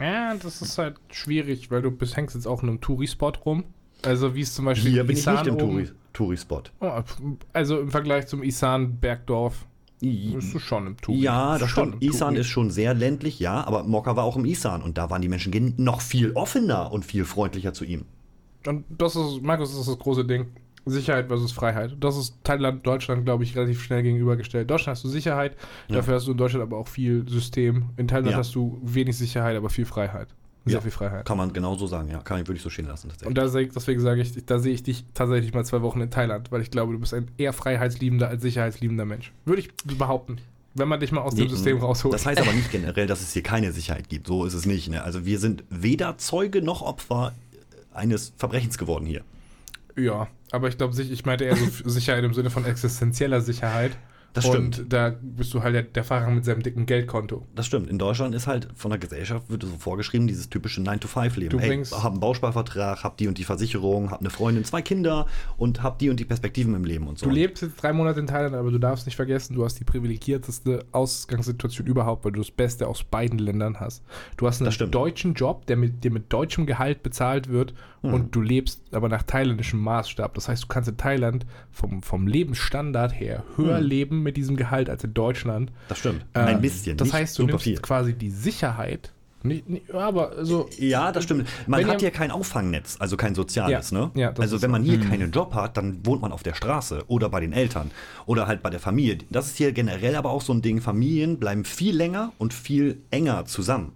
[0.00, 3.64] Ja, das ist halt schwierig, weil du bist, hängst jetzt auch in einem Touri-Spot rum.
[4.02, 6.62] Also wie es zum Beispiel Hier bin ich Isan nicht im Touri- Touri-Spot.
[6.80, 7.02] Oh,
[7.52, 9.66] Also im Vergleich zum Isan Bergdorf
[10.00, 11.18] bist du schon im Touri.
[11.20, 12.02] Ja, das schon stimmt.
[12.02, 12.40] im Isan Touri.
[12.40, 15.28] ist schon sehr ländlich, ja, aber Mokka war auch im Isan und da waren die
[15.28, 18.04] Menschen noch viel offener und viel freundlicher zu ihm.
[18.66, 20.46] Und das ist, Markus, das ist das große Ding.
[20.88, 21.96] Sicherheit versus Freiheit.
[21.98, 24.70] Das ist Thailand, Deutschland, glaube ich, relativ schnell gegenübergestellt.
[24.70, 25.56] Deutschland hast du Sicherheit,
[25.88, 25.96] Ja.
[25.96, 27.86] dafür hast du in Deutschland aber auch viel System.
[27.96, 28.36] In Thailand Ja.
[28.38, 30.28] hast du wenig Sicherheit, aber viel Freiheit.
[30.64, 30.80] Sehr Ja.
[30.80, 31.24] viel Freiheit.
[31.26, 32.18] Kann man genauso sagen, ja.
[32.20, 33.68] Kann ich wirklich so stehen lassen, Und tatsächlich.
[33.68, 36.60] ich- deswegen sage ich, da sehe ich dich tatsächlich mal zwei Wochen in Thailand, weil
[36.60, 39.32] ich glaube, du bist ein eher freiheitsliebender als sicherheitsliebender Mensch.
[39.44, 40.38] Würde ich behaupten.
[40.74, 42.12] Wenn man dich mal aus dem Nee, System rausholt.
[42.14, 44.26] Das heißt aber nicht generell, dass es hier keine Sicherheit gibt.
[44.26, 44.88] So ist es nicht.
[44.90, 45.02] Ne?
[45.02, 47.32] Also wir sind weder Zeuge noch Opfer
[47.96, 49.22] eines Verbrechens geworden hier.
[49.96, 53.96] Ja, aber ich glaube, ich meinte eher so Sicherheit im Sinne von existenzieller Sicherheit.
[54.36, 54.92] Das Und stimmt.
[54.92, 57.46] da bist du halt der, der Fahrer mit seinem dicken Geldkonto.
[57.54, 57.88] Das stimmt.
[57.88, 61.50] In Deutschland ist halt von der Gesellschaft wird so vorgeschrieben, dieses typische 9-to-5-Leben.
[61.50, 64.82] Du Ey, bringst- hab einen Bausparvertrag, hab die und die Versicherung, hab eine Freundin, zwei
[64.82, 65.26] Kinder
[65.56, 67.26] und hab die und die Perspektiven im Leben und so.
[67.26, 69.84] Du lebst jetzt drei Monate in Thailand, aber du darfst nicht vergessen, du hast die
[69.84, 74.02] privilegierteste Ausgangssituation überhaupt, weil du das Beste aus beiden Ländern hast.
[74.36, 77.72] Du hast einen deutschen Job, der mit, dir mit deutschem Gehalt bezahlt wird
[78.08, 78.14] Mhm.
[78.14, 80.34] und du lebst aber nach thailändischem Maßstab.
[80.34, 83.86] Das heißt, du kannst in Thailand vom, vom Lebensstandard her höher Mhm.
[83.86, 85.70] leben mit diesem Gehalt als in Deutschland.
[85.88, 86.24] Das stimmt.
[86.34, 86.96] Ähm, Ein bisschen.
[86.96, 87.78] Das heißt, du nimmst viel.
[87.78, 89.12] quasi die Sicherheit.
[89.42, 90.68] Nicht, nicht, aber so.
[90.76, 91.46] Ja, das stimmt.
[91.68, 94.10] Man hat hier kein Auffangnetz, also kein soziales, Ja, ne?
[94.14, 97.28] ja, also wenn man hier keinen Job hat, dann wohnt man auf der Straße oder
[97.28, 97.92] bei den Eltern
[98.24, 99.18] oder halt bei der Familie.
[99.30, 102.98] Das ist hier generell aber auch so ein Ding, Familien bleiben viel länger und viel
[103.12, 103.92] enger zusammen.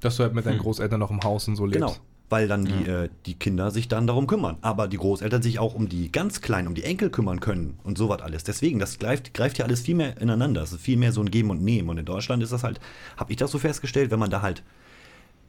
[0.00, 1.80] Dass du halt mit deinen Großeltern noch im Haus und so lebst.
[1.80, 1.96] Genau.
[2.30, 4.58] Weil dann die, äh, die Kinder sich dann darum kümmern.
[4.60, 7.96] Aber die Großeltern sich auch um die ganz Kleinen, um die Enkel kümmern können und
[7.96, 8.44] sowas alles.
[8.44, 10.62] Deswegen, das greift, greift hier alles viel mehr ineinander.
[10.62, 11.88] Es ist viel mehr so ein Geben und Nehmen.
[11.88, 12.80] Und in Deutschland ist das halt,
[13.16, 14.62] habe ich das so festgestellt, wenn man da halt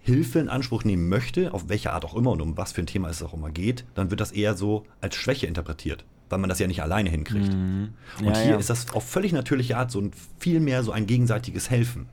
[0.01, 2.87] Hilfe in Anspruch nehmen möchte, auf welche Art auch immer und um was für ein
[2.87, 6.05] Thema es auch immer geht, dann wird das eher so als Schwäche interpretiert.
[6.29, 7.49] Weil man das ja nicht alleine hinkriegt.
[7.49, 8.57] Und Ja, hier ja.
[8.57, 12.07] ist das auf völlig natürliche Art so ein viel mehr so ein gegenseitiges Helfen.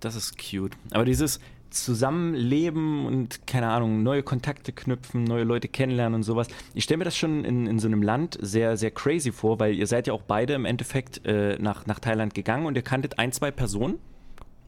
[0.00, 0.76] Das ist cute.
[0.90, 1.40] Aber dieses
[1.70, 6.48] Zusammenleben und, keine Ahnung, neue Kontakte knüpfen, neue Leute kennenlernen und sowas.
[6.74, 9.74] Ich stelle mir das schon in, in so einem Land sehr, sehr crazy vor, weil
[9.74, 13.18] ihr seid ja auch beide im Endeffekt äh, nach, nach Thailand gegangen und ihr kanntet
[13.18, 13.98] ein, zwei Personen.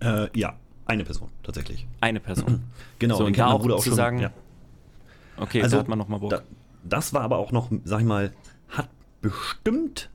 [0.01, 0.55] Äh, ja,
[0.87, 1.87] eine Person tatsächlich.
[2.01, 2.65] Eine Person.
[2.99, 4.33] Genau, So, und da auch Bruder zu sagen, ja.
[5.37, 6.31] Okay, Also, da hat man nochmal Bock.
[6.31, 6.43] Da,
[6.83, 8.33] das war aber auch noch, sag ich mal,
[8.69, 8.89] hat
[9.21, 10.11] bestimmt,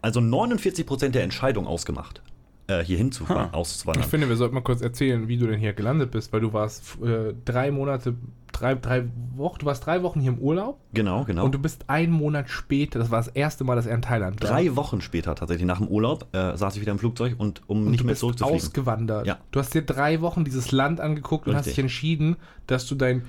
[0.00, 2.22] also 49 Prozent der Entscheidung ausgemacht,
[2.70, 3.56] äh, hier hinzufahren, Ha.
[3.56, 4.04] auszuwandern.
[4.04, 6.52] Ich finde, wir sollten mal kurz erzählen, wie du denn hier gelandet bist, weil du
[6.52, 8.14] warst äh, drei Monate,
[8.52, 9.04] drei, drei
[9.36, 11.44] Wochen, du warst drei Wochen hier im Urlaub genau, genau.
[11.44, 14.42] und du bist einen Monat später, das war das erste Mal, dass er in Thailand
[14.42, 14.50] war.
[14.50, 17.84] Drei Wochen später, tatsächlich nach dem Urlaub, äh, saß ich wieder im Flugzeug und um
[17.84, 18.64] und nicht du mehr bist zurückzufliegen.
[18.66, 19.26] ausgewandert.
[19.26, 19.38] Ja.
[19.50, 21.76] Du hast dir drei Wochen dieses Land angeguckt und hast Richtig.
[21.76, 23.22] dich entschieden, dass du dein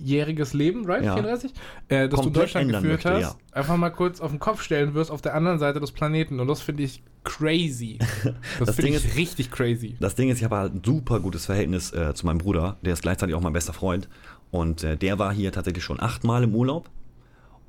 [0.00, 1.04] 34-jähriges Leben, right?
[1.04, 1.14] Ja.
[1.14, 1.52] 34?
[1.88, 4.62] Äh, dass du Komplett Deutschland ändern geführt möchte, hast, einfach mal kurz auf den Kopf
[4.62, 6.40] stellen wirst auf der anderen Seite des Planeten.
[6.40, 7.98] Und das finde ich crazy.
[8.58, 9.96] Das, Das finde Ding ich ist- richtig crazy.
[10.00, 12.76] Das Ding ist, ich habe halt ein super gutes Verhältnis äh, zu meinem Bruder.
[12.82, 14.08] Der ist gleichzeitig auch mein bester Freund.
[14.50, 16.88] Und äh, der war hier tatsächlich schon achtmal im Urlaub.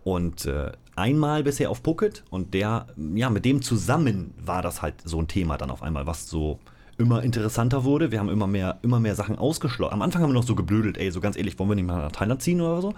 [0.03, 2.23] Und äh, einmal bisher auf Phuket.
[2.30, 6.05] Und der, ja, mit dem zusammen war das halt so ein Thema dann auf einmal,
[6.05, 6.59] was so
[6.98, 8.12] immer interessanter wurde.
[8.12, 9.93] Wir haben immer mehr, immer mehr Sachen ausgeschlossen.
[9.93, 12.02] Am Anfang haben wir noch so geblödelt, ey, so ganz ehrlich, wollen wir nicht mal
[12.02, 12.93] nach Thailand ziehen oder so?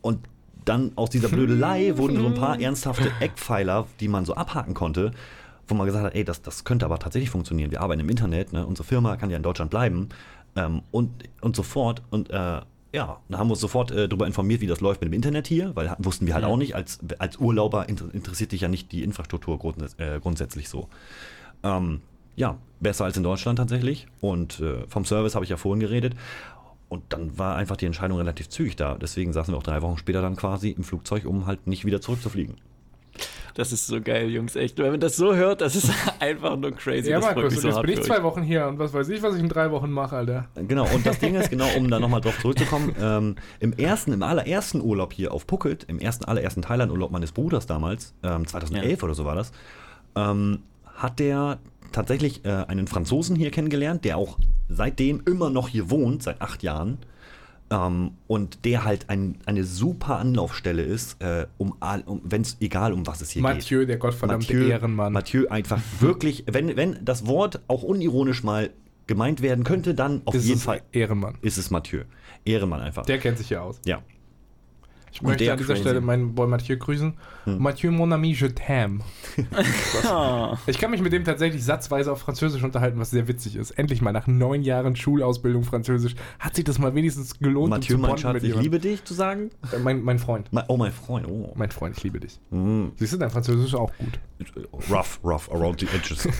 [0.00, 0.20] Und
[0.64, 5.12] dann aus dieser Blödelei wurden so ein paar ernsthafte Eckpfeiler, die man so abhaken konnte,
[5.66, 7.70] wo man gesagt hat, ey, das, das könnte aber tatsächlich funktionieren.
[7.70, 8.66] Wir arbeiten im Internet, ne?
[8.66, 10.10] unsere Firma kann ja in Deutschland bleiben
[10.56, 12.02] ähm, und, und sofort.
[12.10, 12.60] Und äh,
[12.92, 15.46] ja, da haben wir uns sofort äh, darüber informiert, wie das läuft mit dem Internet
[15.46, 16.74] hier, weil wussten wir halt auch nicht.
[16.74, 20.88] Als, als Urlauber inter interessiert dich ja nicht die Infrastruktur grunds äh, grundsätzlich so.
[21.62, 22.00] Ähm,
[22.38, 24.06] ja, besser als in Deutschland tatsächlich.
[24.20, 26.14] Und äh, vom Service habe ich ja vorhin geredet.
[26.88, 28.94] Und dann war einfach die Entscheidung relativ zügig da.
[28.94, 32.00] Deswegen saßen wir auch drei Wochen später dann quasi im Flugzeug, um halt nicht wieder
[32.00, 32.54] zurückzufliegen.
[33.54, 34.78] Das ist so geil, Jungs, echt.
[34.78, 37.10] Wenn man das so hört, das ist einfach nur crazy.
[37.10, 38.22] Ja, das Markus, und so jetzt bin ich zwei.
[38.22, 40.46] Wochen hier und was weiß ich, was ich in drei Wochen mache, Alter.
[40.54, 44.22] Genau, und das Ding ist, genau, um da nochmal drauf zurückzukommen, ähm, im ersten, im
[44.22, 49.14] allerersten Urlaub hier auf Phuket, im ersten, allerersten Thailand-Urlaub meines Bruders damals, ähm, 2011 oder
[49.14, 49.50] so war das,
[50.14, 50.60] ähm,
[50.94, 51.58] hat der
[51.92, 56.62] tatsächlich äh, einen Franzosen hier kennengelernt, der auch seitdem immer noch hier wohnt, seit acht
[56.62, 56.98] Jahren.
[57.70, 61.74] Ähm, und der halt ein, eine super Anlaufstelle ist, äh, um,
[62.06, 63.54] um wenn es egal um was es hier geht.
[63.54, 65.12] Mathieu, der gottverdammte Ehrenmann.
[65.12, 68.70] Mathieu einfach wirklich, wenn, wenn das Wort auch unironisch mal
[69.06, 71.36] gemeint werden könnte, dann auf ist jeden Fall Ehrenmann.
[71.42, 72.04] ist es Mathieu.
[72.44, 73.04] Ehrenmann einfach.
[73.04, 73.80] Der kennt sich ja aus.
[73.84, 74.02] ja.
[75.12, 75.82] Ich Und möchte an dieser crazy.
[75.82, 77.14] Stelle meinen Boy Mathieu grüßen.
[77.46, 79.00] Mathieu, mon ami, je t'aime.
[80.66, 83.70] Ich kann mich mit dem tatsächlich satzweise auf Französisch unterhalten, was sehr witzig ist.
[83.72, 88.02] Endlich mal nach neun Jahren Schulausbildung Französisch hat sich das mal wenigstens gelohnt, Mathieu, um
[88.02, 89.50] zu mein Schatz, mit ich liebe dich, zu sagen.
[89.72, 90.52] Äh, Mein, mein Freund.
[90.52, 91.26] Ma- Oh, mein Freund.
[91.28, 91.52] Oh.
[91.56, 92.38] Mein Freund, ich liebe dich.
[92.50, 92.88] Mm.
[92.96, 94.18] Siehst du, dein Französisch auch gut.
[94.90, 96.28] Rough, rough around the edges.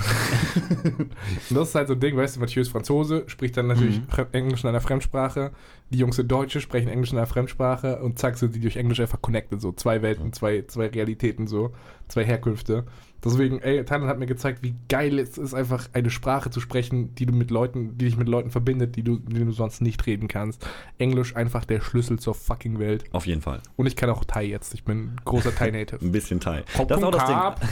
[1.51, 4.27] Das ist halt so ein Ding, weißt du, Mathieu ist Franzose, spricht dann natürlich Fre-
[4.33, 5.51] Englisch in einer Fremdsprache.
[5.91, 9.01] Die Jungs sind Deutsche, sprechen Englisch in einer Fremdsprache und zack, sind die durch Englisch
[9.01, 9.61] einfach connected.
[9.61, 11.73] So zwei Welten, zwei, zwei Realitäten, so
[12.09, 12.85] zwei Herkünfte.
[13.25, 17.15] Deswegen, ey, Thailand hat mir gezeigt, wie geil es ist, einfach eine Sprache zu sprechen,
[17.17, 19.81] die du mit Leuten, die dich mit Leuten verbindet, die du, mit denen du sonst
[19.81, 20.67] nicht reden kannst.
[20.99, 23.05] Englisch einfach der Schlüssel zur fucking Welt.
[23.13, 23.61] Auf jeden Fall.
[23.77, 24.75] Und ich kann auch Thai jetzt.
[24.75, 26.01] Ich bin großer Thai-Native.
[26.05, 26.63] Ein bisschen Thai.
[26.77, 27.25] Kop Das ist auch das.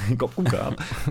[0.09, 0.19] Ding.
[0.19, 0.33] Kop.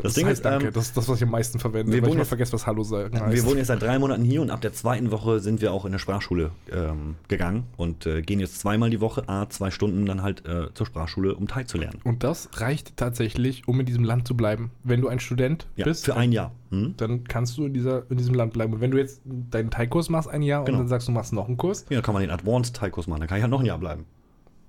[0.03, 0.67] Das, Ding heißt, ist, danke.
[0.67, 2.53] ähm, das ist das, was ich am meisten verwende, wir weil ich wohnen mal vergesse,
[2.53, 3.33] was Hallo sagen heißt.
[3.33, 5.85] wir wohnen jetzt seit drei Monaten hier und ab der zweiten Woche sind wir auch
[5.85, 10.05] in eine Sprachschule ähm, gegangen und äh, gehen jetzt zweimal die Woche, a zwei Stunden
[10.05, 11.99] dann halt äh, zur Sprachschule, um Thai zu lernen.
[12.03, 14.71] Und das reicht tatsächlich, um in diesem Land zu bleiben.
[14.83, 16.51] Wenn du ein Student Ja, bist, für ein Jahr.
[16.71, 16.93] Hm?
[16.97, 18.73] dann kannst du in, dieser, in diesem Land bleiben.
[18.73, 20.77] Und wenn du jetzt deinen Thai-Kurs machst, ein Jahr, Genau.
[20.77, 23.07] und dann sagst du, machst noch einen Kurs, Ja, dann kann man den Advanced Thai-Kurs
[23.07, 23.19] machen.
[23.21, 24.05] Dann kann ich halt noch ein Jahr bleiben.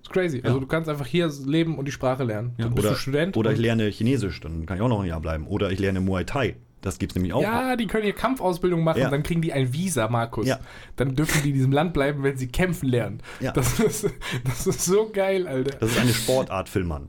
[0.03, 0.41] ist crazy.
[0.45, 0.61] Also Ja.
[0.61, 2.53] du kannst einfach hier leben und die Sprache lernen.
[2.59, 3.37] dann bist Oder, du Student.
[3.37, 5.47] oder ich lerne Chinesisch, dann kann ich auch noch ein Jahr bleiben.
[5.49, 6.55] Oder ich lerne Muay Thai.
[6.83, 7.43] Das gibt es nämlich auch.
[7.43, 9.11] ja, die können hier Kampfausbildung machen, Ja.
[9.11, 10.47] dann kriegen die ein Visa, Markus.
[10.47, 10.61] Ja.
[10.95, 13.19] Dann dürfen die in diesem Land bleiben, wenn sie kämpfen lernen.
[13.41, 13.51] Ja.
[13.53, 14.09] Das, ist,
[14.45, 15.77] das ist so geil, Alter.
[15.81, 17.09] Das ist eine Sportart, Filmmann.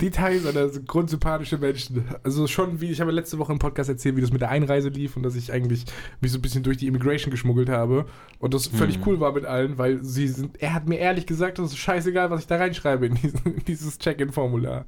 [0.00, 2.04] Die Thais sind also grundsympathische Menschen.
[2.22, 4.88] Also schon wie, ich habe letzte Woche im Podcast erzählt, wie das mit der Einreise
[4.88, 5.84] lief und dass ich eigentlich
[6.20, 8.06] mich so ein bisschen durch die Immigration geschmuggelt habe.
[8.38, 9.02] Und das völlig Mhm.
[9.06, 12.30] cool war mit allen, weil sie sind, er hat mir ehrlich gesagt, das ist scheißegal,
[12.30, 14.84] was ich da reinschreibe in, diesen, in dieses Check-in-Formular.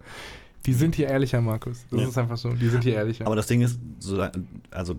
[0.66, 1.84] Die sind hier ehrlicher, Markus.
[1.90, 2.08] Das Ja.
[2.08, 2.50] ist einfach so.
[2.50, 3.26] Die sind hier ehrlicher.
[3.26, 4.26] Aber das Ding ist, so,
[4.70, 4.96] also,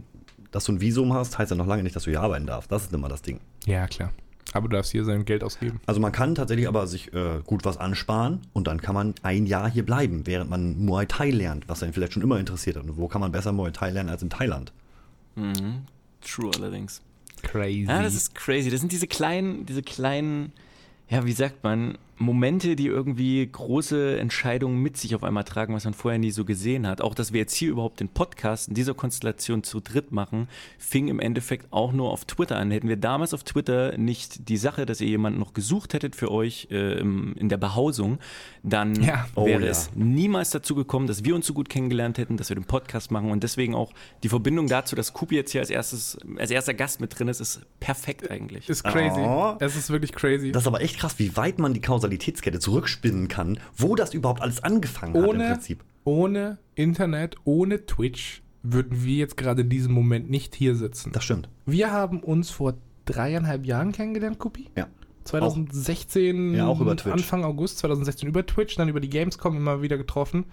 [0.52, 2.72] dass du ein Visum hast, heißt ja noch lange nicht, dass du hier arbeiten darfst.
[2.72, 3.40] Das ist immer das Ding.
[3.66, 4.12] ja, klar.
[4.54, 5.82] Aber du darfst hier sein Geld ausgeben.
[5.86, 9.46] Also man kann tatsächlich aber sich äh, gut was ansparen und dann kann man ein
[9.46, 12.84] Jahr hier bleiben, während man Muay Thai lernt, was einen vielleicht schon immer interessiert hat.
[12.84, 14.72] Und wo kann man besser Muay Thai lernen als in Thailand?
[15.36, 15.86] mhm.
[16.22, 17.02] True allerdings.
[17.44, 17.86] Crazy.
[17.88, 18.72] Ja, das ist crazy.
[18.72, 20.52] Das sind diese kleinen, diese kleinen,
[21.10, 25.86] ja, wie sagt man, Momente, die irgendwie große Entscheidungen mit sich auf einmal tragen, was
[25.86, 27.02] man vorher nie so gesehen hat.
[27.02, 30.48] Auch, dass wir jetzt hier überhaupt den Podcast in dieser Konstellation zu dritt machen,
[30.78, 32.72] fing im Endeffekt auch nur auf Twitter an.
[32.72, 36.32] Hätten wir damals auf Twitter nicht die Sache, dass ihr jemanden noch gesucht hättet für
[36.32, 38.20] euch äh, in der Behausung,
[38.64, 39.28] dann Ja.
[39.36, 39.72] Oh, wäre ja.
[39.72, 43.12] es niemals dazu gekommen, dass wir uns so gut kennengelernt hätten, dass wir den Podcast
[43.12, 43.92] machen und deswegen auch
[44.24, 47.40] die Verbindung dazu, dass Kupi jetzt hier als erstes, als erster Gast mit drin ist,
[47.40, 48.70] ist perfekt eigentlich.
[48.70, 49.20] ist crazy.
[49.20, 49.56] Oh.
[49.60, 50.52] Es ist wirklich crazy.
[50.52, 54.42] Das ist aber echt krass, wie weit man die Kausalitätskette zurückspinnen kann, wo das überhaupt
[54.42, 55.84] alles angefangen hat im ohne, Prinzip.
[56.04, 61.12] ohne Internet, ohne Twitch würden wir jetzt gerade in diesem Moment nicht hier sitzen.
[61.12, 61.50] Das stimmt.
[61.66, 62.76] Wir haben uns vor
[63.06, 64.70] dreieinhalb Jahren kennengelernt, Kupi.
[64.76, 64.88] Ja.
[65.24, 67.14] 2016, Ja, auch über Twitch.
[67.14, 70.46] Anfang August 2016 über Twitch, dann über die Gamescom immer wieder getroffen.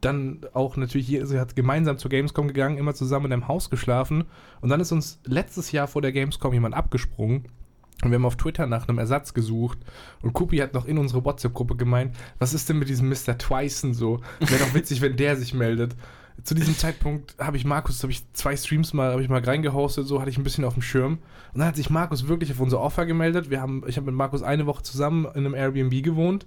[0.00, 3.70] Dann auch natürlich, hier, sie hat gemeinsam zur Gamescom gegangen, immer zusammen in einem Haus
[3.70, 4.24] geschlafen.
[4.60, 7.48] Und dann ist uns letztes Jahr vor der Gamescom jemand abgesprungen.
[8.04, 9.78] Und wir haben auf Twitter nach einem Ersatz gesucht.
[10.22, 13.36] Und Kupi hat noch in unsere WhatsApp-Gruppe gemeint, was ist denn mit diesem Mr.
[13.36, 14.20] Twyson so?
[14.38, 15.96] Wäre doch witzig, wenn der sich meldet.
[16.44, 20.06] Zu diesem Zeitpunkt habe ich Markus, habe ich zwei Streams mal, habe ich mal reingehostet,
[20.06, 21.18] so hatte ich ein bisschen auf dem Schirm.
[21.52, 23.50] Und dann hat sich Markus wirklich auf unser Offer gemeldet.
[23.50, 26.46] Wir haben, ich habe mit Markus eine Woche zusammen in einem Airbnb gewohnt,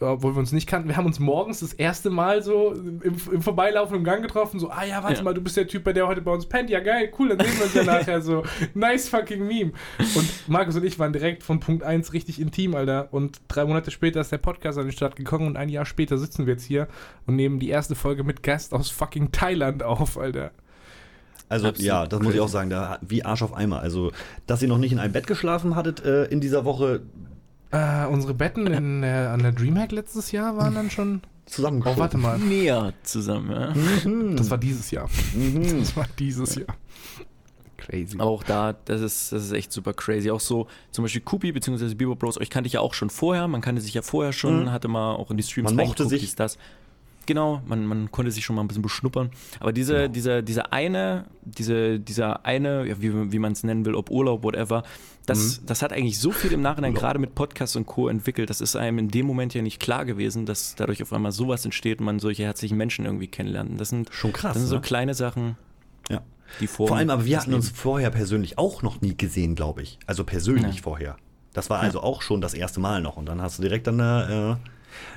[0.00, 0.88] obwohl wir uns nicht kannten.
[0.88, 3.00] Wir haben uns morgens das erste Mal so im,
[3.32, 5.22] im Vorbeilaufen im Gang getroffen, so, ah ja, warte Ja.
[5.22, 6.68] mal, du bist der Typ, bei der heute bei uns pennt.
[6.70, 8.42] Ja, geil, cool, dann sehen wir uns ja nachher so.
[8.74, 9.72] Nice fucking Meme.
[9.98, 13.08] Und Markus und ich waren direkt von Punkt 1 richtig intim, Alter.
[13.12, 16.18] Und drei Monate später ist der Podcast an den Start gekommen und ein Jahr später
[16.18, 16.88] sitzen wir jetzt hier
[17.26, 20.50] und nehmen die erste Folge mit Gast aus fucking Thailand auf, Alter.
[21.48, 23.78] Also Absolut ja, das muss ich auch sagen, da, wie Arsch auf Eimer.
[23.80, 24.10] Also,
[24.48, 27.02] dass ihr noch nicht in einem Bett geschlafen hattet äh, in dieser Woche,
[27.72, 31.98] Äh, unsere Betten in, äh, an der Dreamhack letztes Jahr waren dann schon zusammengeschoben.
[31.98, 32.38] Oh, warte mal.
[32.38, 33.72] Näher zusammen, ja.
[34.36, 35.08] Das war dieses Jahr.
[35.80, 36.66] Das war dieses Jahr.
[37.76, 38.16] Crazy.
[38.18, 40.30] Aber auch da, das ist, das ist echt super crazy.
[40.30, 41.94] Auch so, zum Beispiel Kupi bzw.
[41.94, 43.46] Bieber Bros, euch kannte ich ja auch schon vorher.
[43.48, 44.72] Man kannte sich ja vorher schon, Mhm.
[44.72, 46.34] hatte mal auch in die Streams Man mochte sich.
[46.34, 46.56] das.
[47.26, 49.30] Genau, man, man konnte sich schon mal ein bisschen beschnuppern.
[49.60, 50.08] Aber diese, Genau.
[50.12, 54.44] dieser, dieser eine, diese, dieser eine, ja, wie, wie man es nennen will, ob Urlaub,
[54.44, 54.84] whatever,
[55.26, 56.96] das, das hat eigentlich so viel im Nachhinein, Mhm.
[56.98, 57.02] Urlaub.
[57.08, 58.08] gerade mit Podcasts und Co.
[58.08, 58.48] entwickelt.
[58.48, 61.64] Das ist einem in dem Moment ja nicht klar gewesen, dass dadurch auf einmal sowas
[61.64, 63.80] entsteht und man solche herzlichen Menschen irgendwie kennenlernt.
[63.80, 64.80] Das sind, Schon krass, Das sind so ne?
[64.82, 65.56] kleine Sachen,
[66.08, 66.20] Ja.
[66.60, 66.86] die vor.
[66.86, 69.98] Vor allem, aber wir hatten uns vorher persönlich auch noch nie gesehen, glaube ich.
[70.06, 70.82] Also persönlich Ja.
[70.82, 71.16] vorher.
[71.54, 73.16] Das war also auch schon das erste Mal noch.
[73.16, 74.58] Und dann hast du direkt dann eine.
[74.62, 74.68] Äh,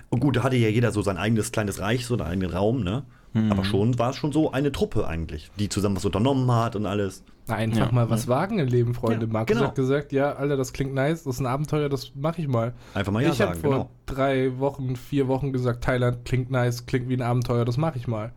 [0.09, 2.83] und gut, da hatte ja jeder so sein eigenes kleines Reich, so einen eigenen Raum,
[2.83, 3.03] ne?
[3.33, 3.51] Mhm.
[3.51, 6.85] Aber schon war es schon so eine Truppe eigentlich, die zusammen was unternommen hat und
[6.85, 7.23] alles.
[7.47, 7.91] Einfach Ja.
[7.91, 9.25] mal was wagen im Leben, Freunde.
[9.25, 9.67] Ja, Markus genau.
[9.67, 12.73] hat gesagt, ja, Alter, das klingt nice, das ist ein Abenteuer, das mache ich mal.
[12.93, 13.89] Einfach mal ja ich habe sagen, vor genau.
[14.05, 18.07] drei Wochen, vier Wochen gesagt, Thailand klingt nice, klingt wie ein Abenteuer, das mache ich
[18.07, 18.31] mal.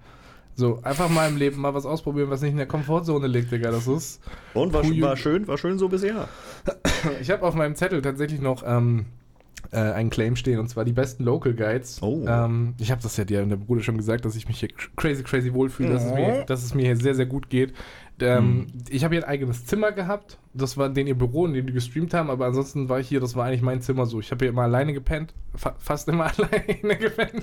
[0.54, 3.70] So, einfach mal im Leben mal was ausprobieren, was nicht in der Komfortzone liegt, Digga.
[3.70, 4.20] Das ist.
[4.52, 6.28] Und war, war schön, war schön so bisher.
[7.22, 9.06] Ich habe auf meinem Zettel tatsächlich noch ähm,
[9.70, 12.02] äh, einen Claim stehen und zwar die besten Local Guides.
[12.02, 12.24] Oh.
[12.26, 14.68] Ähm, ich habe das ja dir und der Bruder schon gesagt, dass ich mich hier
[14.96, 17.72] crazy, crazy wohlfühle, dass, es mir, dass es mir hier sehr, sehr gut geht.
[18.22, 20.38] Ähm, Ich habe hier ein eigenes Zimmer gehabt.
[20.54, 23.20] Das war den ihr Büro, in dem die gestreamt haben, aber ansonsten war ich hier,
[23.20, 24.20] das war eigentlich mein Zimmer so.
[24.20, 25.32] Ich habe hier immer alleine gepennt.
[25.54, 27.42] Fa fast immer alleine gepennt.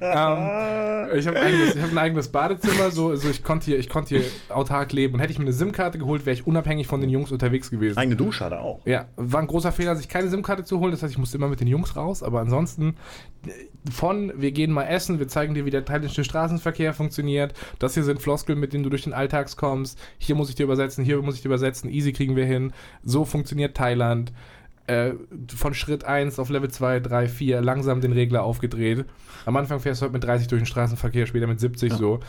[0.00, 4.16] ähm, ich habe ich hab ein eigenes Badezimmer, so, also ich konnte hier, ich konnte
[4.16, 5.14] hier autark leben.
[5.14, 7.96] Und hätte ich mir eine SIM-Karte geholt, wäre ich unabhängig von den Jungs unterwegs gewesen.
[7.96, 8.84] Eigene Dusche hat er auch.
[8.84, 10.90] Ja, war ein großer Fehler, sich keine SIM-Karte zu holen.
[10.90, 12.24] Das heißt, ich musste immer mit den Jungs raus.
[12.24, 12.96] Aber ansonsten
[13.90, 17.54] von, wir gehen mal essen, wir zeigen dir, wie der thailändische Straßenverkehr funktioniert.
[17.78, 19.98] Das hier sind Floskeln, mit denen du durch den Alltags kommst.
[20.18, 21.90] Hier muss ich dir übersetzen, hier muss ich dir übersetzen.
[21.90, 22.72] Easy kriegen wir hin.
[23.02, 24.32] So funktioniert Thailand.
[24.86, 25.14] Äh,
[25.54, 29.04] von Schritt 1 auf Level 2, 3, 4 langsam den Regler aufgedreht.
[29.44, 32.20] Am Anfang fährst du heute mit 30 durch den Straßenverkehr, später mit 70 so.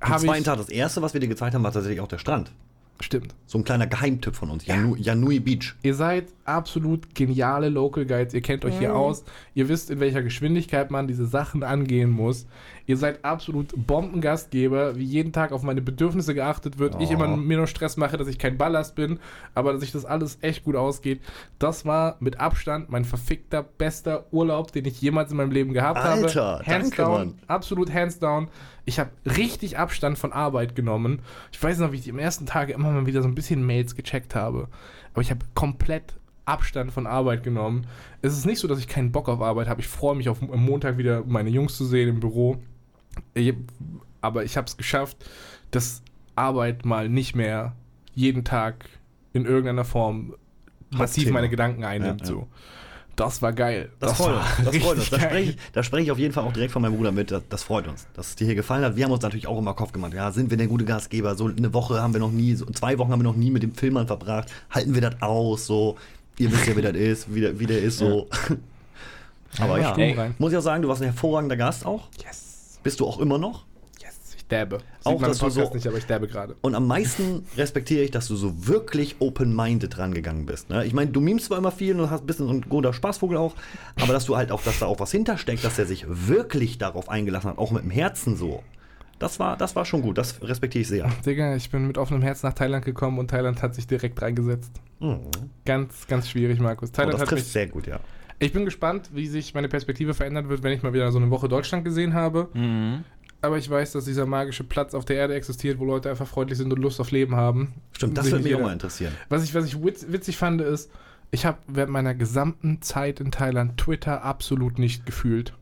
[0.00, 2.52] Am zweiten Tag, das erste, was wir dir gezeigt haben, war tatsächlich auch der Strand.
[3.00, 3.34] stimmt.
[3.46, 4.66] So ein kleiner Geheimtipp von uns.
[4.66, 5.74] Janu, Janui Beach.
[5.82, 8.32] Ihr seid absolut geniale Local Guides.
[8.34, 9.24] Ihr kennt euch hier aus.
[9.54, 12.46] Ihr wisst, in welcher Geschwindigkeit man diese Sachen angehen muss.
[12.88, 16.96] Ihr seid absolut Bombengastgeber, wie jeden Tag auf meine Bedürfnisse geachtet wird.
[17.00, 17.12] Ich Oh.
[17.12, 19.18] immer mir nur Stress mache, dass ich kein Ballast bin,
[19.54, 21.20] aber dass sich das alles echt gut ausgeht.
[21.58, 25.98] Das war mit Abstand mein verfickter, bester Urlaub, den ich jemals in meinem Leben gehabt
[26.00, 26.66] Alter, habe.
[26.66, 27.12] Hands danke, down.
[27.12, 27.34] Mann.
[27.46, 28.48] Absolut hands down.
[28.86, 31.20] Ich habe richtig Abstand von Arbeit genommen.
[31.52, 33.66] Ich weiß noch, wie ich die im ersten Tage immer mal wieder so ein bisschen
[33.66, 34.66] Mails gecheckt habe.
[35.12, 36.14] Aber ich habe komplett
[36.46, 37.86] Abstand von Arbeit genommen.
[38.22, 39.82] Es ist nicht so, dass ich keinen Bock auf Arbeit habe.
[39.82, 42.56] Ich freue mich auf am Montag wieder meine Jungs zu sehen im Büro.
[44.20, 45.16] Aber ich habe es geschafft,
[45.70, 46.02] dass
[46.34, 47.74] Arbeit mal nicht mehr
[48.14, 48.84] jeden Tag
[49.32, 50.34] in irgendeiner Form
[50.90, 52.22] massiv meine Gedanken einnimmt.
[52.22, 52.32] Ja, ja.
[52.32, 52.48] So.
[53.18, 53.90] Das war geil.
[53.98, 54.64] Das, freut war uns.
[54.64, 55.10] Das freut uns.
[55.10, 57.32] Da spreche ich, da spreche ich auf jeden Fall auch direkt von meinem Bruder mit.
[57.32, 58.94] Das, das freut uns, dass es dir hier gefallen hat.
[58.94, 60.14] Wir haben uns natürlich auch immer Kopf gemacht.
[60.14, 61.34] Ja, sind wir denn gute Gastgeber?
[61.34, 63.64] So eine Woche haben wir noch nie, so zwei Wochen haben wir noch nie mit
[63.64, 64.52] dem Filmmann verbracht.
[64.70, 65.66] Halten wir das aus?
[65.66, 65.96] So,
[66.38, 67.98] ihr wisst ja, wie das ist, wie der, wie der ist.
[67.98, 68.28] So.
[69.58, 72.08] Aber Einmal ja, ey, muss ich auch sagen, du warst ein hervorragender Gast auch.
[72.24, 72.47] Yes.
[72.82, 73.64] Bist du auch immer noch?
[74.00, 74.34] Yes.
[74.36, 74.78] Ich dabbe.
[75.04, 76.56] Auch, man im dass du so- nicht, aber ich dabbe gerade.
[76.60, 80.70] Und am meisten respektiere ich, dass du so wirklich open-minded rangegangen bist.
[80.70, 80.84] Ne?
[80.84, 83.36] Ich meine, du memst zwar immer viel und hast ein bisschen so ein guter Spaßvogel
[83.36, 83.54] auch,
[84.00, 87.08] aber dass du halt auch, dass da auch was hintersteckt, dass er sich wirklich darauf
[87.08, 88.62] eingelassen hat, auch mit dem Herzen so.
[89.18, 91.10] Das war, das war schon gut, das respektiere ich sehr.
[91.26, 94.70] Digga, ich bin mit offenem Herz nach Thailand gekommen und Thailand hat sich direkt reingesetzt.
[95.00, 95.22] Mhm.
[95.64, 96.90] Ganz, ganz schwierig, Markus.
[96.90, 97.52] Oh, Thailand das hat trifft mich.
[97.52, 97.98] sehr gut, ja.
[98.38, 101.30] Ich bin gespannt, wie sich meine Perspektive verändern wird, wenn ich mal wieder so eine
[101.30, 102.48] Woche Deutschland gesehen habe.
[102.54, 103.04] Mhm.
[103.40, 106.58] Aber ich weiß, dass dieser magische Platz auf der Erde existiert, wo Leute einfach freundlich
[106.58, 107.74] sind und Lust auf Leben haben.
[107.92, 109.12] Stimmt, das würde mich auch mal interessieren.
[109.28, 110.90] Was ich, was ich witz, witzig fand, ist,
[111.30, 115.52] ich habe während meiner gesamten Zeit in Thailand Twitter absolut nicht gefühlt.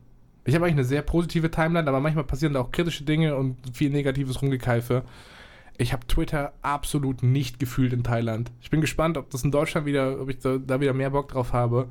[0.45, 3.57] Ich habe eigentlich eine sehr positive Timeline, aber manchmal passieren da auch kritische Dinge und
[3.73, 5.03] viel negatives Rumgekeife.
[5.77, 8.51] Ich habe Twitter absolut nicht gefühlt in Thailand.
[8.61, 11.27] Ich bin gespannt, ob das in Deutschland wieder, ob ich da, da wieder mehr Bock
[11.27, 11.89] drauf habe.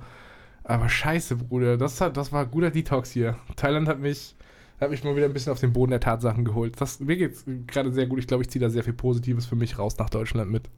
[0.68, 3.36] Aber scheiße, Bruder, das, hat, das war guter Detox hier.
[3.54, 4.34] Thailand hat mich,
[4.80, 6.80] hat mich mal wieder ein bisschen auf den Boden der Tatsachen geholt.
[6.80, 8.18] Das, mir geht's gerade sehr gut.
[8.18, 10.68] Ich glaube, ich ziehe da sehr viel Positives für mich raus nach Deutschland mit.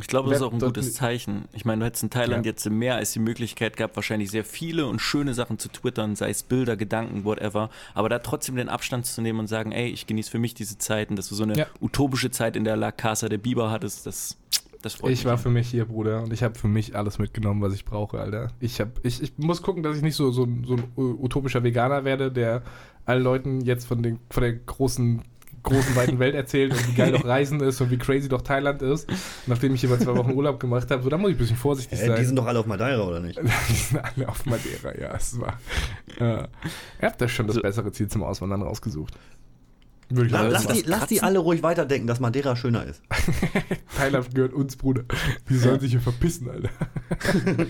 [0.00, 1.44] Ich glaube, das ist auch ein gutes Zeichen.
[1.52, 2.50] Ich meine, du hättest in Thailand Ja.
[2.52, 6.30] jetzt mehr als die Möglichkeit gehabt, wahrscheinlich sehr viele und schöne Sachen zu twittern, sei
[6.30, 7.68] es Bilder, Gedanken, whatever.
[7.92, 10.78] Aber da trotzdem den Abstand zu nehmen und sagen, ey, ich genieße für mich diese
[10.78, 11.66] Zeiten, dass du so eine Ja.
[11.82, 14.38] utopische Zeit in der La Casa der Biber hattest, das,
[14.82, 15.24] das freut Ich mich.
[15.26, 18.20] war für mich hier, Bruder, und ich habe für mich alles mitgenommen, was ich brauche,
[18.20, 18.48] Alter.
[18.60, 22.04] Ich, hab, ich, ich muss gucken, dass ich nicht so, so, so ein utopischer Veganer
[22.04, 22.62] werde, der
[23.06, 25.22] allen Leuten jetzt von, den, von der großen
[25.64, 28.82] großen, weiten Welt erzählt und wie geil doch Reisen ist und wie crazy doch Thailand
[28.82, 29.08] ist.
[29.46, 31.56] Nachdem ich hier mal zwei Wochen Urlaub gemacht habe, so, da muss ich ein bisschen
[31.56, 32.16] vorsichtig Äh, sein.
[32.18, 33.38] die sind doch alle auf Madeira, oder nicht?
[33.68, 35.60] Die sind alle auf Madeira, ja, es war.
[36.18, 36.48] Äh, ihr
[37.02, 39.14] habt da schon das bessere Ziel zum Auswandern rausgesucht.
[40.14, 43.02] Würde ich La, lass, die, lass die alle ruhig weiterdenken, dass Madeira schöner ist.
[43.96, 45.04] Thailand gehört uns, Bruder.
[45.48, 46.70] Die sollen sich hier verpissen, Alter.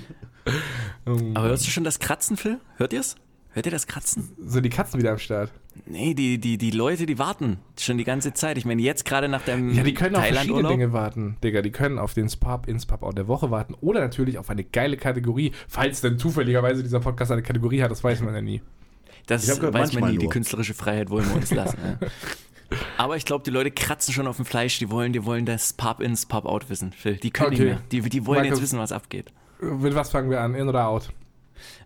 [1.07, 2.59] Ähm, Aber hörst du schon das Kratzen, Phil?
[2.77, 3.15] Hört ihr's?
[3.51, 4.31] Hört ihr das Kratzen?
[4.45, 5.53] so die Katzen wieder am Start.
[5.87, 8.59] Nee, die, die, die Leute, die warten schon die ganze Zeit.
[8.59, 10.73] Ich meine, jetzt gerade nach deinem Ja, die können auf verschiedene Thailand-Urlaub.
[10.73, 11.63] Dinge warten, Digga.
[11.63, 14.65] Die können auf den Spub ins Pub Out der Woche warten oder natürlich auf eine
[14.65, 18.63] geile Kategorie, falls denn zufälligerweise dieser Podcast eine Kategorie hat, das weiß man ja nie.
[19.27, 20.19] Das Ich hab gehört, weiß man manchmal nie.
[20.19, 21.79] Die künstlerische Freiheit wollen wir uns lassen.
[22.01, 22.09] ja.
[22.97, 24.79] Aber ich glaube, die Leute kratzen schon auf dem Fleisch.
[24.79, 27.17] Die wollen, die wollen das Pub-ins, Pub-out wissen, Phil.
[27.17, 27.65] Die können Okay.
[27.65, 28.03] nicht mehr.
[28.03, 29.31] Die, die wollen Markus- jetzt wissen, was abgeht.
[29.61, 30.55] Mit was fangen wir an?
[30.55, 31.11] In oder out?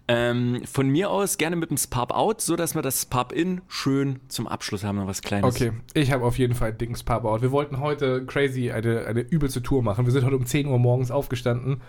[0.08, 4.46] Ähm, von mir aus gerne mit dem Pub-out, so dass wir das Pub-in schön zum
[4.46, 4.98] Abschluss haben.
[4.98, 5.52] Noch was Kleines.
[5.56, 7.42] Okay, ich habe auf jeden Fall einen dicken Pub Out.
[7.42, 10.06] Wir wollten heute crazy eine, eine übelste Tour machen.
[10.06, 11.80] Wir sind heute um 10 Uhr morgens aufgestanden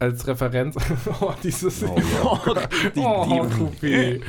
[0.00, 0.74] als Referenz.
[1.20, 1.84] oh, dieses.
[1.84, 2.68] Oh, ja.
[2.94, 4.20] Die, Oh, die, Kupi.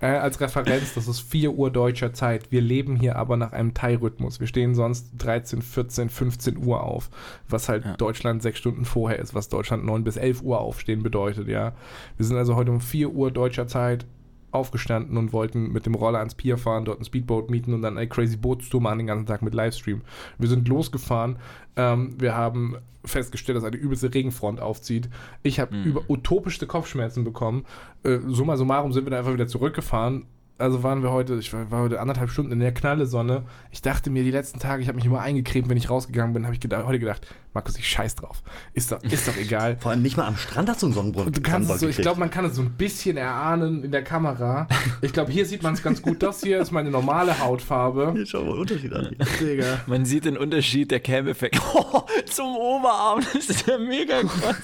[0.00, 2.50] Äh, als Referenz, das ist 4 Uhr deutscher Zeit.
[2.50, 4.40] Wir leben hier aber nach einem Thai-Rhythmus.
[4.40, 7.10] Wir stehen sonst 13, 14, 15 Uhr auf,
[7.48, 7.96] was halt Ja.
[7.96, 11.72] Deutschland sechs Stunden vorher ist, was Deutschland 9 bis 11 Uhr aufstehen bedeutet, ja.
[12.16, 14.06] Wir sind also heute um 4 Uhr deutscher Zeit
[14.50, 17.96] aufgestanden und wollten mit dem Roller ans Pier fahren, dort ein Speedboat mieten und dann
[17.96, 20.02] eine crazy Bootstour machen den ganzen Tag mit Livestream.
[20.38, 21.36] Wir sind losgefahren.
[21.76, 25.08] Ähm, wir haben festgestellt, dass eine übelste Regenfront aufzieht.
[25.42, 27.64] Ich habe über utopischste Kopfschmerzen bekommen.
[28.02, 30.26] Äh, summa summarum sind wir dann einfach wieder zurückgefahren.
[30.58, 33.44] Also waren wir heute, ich war, war heute anderthalb Stunden in der knalle Sonne.
[33.70, 36.44] Ich dachte mir die letzten Tage, ich habe mich immer eingecremt, wenn ich rausgegangen bin,
[36.44, 37.26] habe ich gedacht, heute gedacht,
[37.58, 38.40] Markus, ich scheiß drauf.
[38.72, 39.78] Ist doch, ist doch egal.
[39.80, 41.26] Vor allem nicht mal am Strand hast du einen Sonnenbrand.
[41.26, 43.90] Und du kannst es so, ich glaube, man kann es so ein bisschen erahnen in
[43.90, 44.68] der Kamera.
[45.02, 46.22] Ich glaube, hier sieht man es ganz gut.
[46.22, 48.12] Das hier ist meine normale Hautfarbe.
[48.14, 49.16] Hier, schau mal den Unterschied an.
[49.40, 49.80] Digga.
[49.88, 51.60] man sieht den Unterschied, der Cam-Effekt.
[51.90, 54.56] Oh, zum Oberarm, das ist ja mega krass.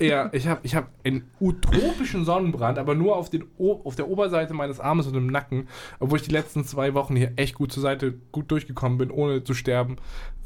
[0.00, 4.08] Ja, ich habe ich hab einen utopischen Sonnenbrand, aber nur auf, den o auf der
[4.08, 5.68] Oberseite meines Armes und im Nacken,
[5.98, 9.44] obwohl ich die letzten zwei Wochen hier echt gut zur Seite, gut durchgekommen bin, ohne
[9.44, 9.96] zu sterben.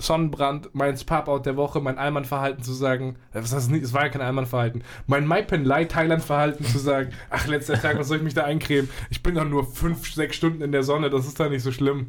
[0.03, 4.03] Sonnenbrand, mein Spap-Out der Woche, mein Allmann-Verhalten zu sagen, äh, was heißt nicht, es war
[4.05, 8.35] ja kein Allmann-Verhalten, mein Maipen-Lai Thailand-Verhalten zu sagen, ach, letzter Tag, was soll ich mich
[8.35, 8.89] da eincremen?
[9.11, 11.73] Ich bin doch nur fünf, sechs Stunden in der Sonne, das ist doch nicht so
[11.73, 12.09] schlimm.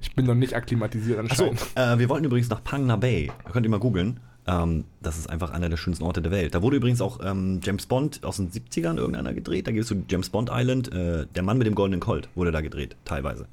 [0.00, 1.76] Ich bin noch nicht akklimatisiert Achso, anscheinend.
[1.76, 3.30] äh, wir wollten übrigens nach Phang Nga Bay.
[3.52, 4.20] Könnt ihr mal googeln.
[4.46, 6.54] Ähm, das ist einfach einer der schönsten Orte der Welt.
[6.54, 9.66] Da wurde übrigens auch ähm, James Bond aus den 70ern irgendeiner gedreht.
[9.66, 10.90] Da gibt es so James Bond Island.
[10.92, 13.46] Äh, der Mann mit dem goldenen Colt wurde da gedreht, teilweise.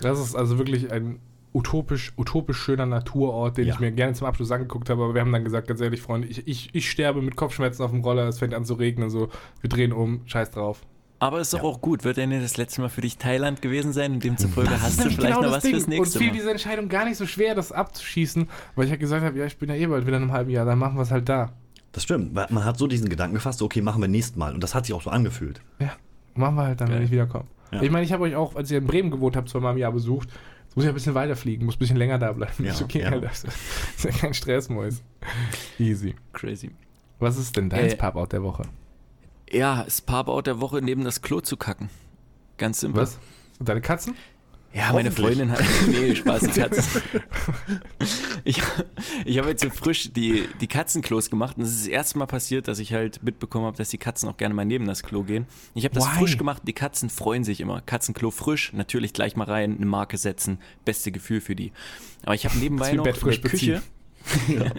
[0.00, 1.18] Das ist also wirklich ein
[1.52, 3.74] utopisch, utopisch schöner Naturort, den Ja.
[3.74, 5.02] ich mir gerne zum Abschluss angeguckt habe.
[5.04, 7.90] Aber wir haben dann gesagt, ganz ehrlich, Freunde, ich, ich, ich sterbe mit Kopfschmerzen auf
[7.90, 9.28] dem Roller, es fängt an zu regnen, so,
[9.60, 10.80] wir drehen um, scheiß drauf.
[11.22, 11.64] Aber ist doch Ja.
[11.64, 12.02] auch gut.
[12.04, 14.12] Wird denn das letzte Mal für dich Thailand gewesen sein?
[14.12, 15.98] Und demzufolge Das hast du vielleicht genau noch was fürs Ding.
[15.98, 16.38] nächste Und fiel Mal.
[16.38, 19.58] diese Entscheidung gar nicht so schwer, das abzuschießen, weil ich halt gesagt habe, ja, ich
[19.58, 21.52] bin ja eh bald wieder in einem halben Jahr, dann machen wir es halt da.
[21.92, 22.34] Das stimmt.
[22.34, 24.54] weil Man hat so diesen Gedanken gefasst, okay, machen wir nächstes Mal.
[24.54, 25.60] Und das hat sich auch so angefühlt.
[25.78, 25.90] Ja,
[26.36, 27.04] machen wir halt dann, wenn Geil.
[27.04, 27.44] ich wiederkomme.
[27.72, 27.82] Ja.
[27.82, 29.92] Ich meine, ich habe euch auch, als ihr in Bremen gewohnt habt, zweimal im Jahr
[29.92, 30.28] besucht.
[30.70, 32.64] Jetzt muss ich ein bisschen weiterfliegen, muss ein bisschen länger da bleiben.
[32.64, 33.10] Ja, ist okay, ja.
[33.18, 35.02] Das ist ja kein Stress, Mois.
[35.80, 36.14] Easy.
[36.32, 36.70] Crazy.
[37.18, 38.62] Was ist denn dein Äh, Pub-Out der Woche?
[39.50, 41.90] Ja, das Pub-Out der Woche neben das Klo zu kacken.
[42.56, 43.02] Ganz simpel.
[43.02, 43.18] Was?
[43.58, 44.14] Und deine Katzen?
[44.72, 45.10] Ja, meine.
[45.10, 45.60] Freundin hat.
[45.88, 47.02] Nee, Spaß, die Katzen.
[48.42, 48.62] Ich,
[49.26, 52.26] ich habe jetzt so frisch die, die Katzenklos gemacht und es ist das erste Mal
[52.26, 55.24] passiert, dass ich halt mitbekommen habe, dass die Katzen auch gerne mal neben das Klo
[55.24, 55.46] gehen.
[55.74, 56.18] Ich habe das Why?
[56.18, 57.82] frisch gemacht, die Katzen freuen sich immer.
[57.82, 61.72] Katzenklo frisch, natürlich gleich mal rein, eine Marke setzen, beste Gefühl für die.
[62.22, 63.82] Aber ich habe nebenbei noch in der frisch beziehen.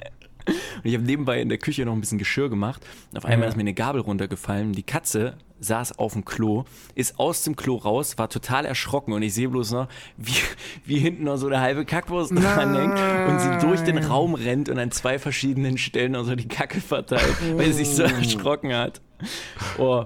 [0.52, 2.82] Und ich habe nebenbei in der Küche noch ein bisschen Geschirr gemacht.
[3.12, 3.50] Und auf einmal Ja.
[3.50, 4.74] ist mir eine Gabel runtergefallen.
[4.74, 6.64] Die Katze saß auf dem Klo,
[6.96, 9.88] ist aus dem Klo raus, war total erschrocken und ich sehe bloß noch,
[10.18, 10.34] wie,
[10.86, 13.00] wie hinten noch so eine halbe Kackwurst dranhängt
[13.30, 16.82] und sie durch den Raum rennt und an zwei verschiedenen Stellen noch so die Kacke
[16.82, 19.02] verteilt, weil sie sich so erschrocken hat.
[19.78, 20.06] Oh.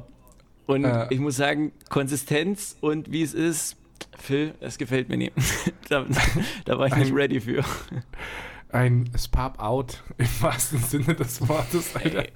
[0.67, 1.07] Und Äh.
[1.09, 3.77] ich muss sagen, Konsistenz und wie es ist,
[4.17, 5.33] Phil, es gefällt mir nicht.
[5.89, 6.05] da,
[6.65, 7.63] da war ich nicht ready für.
[8.75, 12.25] Ein Spap-Out im wahrsten Sinne des Wortes, Alter.
[12.25, 12.31] Ey,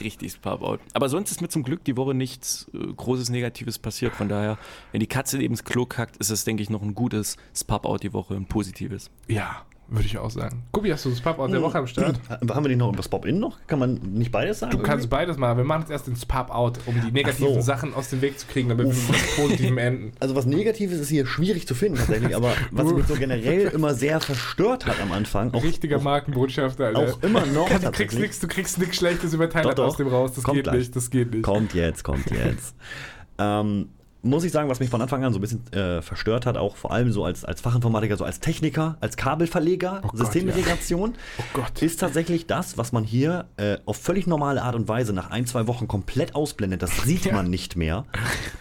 [0.00, 0.80] richtig Spub-Out.
[0.94, 4.14] Aber sonst ist mir zum Glück die Woche nichts äh, Großes Negatives passiert.
[4.14, 4.56] Von daher,
[4.92, 8.04] wenn die Katze neben das Klo kackt, ist es, denke ich, noch ein gutes Spub-Out
[8.04, 9.10] die Woche, ein positives.
[9.28, 10.64] Ja, würde ich auch sagen.
[10.72, 12.20] Gubi, hast du das Spap-Out der Woche am Start?
[12.28, 13.58] Haben wir nicht noch das Pop-In noch?
[13.66, 14.72] Kann man nicht beides sagen?
[14.72, 15.58] Du kannst beides machen.
[15.58, 17.60] Wir machen jetzt erst den Spap-Out, um die negativen so.
[17.60, 20.12] Sachen aus dem Weg zu kriegen, damit wir mit positivem enden.
[20.20, 23.94] Also was Negatives ist hier schwierig zu finden tatsächlich, aber was mich so generell immer
[23.94, 27.00] sehr verstört hat am Anfang, auch, Richtiger Markenbotschafter, Alter.
[27.00, 29.90] auch immer noch du kriegst nichts, du kriegst nichts Schlechtes über Thailand Doch, doch.
[29.90, 30.32] aus dem raus.
[30.34, 30.78] Das Kommt geht gleich.
[30.78, 31.42] nicht, das geht nicht.
[31.42, 32.74] Kommt jetzt, kommt jetzt.
[33.38, 33.90] ähm,
[34.28, 36.76] muss ich sagen, was mich von Anfang an so ein bisschen äh, verstört hat, auch
[36.76, 41.82] vor allem so als, als Fachinformatiker, so als Techniker, als Kabelverleger, Oh Systemintegration, Oh Gott.
[41.82, 45.46] ist tatsächlich das, was man hier äh, auf völlig normale Art und Weise nach ein,
[45.46, 46.82] zwei Wochen komplett ausblendet.
[46.82, 47.32] Das sieht Ja.
[47.34, 48.04] man nicht mehr.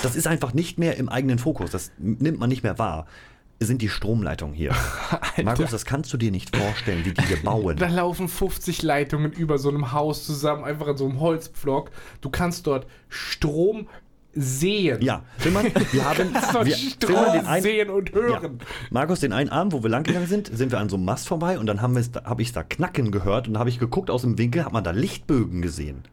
[0.02, 1.72] Das ist einfach nicht mehr im eigenen Fokus.
[1.72, 3.06] Das nimmt man nicht mehr wahr.
[3.62, 4.76] Sind die Stromleitungen hier.
[5.44, 7.78] Markus, das kannst du dir nicht vorstellen, wie die hier bauen.
[7.80, 11.90] Da laufen 50 Leitungen über so einem Haus zusammen, einfach in so einem Holzpflock.
[12.20, 13.88] Du kannst dort Strom
[14.36, 15.02] sehen.
[15.02, 16.34] Ja, Tillmann, wir haben,
[16.66, 18.16] wir, Tillmann, den einen, sehen und Ja.
[18.42, 18.60] hören.
[18.92, 21.58] Markus, den einen Abend, wo wir langgegangen sind, sind wir an so einem Mast vorbei
[21.58, 24.66] und dann habe ich da knacken gehört und dann habe ich geguckt aus dem Winkel,
[24.66, 26.04] hat man da Lichtbögen gesehen.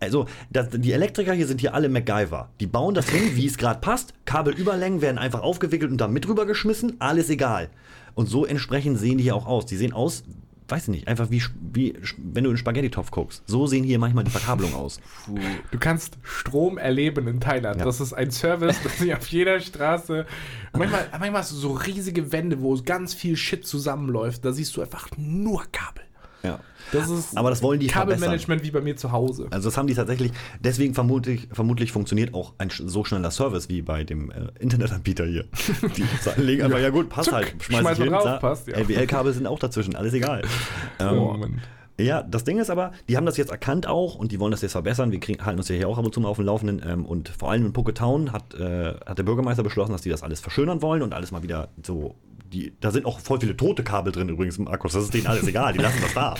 [0.00, 2.48] Also, das, die Elektriker hier sind hier alle MacGyver.
[2.58, 4.14] Die bauen das hin, wie es gerade passt.
[4.24, 6.96] Kabelüberlängen werden einfach aufgewickelt und da mit rübergeschmissen.
[7.00, 7.68] Alles egal.
[8.14, 9.64] Und so entsprechend sehen die hier auch aus.
[9.64, 10.24] Die sehen aus,
[10.72, 11.42] weiß ich nicht, einfach wie,
[11.72, 13.42] wie wenn du in Spaghetti-Topf guckst.
[13.46, 15.00] So sehen hier manchmal die Verkabelungen aus.
[15.70, 17.78] Du kannst Strom erleben in Thailand.
[17.78, 17.84] Ja.
[17.84, 20.24] Das ist ein Service, das sich auf jeder Straße.
[20.72, 24.46] Manchmal, manchmal hast du so riesige Wände, wo ganz viel Shit zusammenläuft.
[24.46, 26.04] Da siehst du einfach nur Kabel.
[26.42, 26.58] Ja.
[26.90, 27.86] Das ist Aber das wollen die.
[27.86, 29.46] Kabelmanagement wie bei mir zu Hause.
[29.50, 33.80] Also das haben die tatsächlich, deswegen vermutlich, vermutlich funktioniert auch ein so schneller Service wie
[33.82, 35.44] bei dem äh, Internetanbieter hier.
[35.96, 36.04] Die
[36.42, 38.66] legen einfach, ja, gut, passt Zuck, halt, schmeiß, schmeiß ich mal hin, drauf, sa- passt,
[38.68, 38.76] ja.
[38.76, 40.42] LWL-Kabel sind auch dazwischen, alles egal.
[40.98, 41.60] Ähm, Oh, Mann.
[41.98, 44.62] Ja, das Ding ist aber, die haben das jetzt erkannt auch und die wollen das
[44.62, 45.12] jetzt verbessern.
[45.12, 46.82] Wir kriegen, halten uns ja hier auch ab und zu mal auf dem Laufenden.
[46.86, 50.22] Ähm, und vor allem in Poketown hat, äh, hat der Bürgermeister beschlossen, dass die das
[50.22, 52.14] alles verschönern wollen und alles mal wieder so.
[52.52, 54.92] Die, da sind auch voll viele tote Kabel drin übrigens im Akkus.
[54.92, 56.34] Das ist denen alles egal, die lassen das da.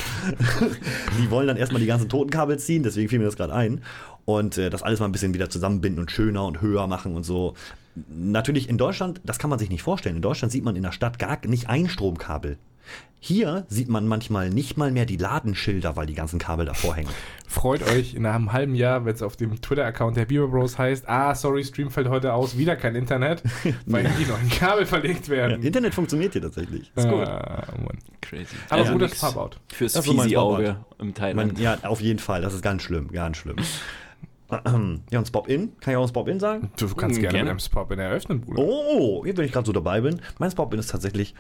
[1.19, 3.81] die wollen dann erstmal die ganzen toten Kabel ziehen, deswegen fiel mir das gerade ein.
[4.27, 7.24] Und äh, das alles mal ein bisschen wieder zusammenbinden und schöner und höher machen und
[7.24, 7.55] so.
[8.09, 10.16] Natürlich in Deutschland, das kann man sich nicht vorstellen.
[10.16, 12.59] In Deutschland sieht man in der Stadt gar nicht ein Stromkabel.
[13.24, 17.09] Hier sieht man manchmal nicht mal mehr die Ladenschilder, weil die ganzen Kabel davor hängen.
[17.47, 21.09] Freut euch in einem halben Jahr, wenn es auf dem Twitter-Account der Beaver Bros heißt,
[21.09, 23.44] ah, sorry, Stream fällt heute aus, wieder kein Internet,
[23.86, 25.62] weil die neuen Kabel verlegt Ja, werden.
[25.62, 26.90] Internet funktioniert hier tatsächlich.
[26.97, 27.28] Ist gut.
[27.28, 27.99] Ah, Mann.
[28.20, 28.57] Crazy.
[28.69, 29.61] Aber Also gutes Pop-Out.
[29.73, 31.15] Fürs Fisi-Auge im.
[31.36, 32.43] Man, ja, auf jeden Fall.
[32.43, 33.55] Das ist ganz schlimm, ganz schlimm.
[35.11, 35.78] Ja, und Spop-In?
[35.81, 36.70] Kann ich auch ein Spop-In sagen?
[36.77, 37.39] Du kannst Mm, gerne, gerne.
[37.44, 38.61] mit einem Spop in eröffnen, Bruder.
[38.62, 40.20] Oh, jetzt, wenn ich gerade so dabei bin.
[40.39, 41.35] Mein Spop-In ist tatsächlich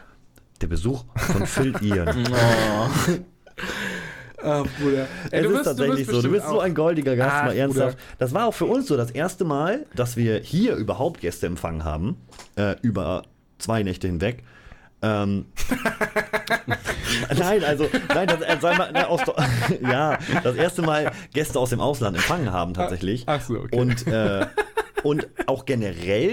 [0.62, 2.26] der Besuch von Phil Ian.
[2.30, 2.88] Oh.
[4.44, 5.06] Ah, Bruder.
[5.30, 6.20] es ist tatsächlich so.
[6.20, 7.96] Du bist so ein goldiger Gast, Ach, mal ernsthaft.
[7.96, 8.16] Bruder.
[8.18, 11.84] Das war auch für uns so das erste Mal, dass wir hier überhaupt Gäste empfangen
[11.84, 12.16] haben.
[12.56, 13.22] Äh, über
[13.58, 14.42] zwei Nächte hinweg.
[15.00, 15.46] Ähm,
[17.38, 19.20] nein, also, nein, das, äh, sei mal, ne, aus,
[19.80, 23.24] ja, das erste Mal Gäste aus dem Ausland empfangen haben tatsächlich.
[23.26, 23.78] Ach so, okay.
[23.78, 24.46] Und, äh,
[25.02, 26.32] und auch generell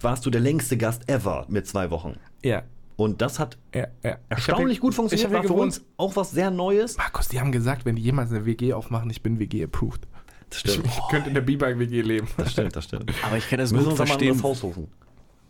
[0.00, 2.18] warst du der längste Gast ever mit zwei Wochen.
[2.42, 2.62] Ja,
[3.00, 4.18] Und das hat ja, ja.
[4.28, 5.28] erstaunlich gut funktioniert.
[5.28, 6.98] Ich War habe für uns auch was sehr Neues.
[6.98, 10.06] Markus, die haben gesagt, wenn die jemals eine WG aufmachen, ich bin WG-approved.
[10.50, 12.28] Das Ich, ich könnte in der B-Bike-WG leben.
[12.36, 13.10] Das stimmt, das stimmt.
[13.22, 14.32] Aber ich kann das Müssen gut mal verstehen.
[14.32, 14.88] anderes Haus suchen.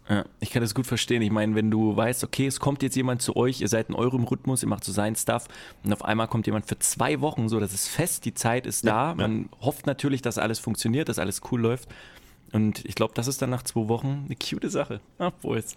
[0.09, 1.23] Ja, ich kann das gut verstehen.
[1.23, 3.97] Ich meine, wenn du weißt, okay, es kommt jetzt jemand zu euch, ihr seid in
[3.97, 5.49] eurem Rhythmus, ihr macht so seinen Stuff
[5.83, 8.87] und auf einmal kommt jemand für zwei Wochen, so das ist fest, die Zeit ist
[8.87, 9.09] da.
[9.09, 11.89] Ja, Man hofft natürlich, dass alles funktioniert, dass alles cool läuft.
[12.53, 15.01] Und ich glaube, das ist dann nach zwei Wochen eine cute Sache.
[15.19, 15.77] Ah, Boys.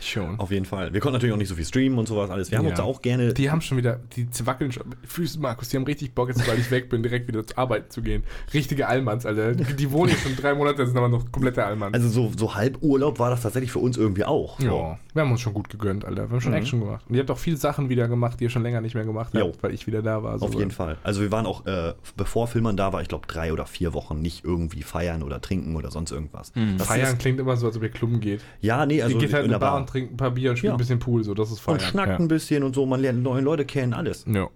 [0.00, 0.38] Schon.
[0.38, 0.92] Auf jeden Fall.
[0.92, 2.50] Wir konnten natürlich auch nicht so viel streamen und sowas alles.
[2.50, 2.70] Wir haben Ja.
[2.70, 3.34] uns da auch gerne.
[3.34, 4.84] Die haben schon wieder, die wackeln schon.
[5.06, 7.92] Füße, Markus, die haben richtig Bock, jetzt, weil ich weg bin, direkt wieder zur Arbeit
[7.92, 8.22] zu gehen.
[8.54, 9.52] Richtige Allmanns, Alter.
[9.54, 11.94] Die, wohnen jetzt schon drei Monate, sind aber noch komplette Allmanns.
[11.94, 14.58] also so, so Halburlaub war das tatsächlich für uns irgendwie auch.
[14.60, 14.66] So.
[14.66, 16.28] ja, wir haben uns schon gut gegönnt, Alter.
[16.28, 17.04] Wir haben schon Action gemacht.
[17.08, 19.34] Und ihr habt auch viele Sachen wieder gemacht, die ihr schon länger nicht mehr gemacht
[19.34, 19.46] Jo.
[19.48, 20.40] habt, weil ich wieder da war.
[20.42, 20.96] Auf jeden Fall.
[21.02, 24.20] Also wir waren auch, äh, bevor Filmern da war, ich glaube drei oder vier Wochen
[24.20, 26.52] nicht irgendwie feiern oder trinken oder sonst irgendwas.
[26.78, 28.40] Das Feiern Ist, klingt immer so, als ob ihr klubben geht.
[28.60, 30.70] ja, nee, also geht halt in der Bar und trinkt ein paar Bier und spielt
[30.70, 30.74] Ja.
[30.74, 31.78] ein bisschen Pool, so, das ist Feiern.
[31.78, 32.16] und schnackt ja.
[32.18, 34.24] ein bisschen und so, man lernt neue Leute kennen, alles.
[34.28, 34.48] Ja.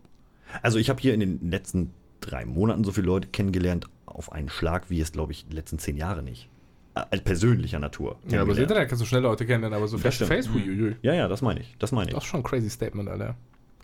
[0.63, 4.49] Also ich habe hier in den letzten drei Monaten so viele Leute kennengelernt auf einen
[4.49, 6.49] Schlag, wie es, glaube ich, die letzten zehn Jahre nicht.
[6.95, 8.19] Äh, Als persönlicher Natur.
[8.29, 8.59] Ja, aber das.
[8.59, 10.97] Internet kannst du schnell Leute kennen, aber so face to face, huiuiui.
[11.03, 11.75] Ja, ja, das meine ich.
[11.79, 12.15] Das meine ich.
[12.15, 13.35] Das ist schon ein crazy Statement, Alter.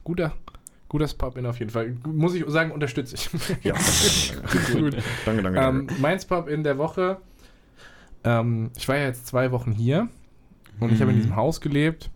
[0.05, 0.35] Guter,
[0.91, 1.97] guter Pop-In auf jeden Fall.
[2.07, 3.31] Muss ich sagen, unterstütze ich.
[3.65, 3.75] Ja.
[4.73, 4.97] Gut.
[5.25, 5.95] danke, danke, Ähm, danke.
[6.01, 7.17] mein Pop-In der Woche.
[8.25, 10.09] Ähm, ich war ja jetzt zwei Wochen hier
[10.81, 11.23] und ich habe in Mhm.
[11.23, 12.11] diesem Haus gelebt.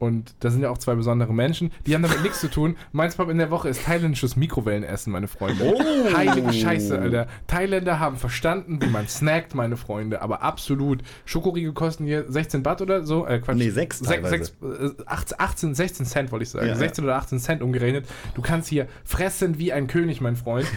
[0.00, 1.72] Und da sind ja auch zwei besondere Menschen.
[1.84, 2.76] Die haben damit nichts zu tun.
[2.92, 5.64] Mein Pop in der Woche ist thailändisches Mikrowellenessen, meine Freunde.
[5.74, 6.16] Oh.
[6.16, 7.26] Heilige Scheiße, Alter.
[7.48, 10.22] Thailänder haben verstanden, wie man snackt, meine Freunde.
[10.22, 11.02] Aber absolut.
[11.24, 13.26] Schokoriegel kosten hier 16 Baht oder so.
[13.26, 13.56] Äh, Quatsch.
[13.56, 14.30] Nee, sechs Sech- teilweise.
[14.36, 16.66] sechs, äh, 18, 18, 16 Cent wollte ich sagen.
[16.66, 16.78] Ja, ja.
[16.78, 18.06] 16 oder 18 Cent umgerechnet.
[18.36, 20.68] Du kannst hier fressen wie ein König, mein Freund.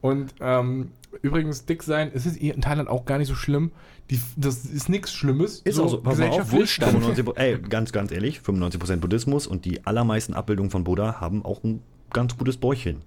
[0.00, 3.72] Und ähm, übrigens, dick sein, es ist in Thailand auch gar nicht so schlimm.
[4.10, 5.60] Die, das ist nichts Schlimmes.
[5.60, 7.02] Ist auch so, pass mal auf, gesellschaftlich.
[7.14, 11.62] 95, ey, ganz, ganz ehrlich, 95% Buddhismus und die allermeisten Abbildungen von Buddha haben auch
[11.62, 13.02] ein ganz gutes Bäuchchen.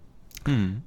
[0.46, 0.82] Hm.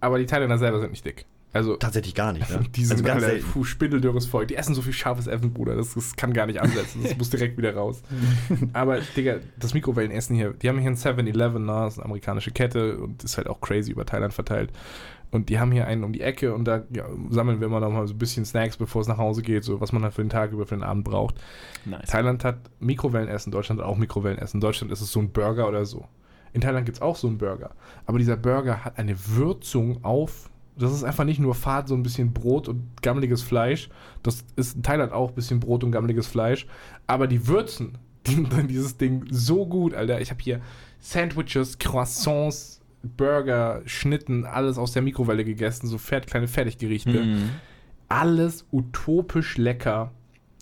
[0.00, 1.26] Aber die Thailänder selber sind nicht dick.
[1.56, 2.60] Also, Tatsächlich gar nicht, ne?
[2.74, 4.48] die sind also ganz alle puh, spindeldürres Volk.
[4.48, 5.74] Die essen so viel scharfes Essen, Bruder.
[5.74, 7.02] Das, das kann gar nicht ansetzen.
[7.02, 8.02] Das muss direkt wieder raus.
[8.74, 11.72] Aber, Digga, das Mikrowellenessen hier, die haben hier ein 7-Eleven, ne?
[11.72, 14.70] Das ist eine amerikanische Kette und ist halt auch crazy über Thailand verteilt.
[15.30, 17.90] Und die haben hier einen um die Ecke und da ja, sammeln wir immer noch
[17.90, 20.22] mal so ein bisschen Snacks, bevor es nach Hause geht, so was man halt für
[20.22, 21.36] den Tag über für den Abend braucht.
[21.84, 22.08] Nice.
[22.08, 24.58] Thailand hat Mikrowellenessen, Deutschland hat auch Mikrowellenessen.
[24.58, 26.06] In Deutschland ist es so ein Burger oder so.
[26.52, 27.72] In Thailand gibt es auch so einen Burger.
[28.06, 30.48] Aber dieser Burger hat eine Würzung auf.
[30.78, 33.90] Das ist einfach nicht nur Fahrt, so ein bisschen Brot und gammeliges Fleisch.
[34.22, 36.66] Das ist in Thailand auch ein bisschen Brot und gammeliges Fleisch.
[37.06, 40.20] Aber die würzen die, dieses Ding so gut, Alter.
[40.20, 40.60] Ich habe hier
[41.00, 45.86] Sandwiches, Croissants, Burger, Schnitten, alles aus der Mikrowelle gegessen.
[45.86, 47.50] So fett, kleine Fertiggerichte Mhm.
[48.08, 50.12] alles utopisch lecker,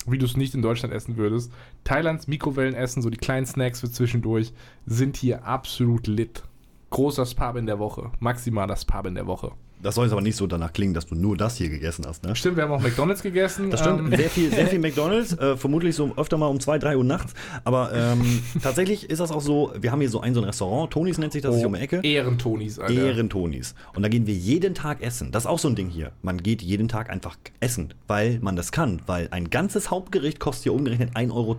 [0.07, 1.51] wie du es nicht in Deutschland essen würdest.
[1.83, 4.53] Thailands Mikrowellenessen, so die kleinen Snacks für zwischendurch,
[4.85, 6.43] sind hier absolut lit.
[6.91, 9.51] Großer Spab in der Woche, maximaler Spab in der Woche.
[9.85, 12.23] Das soll jetzt aber nicht so danach klingen, dass du nur das hier gegessen hast,
[12.23, 12.35] ne?
[12.35, 13.69] Stimmt, wir haben auch McDonalds gegessen.
[13.69, 16.79] Das stimmt, ähm, sehr viel, sehr viel McDonalds, äh, vermutlich so öfter mal um 2,
[16.79, 17.35] 3 Uhr nachts.
[17.65, 20.89] Aber ähm, tatsächlich ist das auch so, wir haben hier so ein, so ein Restaurant,
[20.89, 21.99] Tonis nennt sich das, ist hier um die Ecke.
[22.01, 22.93] Ehrentonis, Alter.
[22.93, 23.75] Ehrentonis.
[23.93, 25.31] Und da gehen wir jeden Tag essen.
[25.31, 26.11] Das ist auch so ein Ding hier.
[26.23, 29.03] Man geht jeden Tag einfach essen, weil man das kann.
[29.05, 31.57] Weil ein ganzes Hauptgericht kostet hier umgerechnet 1,10 Euro.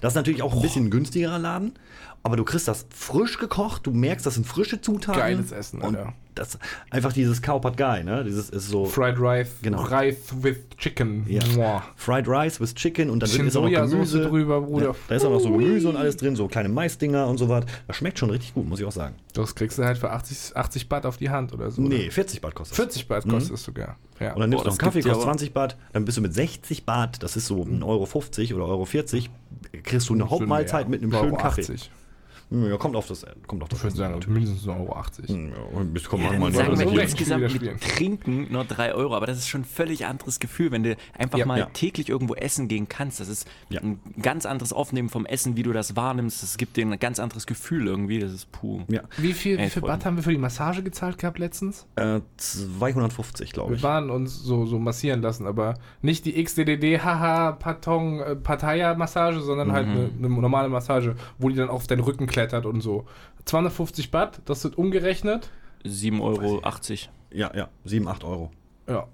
[0.00, 1.72] Das ist natürlich auch ein bisschen ein günstigerer Laden.
[2.24, 5.20] Aber du kriegst das frisch gekocht, du merkst, das sind frische Zutaten.
[5.20, 6.12] Geiles Essen, Und Alter.
[6.36, 6.56] das
[6.90, 8.22] einfach dieses Cow Pad Guy, ne?
[8.22, 9.82] Dieses ist so Fried Rice, Genau.
[9.82, 11.24] Rice with Chicken.
[11.28, 11.82] Ja.
[11.96, 14.86] Fried Rice with Chicken und dann Bisschen ist auch noch Gemüse drüber, Bruder.
[14.90, 17.48] Ja, da ist auch noch so Gemüse und alles drin, so kleine Maisdinger und so
[17.48, 17.64] was.
[17.88, 19.16] Das schmeckt schon richtig gut, muss ich auch sagen.
[19.34, 21.82] Das kriegst du halt für 80, 80 Baht auf die Hand oder so.
[21.82, 22.84] Nee, 40 Baht kostet es.
[22.84, 23.96] 40 Baht kostet es sogar.
[24.20, 24.34] Ja.
[24.34, 26.18] Und dann nimmst Boah, du noch einen das Kaffee, kostet aber- 20 Baht, dann bist
[26.18, 29.28] du mit 60 Baht, das ist so 1,50 Euro 50 oder Euro 40,
[29.82, 31.66] kriegst du eine Hauptmahlzeit mit einem schönen Kaffee.
[32.54, 32.70] 80.
[32.70, 34.92] Ja, kommt auf das, kommt auf das Ich würde sagen, mindestens 1,80 Euro.
[34.96, 35.28] 80.
[35.30, 35.36] Ja,
[35.84, 37.80] bis kommt Ja, manchmal dann sagen wir so insgesamt mit.
[37.80, 41.38] Trinken nur 3 Euro, aber das ist schon ein völlig anderes Gefühl, wenn du einfach
[41.38, 41.46] Ja.
[41.46, 41.66] mal Ja.
[41.72, 43.20] täglich irgendwo essen gehen kannst.
[43.20, 43.80] Das ist Ja.
[43.80, 46.42] ein ganz anderes Aufnehmen vom Essen, wie du das wahrnimmst.
[46.42, 48.18] Das gibt dir ein ganz anderes Gefühl irgendwie.
[48.18, 48.82] Das ist puh.
[48.88, 49.96] Ja, Wie viel, wie Ey, viel Freunde.
[49.98, 51.86] Baht haben wir für die Massage gezahlt gehabt letztens?
[51.96, 53.82] äh, 250, glaube Wir ich.
[53.82, 59.72] waren uns so, so massieren lassen, aber nicht die XDDD, haha, Patong, äh, Partaya-Massage, sondern
[59.72, 63.06] halt eine, eine normale Massage, wo die dann auf deinen Rücken klettert und so.
[63.44, 65.50] 250 Baht, das wird umgerechnet.
[65.84, 66.62] 7,80 Euro.
[67.32, 68.50] Ja, ja, 7, 8 Euro.
[68.88, 69.06] Ja,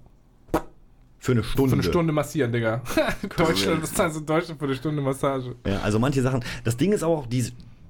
[1.19, 1.71] Für eine Stunde.
[1.71, 2.83] für eine Stunde massieren, Digga.
[3.37, 5.55] Deutschland, das heißt in Deutschland für eine Stunde Massage.
[5.67, 6.45] Ja, also manche Sachen.
[6.65, 7.45] Das Ding ist auch, die,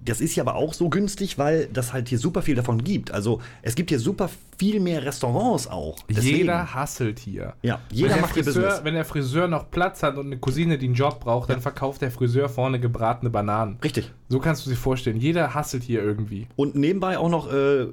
[0.04, 3.10] das ist ja aber auch so günstig, weil das halt hier super viel davon gibt.
[3.10, 5.96] Also es gibt hier super viel mehr Restaurants auch.
[6.08, 7.54] Deswegen- Jeder hasselt hier.
[7.62, 8.84] Ja, jeder wenn der macht hier Friseur, Business.
[8.84, 12.00] Wenn der Friseur noch Platz hat und eine Cousine, die einen Job braucht, dann verkauft
[12.02, 13.78] der Friseur vorne gebratene Bananen.
[13.84, 14.10] Richtig.
[14.28, 15.16] So kannst du dir vorstellen.
[15.18, 16.46] Jeder hasselt hier irgendwie.
[16.56, 17.86] Und nebenbei auch noch äh,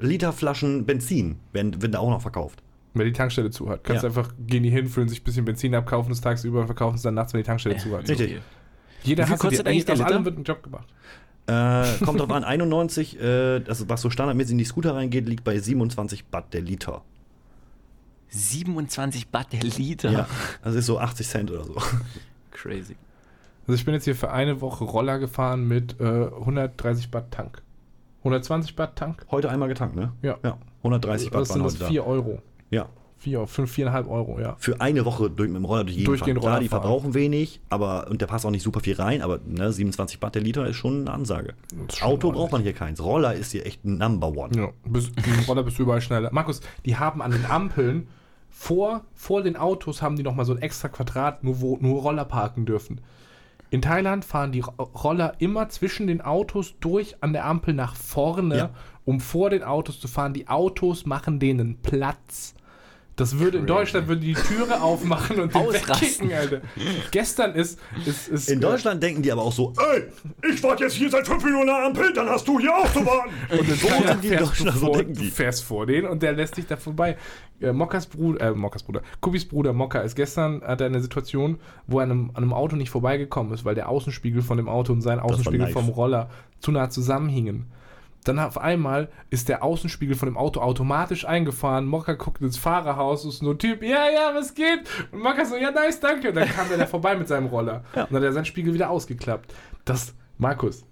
[0.00, 2.62] Literflaschen Benzin werden, werden da auch noch verkauft.
[2.94, 3.84] Wenn die Tankstelle zu hat.
[3.84, 4.08] Kannst Ja.
[4.10, 6.96] einfach, gehen die hin, füllen sich ein bisschen Benzin ab, kaufen es tagsüber und verkaufen
[6.96, 8.08] es dann nachts, wenn die Tankstelle zu hat.
[8.08, 8.40] Richtig.
[9.02, 9.70] Jeder Wie viel hasselt kostet hier.
[9.72, 10.86] eigentlich der Aus allem wird ein Job gemacht.
[11.46, 15.44] Äh, kommt drauf an, 91, äh, das, was so standardmäßig in die Scooter reingeht, liegt
[15.44, 17.02] bei 27 Baht der Liter.
[18.28, 20.10] 27 Baht der Liter.
[20.10, 20.28] Ja,
[20.62, 21.76] das ist so 80 Cent oder so.
[22.50, 22.96] Crazy.
[23.66, 27.62] Also ich bin jetzt hier für eine Woche Roller gefahren mit äh, 130 Baht Tank.
[28.18, 29.26] 120 Baht Tank?
[29.30, 30.12] Heute einmal getankt, ne?
[30.22, 30.38] Ja.
[30.42, 31.88] Ja, 130 Baht Das waren sind das heute da.
[31.88, 32.42] 4 Euro.
[32.70, 32.88] Ja,
[33.22, 34.56] 4, 5, 4,5 Euro, ja.
[34.58, 36.26] für eine Woche durch, mit dem Roller durch jeden Durch fahren.
[36.34, 36.82] den Klar, Roller die fahren.
[36.82, 40.34] verbrauchen wenig, aber und der passt auch nicht super viel rein, aber ne, 27 Baht
[40.34, 41.54] der Liter ist schon eine Ansage.
[41.94, 42.32] Schon Auto ordentlich.
[42.34, 43.02] braucht man hier keins.
[43.02, 44.50] Roller ist hier echt Number One.
[44.56, 46.30] Ja, bis, mit dem Roller bist du überall schneller.
[46.32, 48.08] Markus, die haben an den Ampeln
[48.50, 52.24] vor, vor den Autos haben die nochmal so ein extra Quadrat, nur wo nur Roller
[52.24, 53.00] parken dürfen.
[53.70, 57.94] In Thailand fahren die Ro- Roller immer zwischen den Autos durch an der Ampel nach
[57.94, 58.70] vorne, Ja.
[59.06, 60.34] um vor den Autos zu fahren.
[60.34, 62.54] Die Autos machen denen Platz.
[63.16, 66.62] Das würde in Deutschland würde die Türe aufmachen und den wegkicken, Alter.
[67.10, 70.04] Gestern ist, ist, ist In äh, Deutschland denken die aber auch so, ey,
[70.50, 73.04] ich warte jetzt hier seit fünf Minuten der Ampel, dann hast du hier auch zu
[73.04, 73.30] warten.
[73.50, 75.30] Und in so sind die in fährst du, Deutschland, so vor, denken du die.
[75.30, 77.18] fährst vor denen und der lässt dich da vorbei.
[77.60, 81.58] Äh, Mokkas Bruder, äh, Mokkas Bruder, Kubis Bruder Mokka ist gestern, hat er eine Situation,
[81.86, 84.68] wo er an einem, an einem Auto nicht vorbeigekommen ist, weil der Außenspiegel von dem
[84.68, 86.30] Auto und sein Außenspiegel vom Roller
[86.60, 87.66] zu nah zusammenhingen.
[88.24, 91.86] Dann auf einmal ist der Außenspiegel von dem Auto automatisch eingefahren.
[91.86, 94.82] Mokka guckt ins Fahrerhaus, ist ein Typ, ja, ja, was geht?
[95.10, 96.28] Und Mokka so, ja, nice, danke.
[96.28, 97.84] Und dann kam er da vorbei mit seinem Roller.
[97.94, 99.52] Und dann hat er seinen Spiegel wieder ausgeklappt.
[99.84, 100.84] Das, Markus,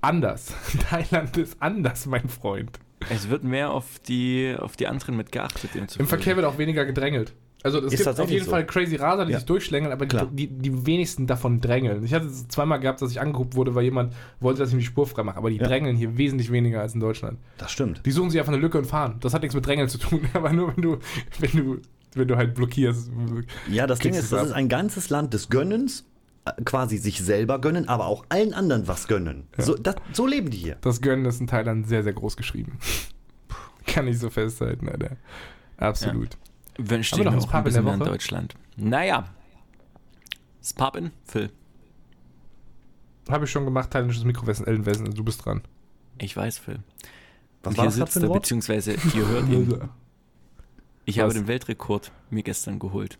[0.00, 0.54] anders.
[0.90, 2.78] Thailand ist anders, mein Freund.
[3.10, 5.70] Es wird mehr auf die, auf die anderen mit geachtet.
[5.98, 7.34] Im Verkehr wird auch weniger gedrängelt.
[7.66, 8.50] Also es Ist gibt auf jeden so.
[8.52, 9.38] Fall Crazy Raser, die Ja.
[9.38, 12.04] sich durchschlängeln, aber die, die, die wenigsten davon drängeln.
[12.04, 14.82] Ich hatte es zweimal gehabt, dass ich angeguckt wurde, weil jemand wollte, dass ich mir
[14.82, 15.66] die Spur frei mache, aber die Ja.
[15.66, 17.38] drängeln hier wesentlich weniger als in Deutschland.
[17.58, 18.02] Das stimmt.
[18.06, 19.16] Die suchen sich einfach eine Lücke und fahren.
[19.20, 20.98] Das hat nichts mit Drängeln zu tun, aber nur wenn du,
[21.40, 21.78] wenn du,
[22.14, 23.10] wenn du halt blockierst.
[23.68, 24.46] Ja, das Ding ist, das ab.
[24.46, 26.04] ist ein ganzes Land des Gönnens,
[26.44, 29.48] äh, quasi sich selber gönnen, aber auch allen anderen was gönnen.
[29.58, 30.76] So, das, so leben die hier.
[30.82, 32.78] Das Gönnen ist in Thailand sehr, sehr groß geschrieben.
[33.86, 35.16] Kann ich so festhalten, Alter.
[35.78, 36.36] Absolut.
[36.78, 38.12] Wünschte ich noch mir ein auch ein in der bisschen mehr in?
[38.12, 38.54] Deutschland.
[38.76, 39.24] Naja.
[40.60, 41.50] Das in Phil.
[43.28, 45.62] Habe ich schon gemacht, thailändisches Mikrowessen, Ellenwessen, du bist dran.
[46.18, 46.78] Ich weiß, Phil.
[47.62, 49.78] Was Und war hier sitzt für ein er, beziehungsweise ihr hört ihn.
[51.08, 51.34] Ich habe Was?
[51.34, 53.16] den Weltrekord mir gestern geholt.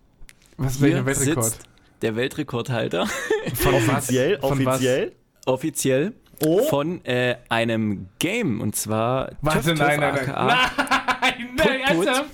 [0.56, 1.44] Was ist Hier welcher Weltrekord?
[1.44, 1.68] sitzt
[2.02, 3.06] der Weltrekordhalter,
[3.54, 4.40] Von Offiziell?
[4.40, 4.74] Von was?
[4.76, 5.12] offiziell.
[5.46, 6.12] offiziell,
[6.44, 6.62] Oh.
[6.64, 8.60] von äh, einem Game.
[8.60, 10.28] Und zwar Warte, TÜV, nein, nein, nein.
[10.28, 10.46] aka.
[11.20, 12.06] Nein, nein, put.
[12.06, 12.30] ernsthaft?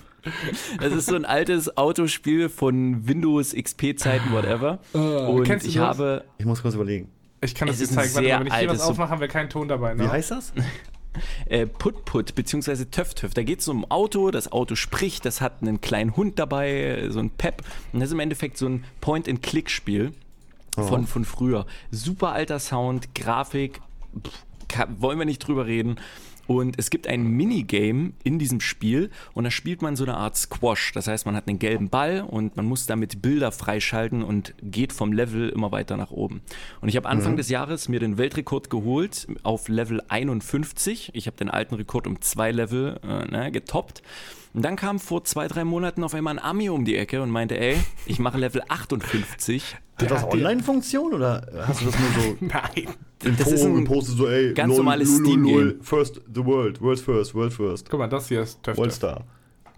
[0.80, 4.78] Das ist so ein altes Autospiel von Windows XP-Zeiten, whatever.
[4.92, 5.84] Und kennst du ich das?
[5.84, 7.08] habe Ich muss kurz überlegen.
[7.40, 8.14] Ich kann das ein zeigen.
[8.14, 9.94] Mal, wenn ich hier was aufmache, haben wir keinen Ton dabei.
[9.94, 10.04] Ne?
[10.04, 10.52] Wie heißt das?
[11.46, 13.34] äh, Put Put beziehungsweise Töff Töff.
[13.34, 17.08] Da geht es um ein Auto, das Auto spricht, das hat einen kleinen Hund dabei,
[17.10, 17.62] so ein Pep.
[17.92, 20.12] Und das ist im Endeffekt so ein Point-and-Click-Spiel
[20.74, 21.66] von, von früher.
[21.90, 23.80] Super alter Sound, Grafik,
[24.24, 25.96] pff, kann, wollen wir nicht drüber reden.
[26.46, 30.36] Und es gibt ein Minigame in diesem Spiel und da spielt man so eine Art
[30.36, 30.92] Squash.
[30.92, 34.92] Das heißt, man hat einen gelben Ball und man muss damit Bilder freischalten und geht
[34.92, 36.42] vom Level immer weiter nach oben.
[36.80, 41.10] Und ich habe Anfang des Jahres mir den Weltrekord geholt auf Level 51.
[41.14, 44.02] Ich habe den alten Rekord um zwei Level äh, ne, getoppt.
[44.54, 47.30] Und dann kam vor zwei, drei Monaten auf einmal ein Ami um die Ecke und
[47.30, 49.76] meinte, ey, ich mache Level 58.
[50.00, 52.94] Hat das Online-Funktion oder hast du das nur so Nein.
[53.24, 55.76] im Das ist ein gepostet, so ey, ganz normales Steam-Game.
[55.82, 58.78] first the world, world first, world first, Guck mal, das hier ist Töfte.
[58.80, 59.24] Worldstar.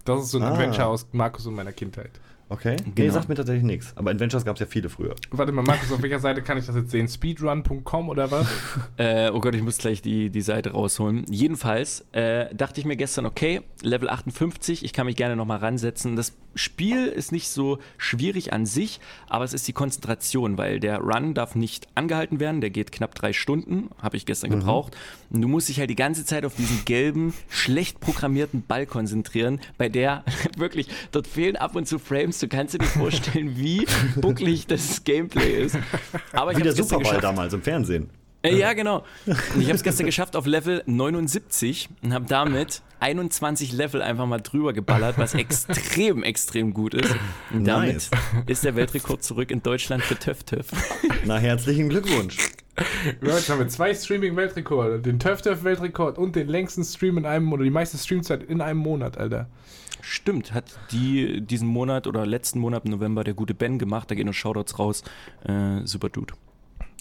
[0.03, 0.51] Das ist so ein Ah.
[0.51, 2.11] Adventure aus Markus und meiner Kindheit.
[2.47, 2.75] Okay.
[2.85, 3.13] Nee, Genau.
[3.13, 3.91] sagt mir tatsächlich nichts.
[3.95, 5.15] Aber Adventures gab es ja viele früher.
[5.31, 7.07] Warte mal, Markus, auf welcher Seite kann ich das jetzt sehen?
[7.07, 8.47] Speedrun.com oder was?
[8.97, 11.25] Äh, oh Gott, ich muss gleich die, die Seite rausholen.
[11.29, 16.15] Jedenfalls äh, dachte ich mir gestern, okay, Level 58, ich kann mich gerne nochmal ransetzen.
[16.15, 20.99] Das Spiel ist nicht so schwierig an sich, aber es ist die Konzentration, weil der
[20.99, 22.61] Run darf nicht angehalten werden.
[22.61, 24.95] Der geht knapp drei Stunden, habe ich gestern gebraucht.
[25.29, 29.59] Und du musst dich halt die ganze Zeit auf diesen gelben, schlecht programmierten Ball konzentrieren,
[29.77, 30.23] bei der
[30.57, 32.34] wirklich, dort fehlen ab und zu Frames.
[32.39, 33.85] Du kannst dir nicht vorstellen, wie
[34.15, 35.77] bucklig das Gameplay ist.
[36.31, 37.23] Aber ich Wie der Superball geschafft.
[37.23, 38.09] damals im Fernsehen.
[38.41, 39.03] Äh, Ja, genau.
[39.25, 44.25] Und ich habe es gestern geschafft auf Level 79 und habe damit 21 Level einfach
[44.27, 47.15] mal drüber geballert, was extrem, extrem gut ist.
[47.51, 48.11] Und damit Nice.
[48.47, 50.67] ist der Weltrekord zurück in Deutschland für Töff Töff.
[51.25, 52.37] Na, herzlichen Glückwunsch.
[53.21, 54.99] Ja, jetzt haben wir zwei Streaming-Weltrekorde.
[54.99, 59.17] Den TÜV-TÜV-Weltrekord und den längsten Stream in einem oder die meiste Streamzeit in einem Monat,
[59.17, 59.47] Alter.
[60.01, 64.11] Stimmt, hat die diesen Monat oder letzten Monat im November der gute Ben gemacht.
[64.11, 65.03] Da gehen uns Shoutouts raus.
[65.43, 66.33] Äh, super Dude.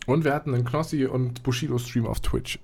[0.07, 2.59] Und wir hatten einen Knossi und Bushido-Stream auf Twitch.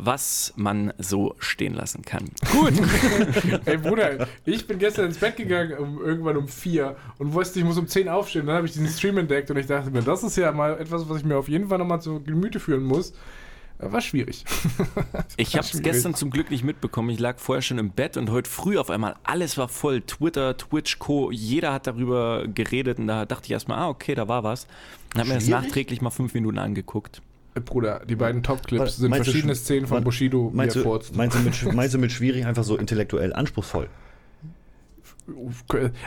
[0.00, 2.24] Was man so stehen lassen kann.
[3.64, 7.64] Ey Bruder, ich bin gestern ins Bett gegangen, um, irgendwann um vier und wusste, ich
[7.64, 8.46] muss um zehn aufstehen.
[8.46, 11.08] Dann habe ich diesen Stream entdeckt und ich dachte mir, das ist ja mal etwas,
[11.08, 13.12] was ich mir auf jeden Fall nochmal zu Gemüte führen muss.
[13.78, 14.44] Äh, War schwierig.
[15.36, 17.10] Ich habe es gestern zum Glück nicht mitbekommen.
[17.10, 20.02] Ich lag vorher schon im Bett und heute früh auf einmal alles war voll.
[20.02, 21.30] Twitter, Twitch, Co.
[21.30, 24.66] Jeder hat darüber geredet und da dachte ich erstmal, ah, okay, da war was.
[25.14, 27.22] Und habe mir das nachträglich mal fünf Minuten angeguckt.
[27.58, 31.40] Äh, Bruder, die beiden Top-Clips sind verschiedene sch- Szenen von Bushido, Meinst du, meinst, du
[31.42, 33.88] mit, meinst du mit schwierig einfach so intellektuell anspruchsvoll?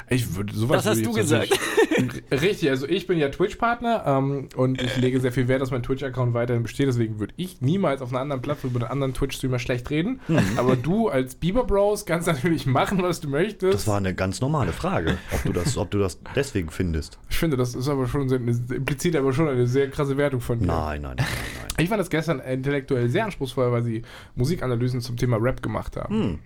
[0.09, 4.49] Ich würde sowas Das hast würde du natürlich- Richtig, also ich bin ja Twitch-Partner ähm,
[4.55, 6.87] und ich lege sehr viel Wert, dass mein Twitch-Account weiterhin besteht.
[6.87, 10.19] Deswegen würde ich niemals auf einer anderen Plattform über einen anderen Twitch-Streamer schlecht reden.
[10.27, 10.39] Mhm.
[10.57, 13.73] Aber du als Bieber Bros kannst natürlich machen, was du möchtest.
[13.73, 17.19] Das war eine ganz normale Frage, ob du das, ob du das deswegen findest.
[17.29, 20.59] ich finde, das ist aber schon sehr, implizit aber schon eine sehr krasse Wertung von
[20.59, 20.67] dir.
[20.67, 21.67] Nein, nein, nein, nein.
[21.77, 24.01] Ich fand das gestern intellektuell sehr anspruchsvoll, weil sie
[24.35, 26.15] Musikanalysen zum Thema Rap gemacht haben.
[26.15, 26.39] Hm,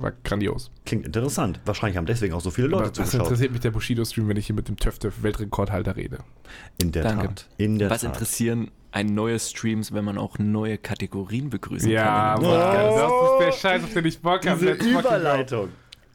[0.00, 0.70] War grandios.
[0.86, 1.60] klingt interessant.
[1.64, 3.20] Wahrscheinlich haben deswegen auch so viele Leute Aber was zugeschaut.
[3.26, 6.18] interessiert mich der Bushido-Stream, wenn ich hier mit dem Töfte-Weltrekordhalter rede?
[6.80, 7.26] In der Danke.
[7.28, 7.48] Tat.
[7.56, 8.12] In der Was Tat.
[8.12, 12.44] interessieren ein neue Streams, wenn man auch neue Kategorien begrüßen Ja, kann?
[12.44, 14.76] In einem das ist der Scheiß, auf den ich Bock habe.
[14.76, 14.90] Diese.
[14.98, 15.68] Überleitung.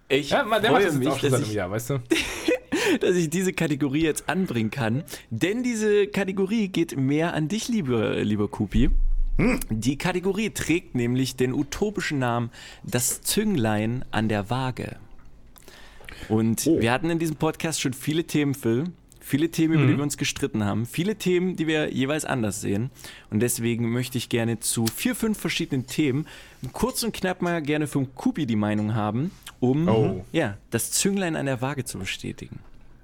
[0.09, 1.71] Ich Ja, man, der macht freue das jetzt auch mich, schon dass seit einem Jahr,
[1.71, 1.99] weißt du?
[3.01, 5.03] dass ich diese Kategorie jetzt anbringen kann.
[5.29, 8.89] Denn diese Kategorie geht mehr an dich, liebe, lieber Kupi.
[9.69, 12.51] Die Kategorie trägt nämlich den utopischen Namen
[12.83, 14.97] Das Zünglein an der Waage.
[16.29, 16.79] Und Oh.
[16.79, 18.85] wir hatten in diesem Podcast schon viele Themen, Phil.
[19.19, 22.91] viele Themen, über die wir uns gestritten haben, viele Themen, die wir jeweils anders sehen.
[23.29, 26.27] Und deswegen möchte ich gerne zu vier, fünf verschiedenen Themen
[26.73, 29.31] kurz und knapp mal gerne vom Kupi die Meinung haben,
[29.61, 30.25] um Oh.
[30.33, 32.59] ja, das Zünglein an der Waage zu bestätigen.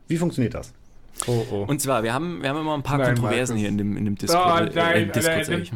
[0.10, 0.74] Wie funktioniert das?
[1.26, 1.64] Oh, oh.
[1.68, 3.60] Und zwar, wir haben, wir haben immer ein paar Nein, Kontroversen Markus.
[3.62, 4.76] hier in dem, in dem Oh, Discord.
[4.76, 5.68] nein, äh, Discord nein.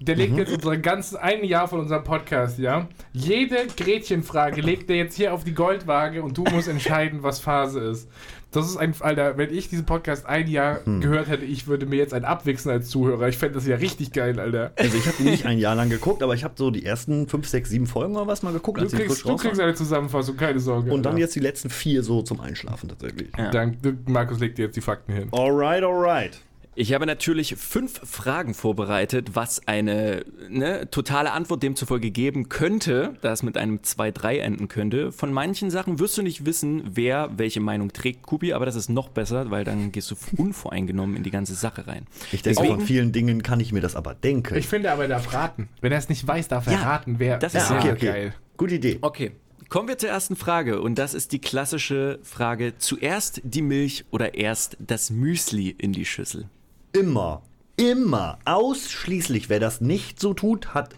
[0.00, 2.88] Der legt jetzt unseren ganzen ein Jahr von unserem Podcast, ja?
[3.12, 7.80] Jede Gretchenfrage legt er jetzt hier auf die Goldwaage und du musst entscheiden, was Phase
[7.80, 8.08] ist.
[8.50, 11.96] Das ist ein, Alter, wenn ich diesen Podcast ein Jahr gehört hätte, ich würde mir
[11.96, 13.26] jetzt ein abwichsen als Zuhörer.
[13.28, 14.70] Ich fände das ja richtig geil, Alter.
[14.76, 17.48] Also ich habe nicht ein Jahr lang geguckt, aber ich habe so die ersten fünf,
[17.48, 20.92] sechs, sieben Folgen oder was mal geguckt, Du kriegst, du kriegst eine Zusammenfassung, keine Sorge.
[20.92, 21.22] Und dann Alter.
[21.22, 23.28] jetzt die letzten vier so zum Einschlafen tatsächlich.
[23.36, 23.50] Ja.
[23.50, 25.28] Dank, Markus legt dir jetzt die Fakten hin.
[25.32, 26.40] Alright, alright.
[26.76, 33.32] Ich habe natürlich fünf Fragen vorbereitet, was eine ne, totale Antwort demzufolge geben könnte, da
[33.32, 35.12] es mit einem 2-3 enden könnte.
[35.12, 38.88] Von manchen Sachen wirst du nicht wissen, wer welche Meinung trägt, Kubi, aber das ist
[38.90, 42.06] noch besser, weil dann gehst du unvoreingenommen in die ganze Sache rein.
[42.32, 44.56] Ich denke, Deswegen- von vielen Dingen kann ich mir das aber denken.
[44.56, 45.68] Ich finde aber, er darf raten.
[45.80, 47.38] Wenn er es nicht weiß, darf er Ja, raten, wer.
[47.38, 48.06] das ist ja, sehr okay, okay.
[48.06, 48.34] geil.
[48.56, 48.98] Gute Idee.
[49.00, 49.30] Okay,
[49.68, 54.34] kommen wir zur ersten Frage und das ist die klassische Frage, zuerst die Milch oder
[54.34, 56.48] erst das Müsli in die Schüssel?
[56.94, 57.42] Immer,
[57.76, 60.94] immer, ausschließlich, wer das nicht so tut, hat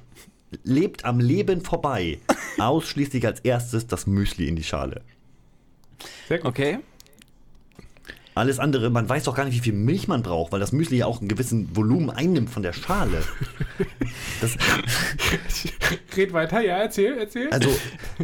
[0.62, 2.18] lebt am Leben vorbei.
[2.58, 5.00] Ausschließlich als erstes das Müsli in die Schale.
[6.28, 6.48] Sehr gut.
[6.48, 6.78] Okay,
[8.34, 10.98] Alles andere, man weiß doch gar nicht, wie viel Milch man braucht, weil das Müsli
[10.98, 13.22] ja auch einen gewissen Volumen einnimmt von der Schale.
[14.42, 14.54] Das,
[16.16, 17.48] Red weiter, ja, erzähl, erzähl.
[17.48, 17.70] also,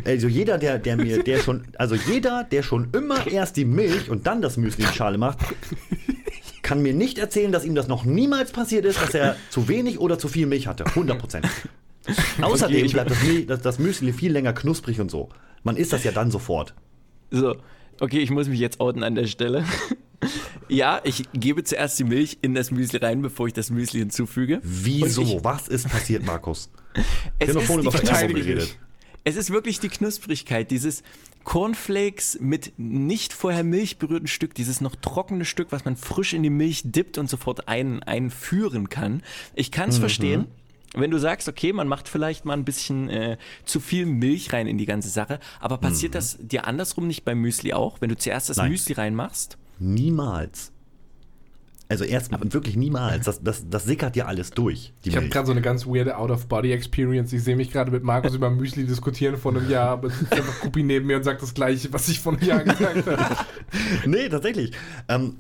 [0.05, 4.11] also jeder, der, der mir, der schon, also jeder, der schon immer erst die Milch
[4.11, 5.39] und dann das Müsli in die Schale macht,
[6.73, 9.99] kann mir nicht erzählen, dass ihm das noch niemals passiert ist, dass er zu wenig
[9.99, 10.87] oder zu viel Milch hatte.
[10.87, 11.47] 100 Prozent.
[12.41, 15.29] Außerdem bleibt das, das, das Müsli viel länger knusprig und so.
[15.65, 16.75] Man isst das ja dann sofort.
[17.31, 17.57] So,
[18.01, 19.67] okay, ich muss mich jetzt outen an der Stelle.
[20.69, 24.61] ja, ich gebe zuerst die Milch in das Müsli rein, bevor ich das Müsli hinzufüge.
[24.63, 25.21] Wieso?
[25.21, 26.71] Ich- Was ist passiert, Markus?
[27.39, 28.79] Es Wir haben vorhin über Verteidigung geredet.
[29.25, 31.03] es ist wirklich die Knusprigkeit, dieses
[31.45, 36.43] Cornflakes mit nicht vorher Milch berührten Stück, dieses noch trockene Stück, was man frisch in
[36.43, 39.23] die Milch dippt und sofort ein, einführen kann.
[39.55, 39.93] Ich kann Mhm.
[39.93, 40.47] es verstehen.
[40.95, 44.67] Wenn du sagst, okay, man macht vielleicht mal ein bisschen äh, zu viel Milch rein
[44.67, 48.17] in die ganze Sache, aber passiert das dir andersrum nicht beim Müsli auch, wenn du
[48.19, 48.63] zuerst das Mhm.
[48.65, 48.71] Nein.
[48.73, 49.57] Müsli reinmachst?
[49.79, 50.71] Niemals.
[51.89, 53.27] Also erst wirklich niemals.
[53.27, 54.95] Das, das, das sickert ja alles durch.
[55.05, 57.33] Die Ich habe gerade so eine ganz weirde Out-of-Body-Experience.
[57.35, 60.61] Ich sehe mich gerade mit Markus über Müsli diskutieren vor einem Jahr, aber sitzt einfach
[60.61, 63.37] Kupi neben mir und sagt das Gleiche, was ich vor einem Jahr gesagt habe.
[64.07, 64.73] nee, tatsächlich.
[65.09, 65.37] Ähm,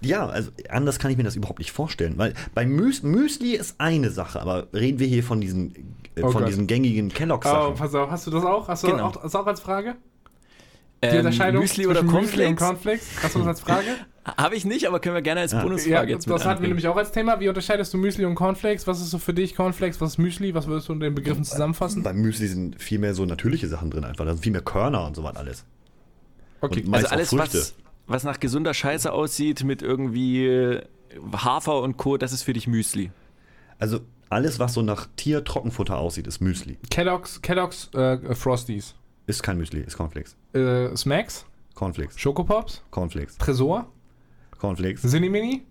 [0.00, 2.14] ja, also anders kann ich mir das überhaupt nicht vorstellen.
[2.16, 5.74] Weil bei Müs Müsli ist eine Sache, aber reden wir hier von diesen,
[6.14, 6.48] äh, Oh von Gott.
[6.50, 7.74] diesen gängigen Oh, Kellogg-Sachen.
[7.74, 8.68] pass auf, hast du das auch?
[8.68, 9.08] Hast du Genau.
[9.08, 9.96] auch, das auch als Frage?
[11.02, 13.08] Die Ähm, Unterscheidung Müsli oder zwischen Müsli und Cornflakes?
[13.08, 13.22] Cornflakes?
[13.22, 13.86] Hast du das als Frage?
[14.36, 15.62] Habe ich nicht, aber können wir gerne als Ja.
[15.62, 17.40] Bonusfrage ja, jetzt das hatten wir nämlich auch als Thema.
[17.40, 18.86] Wie unterscheidest du Müsli und Cornflakes?
[18.86, 20.00] Was ist so für dich Cornflakes?
[20.00, 20.54] Was ist Müsli?
[20.54, 22.02] Was würdest du in den Begriffen zusammenfassen?
[22.02, 24.24] Beim Müsli sind viel mehr so natürliche Sachen drin einfach.
[24.24, 25.64] Da sind viel mehr Körner und so was alles.
[26.60, 27.74] Okay, und Also alles, was,
[28.06, 30.82] was nach gesunder Scheiße aussieht, mit irgendwie äh,
[31.32, 33.10] Hafer und Co., das ist für dich Müsli.
[33.78, 34.00] Also
[34.30, 36.78] alles, was so nach Tier-Trockenfutter aussieht, ist Müsli.
[36.90, 38.94] Kellogg's, Kellogg's äh, Frosties.
[39.26, 40.36] Ist kein Müsli, ist Cornflakes.
[40.54, 42.18] Äh, Smacks, Cornflakes.
[42.18, 43.38] Schokopops, Cornflakes.
[43.38, 43.86] Tresor,
[44.58, 45.02] Cornflakes.
[45.02, 45.62] Sinimini.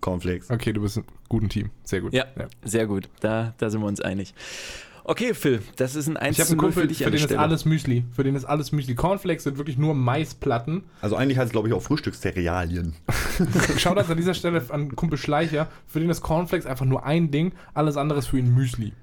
[0.00, 0.50] Cornflakes.
[0.50, 1.70] Okay, du bist ein guten Team.
[1.84, 2.12] Sehr gut.
[2.12, 2.26] Ja,
[2.64, 3.08] sehr gut.
[3.20, 4.34] Da, da sind wir uns einig.
[5.08, 7.12] Okay, Phil, das ist ein 1 Ich habe einen 0 Kumpel, für dich für den
[7.12, 7.40] der ist Stelle.
[7.40, 8.04] alles Müsli.
[8.12, 8.96] Für den ist alles Müsli.
[8.96, 10.82] Cornflakes sind wirklich nur Maisplatten.
[11.00, 12.94] Also eigentlich heißt es, glaube ich, auch Frühstückscerealien.
[13.78, 15.68] Schaut an dieser Stelle an Kumpel Schleicher.
[15.86, 17.52] Für den ist Cornflakes einfach nur ein Ding.
[17.72, 18.94] Alles andere ist für ihn Müsli.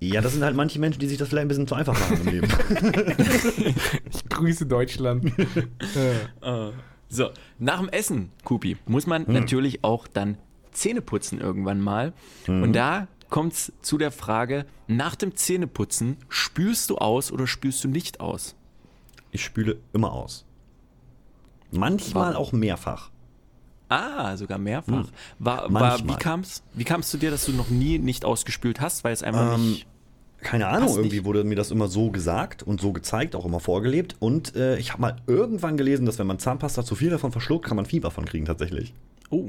[0.00, 2.20] Ja, das sind halt manche Menschen, die sich das vielleicht ein bisschen zu einfach machen
[2.26, 2.48] im Leben.
[4.12, 5.26] Ich grüße Deutschland.
[5.38, 6.70] äh,
[7.08, 9.10] So, nach dem Essen, Kupi, muss Hm.
[9.10, 10.38] man natürlich auch dann
[10.72, 12.12] Zähne putzen irgendwann mal.
[12.46, 12.62] Hm.
[12.62, 17.82] Und da kommt es zu der Frage, nach dem Zähneputzen, spülst du aus oder spülst
[17.84, 18.54] du nicht aus?
[19.30, 20.44] Ich spüle immer aus.
[21.70, 22.36] Manchmal Warum?
[22.46, 23.10] auch mehrfach.
[23.88, 25.06] Ah, sogar mehrfach.
[25.06, 25.12] Hm.
[25.38, 28.80] War, war, wie kam es wie kam's zu dir, dass du noch nie nicht ausgespült
[28.80, 29.86] hast, weil es einfach Ähm, nicht...
[30.46, 31.24] Keine Ahnung, Passt irgendwie nicht.
[31.24, 34.14] wurde mir das immer so gesagt und so gezeigt, auch immer vorgelebt.
[34.20, 37.64] Und äh, ich habe mal irgendwann gelesen, dass wenn man Zahnpasta zu viel davon verschluckt,
[37.66, 38.94] kann man Fieber von kriegen tatsächlich.
[39.30, 39.48] Oh.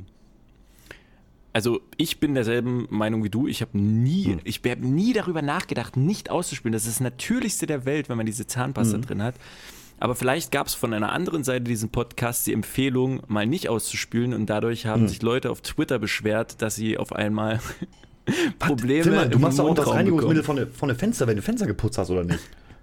[1.53, 3.47] Also ich bin derselben Meinung wie du.
[3.47, 4.39] Ich habe nie, Hm.
[4.43, 6.73] ich habe nie darüber nachgedacht, nicht auszuspülen.
[6.73, 9.01] Das ist das Natürlichste der Welt, wenn man diese Zahnpasta Hm.
[9.03, 9.35] drin hat.
[9.99, 14.33] Aber vielleicht gab es von einer anderen Seite diesen Podcast die Empfehlung, mal nicht auszuspülen
[14.33, 15.07] und dadurch haben Hm.
[15.07, 17.59] sich Leute auf Twitter beschwert, dass sie auf einmal
[18.59, 20.43] Probleme Tillmann, du machst doch auch das Reinigungsmittel bekommen.
[20.43, 22.39] von den von der Fenster, wenn du Fenster geputzt hast, oder nicht?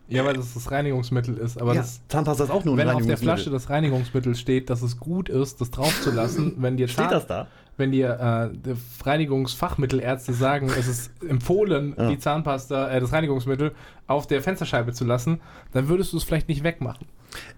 [0.09, 1.59] Ja, weil das das Reinigungsmittel ist.
[1.61, 3.17] Aber ja, das, Zahnpasta ist auch nur ein wenn auf der.
[3.17, 7.47] Flasche das Reinigungsmittel steht, dass es gut ist, das draufzulassen, wenn dir Steht das da?
[7.77, 12.09] wenn dir äh, die Reinigungsfachmittelärzte sagen, es ist empfohlen, Ja.
[12.11, 13.73] die Zahnpasta, äh, das Reinigungsmittel
[14.07, 15.41] auf der Fensterscheibe zu lassen,
[15.73, 17.07] dann würdest du es vielleicht nicht wegmachen.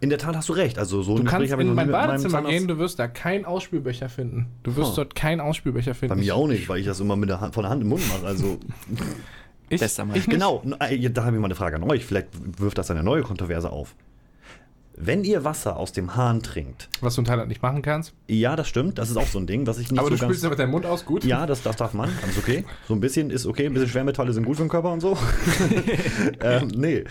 [0.00, 0.78] In der Tat hast du recht.
[0.78, 2.98] Also so Du ein kannst Gespräch habe ich in noch mein Badezimmer gehen, du wirst
[2.98, 4.46] da keinen Ausspülbecher finden.
[4.62, 4.96] Du wirst Huh.
[4.96, 6.20] dort keinen Ausspülbecher Bei finden.
[6.20, 8.02] mir auch nicht, weil ich das immer mit der Hand, von der Hand im Mund
[8.08, 8.26] mache.
[8.26, 8.58] Also
[9.68, 12.04] ich, Bester ich genau, äh, da habe ich mal eine Frage an euch.
[12.04, 12.28] Vielleicht
[12.60, 13.94] wirft das eine neue Kontroverse auf.
[14.98, 18.14] Wenn ihr Wasser aus dem Hahn trinkt, Was du in Thailand nicht machen kannst.
[18.28, 20.22] ja, das stimmt, das ist auch so ein Ding, was ich nicht aber so du
[20.22, 21.22] spülst ja mit deinem Mund aus, gut.
[21.22, 22.64] Ja, das, das darf man, alles okay.
[22.88, 25.18] So ein bisschen ist okay, ein bisschen Schwermetalle sind gut für den Körper und so.
[26.40, 27.04] ähm, nee.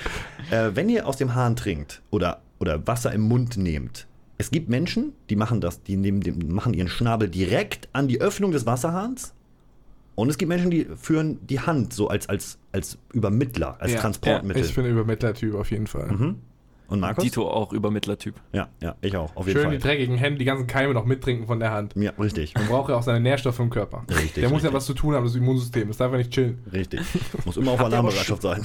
[0.50, 4.08] Äh, wenn ihr aus dem Hahn trinkt oder, oder Wasser im Mund nehmt,
[4.38, 8.20] es gibt Menschen, die machen das, die nehmen den, machen ihren Schnabel direkt an die
[8.20, 9.34] Öffnung des Wasserhahns.
[10.16, 14.00] Und es gibt Menschen, die führen die Hand so als, als, als Übermittler, als Ja,
[14.00, 14.64] Transportmittel.
[14.64, 16.08] Ich bin Übermittlertyp auf jeden Fall.
[16.12, 16.36] mhm.
[16.88, 17.24] Und Markus?
[17.24, 18.36] Dito auch Übermittlertyp.
[18.54, 19.90] Ja, ja, ich auch, auf jeden Schön die Fall.
[19.94, 21.94] dreckigen Hände, die ganzen Keime noch mittrinken von der Hand.
[21.96, 22.54] Ja, richtig.
[22.54, 24.04] Man braucht ja auch seine Nährstoffe im Körper.
[24.08, 24.74] Richtig, Der muss ja richtig.
[24.74, 25.88] was zu tun haben, das Immunsystem.
[25.88, 26.60] Das darf ja nicht chillen.
[26.72, 27.00] Richtig.
[27.44, 28.62] Muss immer auf Alarmbereitschaft sein.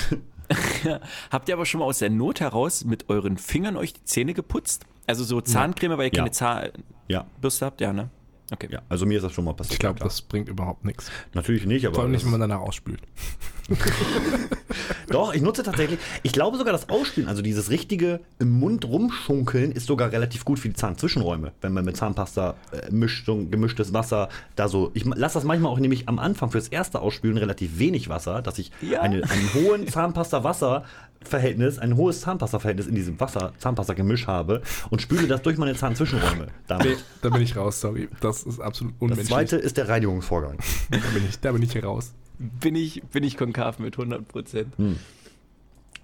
[1.31, 4.35] Habt ihr aber schon mal aus der Not heraus mit euren Fingern euch die Zähne
[4.35, 4.85] geputzt?
[5.07, 6.19] Also so Zahncreme, weil ihr Ja.
[6.25, 7.81] keine Zahnbürste Ja, habt?
[7.81, 8.11] Ja, ne?
[8.53, 8.69] Okay.
[8.71, 8.83] ja.
[8.89, 9.75] Also mir ist das schon mal passiert.
[9.75, 11.11] Ich glaube, das bringt überhaupt nichts.
[11.35, 11.95] Natürlich nicht, aber.
[11.95, 13.01] Vor allem nicht, wenn man danach ausspült.
[15.09, 15.99] Doch, ich nutze tatsächlich.
[16.23, 20.59] Ich glaube sogar das Ausspülen, also dieses richtige im Mund rumschunkeln, ist sogar relativ gut
[20.59, 21.53] für die Zahnzwischenräume.
[21.61, 24.91] Wenn man mit Zahnpasta äh, mischt, so gemischtes Wasser da so.
[24.95, 28.59] Ich lasse das manchmal auch nämlich am Anfang fürs erste Ausspülen relativ wenig Wasser, dass
[28.59, 29.01] ich Ja.
[29.03, 29.87] eine, einen hohen
[31.25, 36.47] Zahnpasta-Wasser-Verhältnis, ein hohes Zahnpasta-Verhältnis in diesem Wasser-Zahnpasta-Gemisch habe und spüle das durch meine Zahnzwischenräume.
[36.47, 37.05] Nee, Damit.
[37.23, 38.09] da bin ich raus, sorry.
[38.21, 39.29] Das ist absolut Das unmenschlich.
[39.29, 40.57] zweite ist der Reinigungsvorgang.
[40.91, 42.13] Da bin ich, da bin ich hier raus.
[42.39, 44.73] Bin ich, bin ich konkav mit 100 Prozent.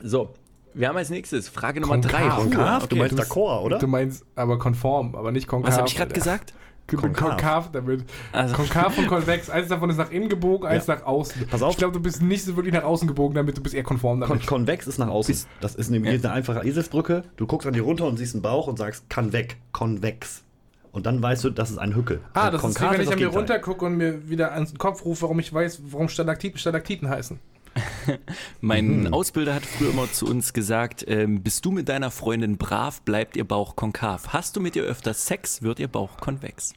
[0.02, 0.34] So,
[0.74, 2.10] wir haben als nächstes Frage Nummer Konkav.
[2.12, 2.28] drei.
[2.28, 2.84] Konkav?
[2.84, 3.78] Okay, du meinst d'accord, oder?
[3.78, 5.70] Du meinst aber konform, aber nicht konkav.
[5.70, 6.52] Was habe ich gerade gesagt?
[6.86, 7.28] Konkav.
[7.30, 8.04] konkav damit.
[8.32, 9.50] Also- Konkav und konvex.
[9.50, 10.94] Eins davon ist nach innen gebogen, eins Ja.
[10.96, 11.46] nach außen.
[11.48, 11.72] Pass auf.
[11.72, 14.20] Ich glaube, du bist nicht so wirklich nach außen gebogen damit, du bist eher konform
[14.20, 14.46] Kon damit.
[14.46, 15.34] konvex ist nach außen.
[15.60, 17.24] Das ist nämlich eine einfache Eselsbrücke.
[17.36, 20.44] Du guckst an die runter und siehst einen Bauch und sagst, kann weg, konvex.
[20.92, 22.20] Und dann weißt du, das ist ein Hückel.
[22.34, 25.04] ah, das ist wie konkav wenn ich an mir runtergucke und mir wieder ans Kopf
[25.04, 27.38] rufe, warum ich weiß, warum Stalaktiten Stalaktiten heißen.
[28.60, 29.14] Mein Mhm.
[29.14, 33.36] Ausbilder hat früher immer zu uns gesagt, ähm, bist du mit deiner Freundin brav, bleibt
[33.36, 34.28] ihr Bauch konkav.
[34.28, 36.72] Hast du mit ihr öfter Sex, wird ihr Bauch konvex.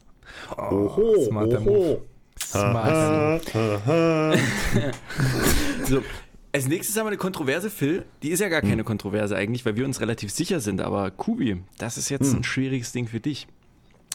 [0.57, 2.01] Oho, smarter oho.
[2.41, 3.43] Smart.
[5.85, 6.03] So,
[6.51, 8.05] als nächstes haben wir eine Kontroverse, Phil.
[8.23, 10.81] Die ist ja gar keine Kontroverse eigentlich, weil wir uns relativ sicher sind.
[10.81, 13.47] Aber Kubi, das ist jetzt ein schwieriges Ding für dich.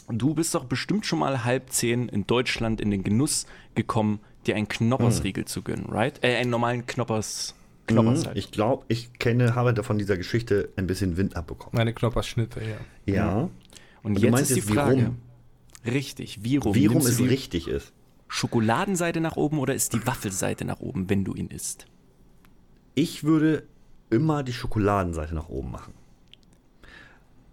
[0.09, 4.55] Du bist doch bestimmt schon mal halb zehn in Deutschland in den Genuss gekommen, dir
[4.55, 6.19] einen Knoppersriegel zu gönnen, right?
[6.23, 7.55] Äh, einen normalen Knoppers.
[7.87, 8.37] Knoppers Mhm, halt.
[8.37, 11.75] Ich glaube, ich kenne, habe von dieser Geschichte ein bisschen Wind abbekommen.
[11.75, 13.13] Meine Knopperschnitte, ja.
[13.13, 13.35] Ja.
[13.35, 13.51] Und,
[14.03, 15.05] Und du jetzt meinst ist die jetzt, wie Frage.
[15.05, 15.17] rum?
[15.85, 16.73] Richtig, wie rum?
[16.73, 17.93] Wie rum es richtig ist.
[18.27, 21.85] Schokoladenseite nach oben oder ist die Waffelseite nach oben, wenn du ihn isst?
[22.95, 23.63] Ich würde
[24.09, 25.93] immer die Schokoladenseite nach oben machen.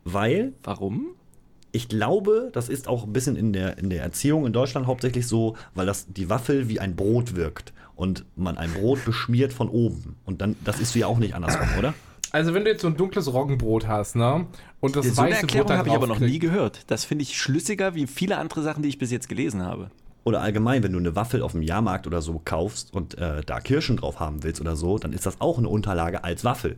[0.05, 1.15] Weil Warum?
[1.73, 5.27] Ich glaube, das ist auch ein bisschen in der, in der Erziehung in Deutschland hauptsächlich
[5.27, 9.69] so, weil das die Waffel wie ein Brot wirkt und man ein Brot beschmiert von
[9.69, 10.17] oben.
[10.25, 11.95] Und dann, das ist du ja auch nicht andersrum, oder?
[12.31, 14.47] Also wenn du jetzt so ein dunkles Roggenbrot hast, ne?
[14.81, 16.91] Und das so eine weiße Erklärung Butter habe ich aber noch nie gehört.
[16.91, 19.91] Das finde ich schlüssiger wie viele andere Sachen, die ich bis jetzt gelesen habe.
[20.25, 23.61] Oder allgemein, wenn du eine Waffel auf dem Jahrmarkt oder so kaufst und äh, da
[23.61, 26.77] Kirschen drauf haben willst oder so, dann ist das auch eine Unterlage als Waffel.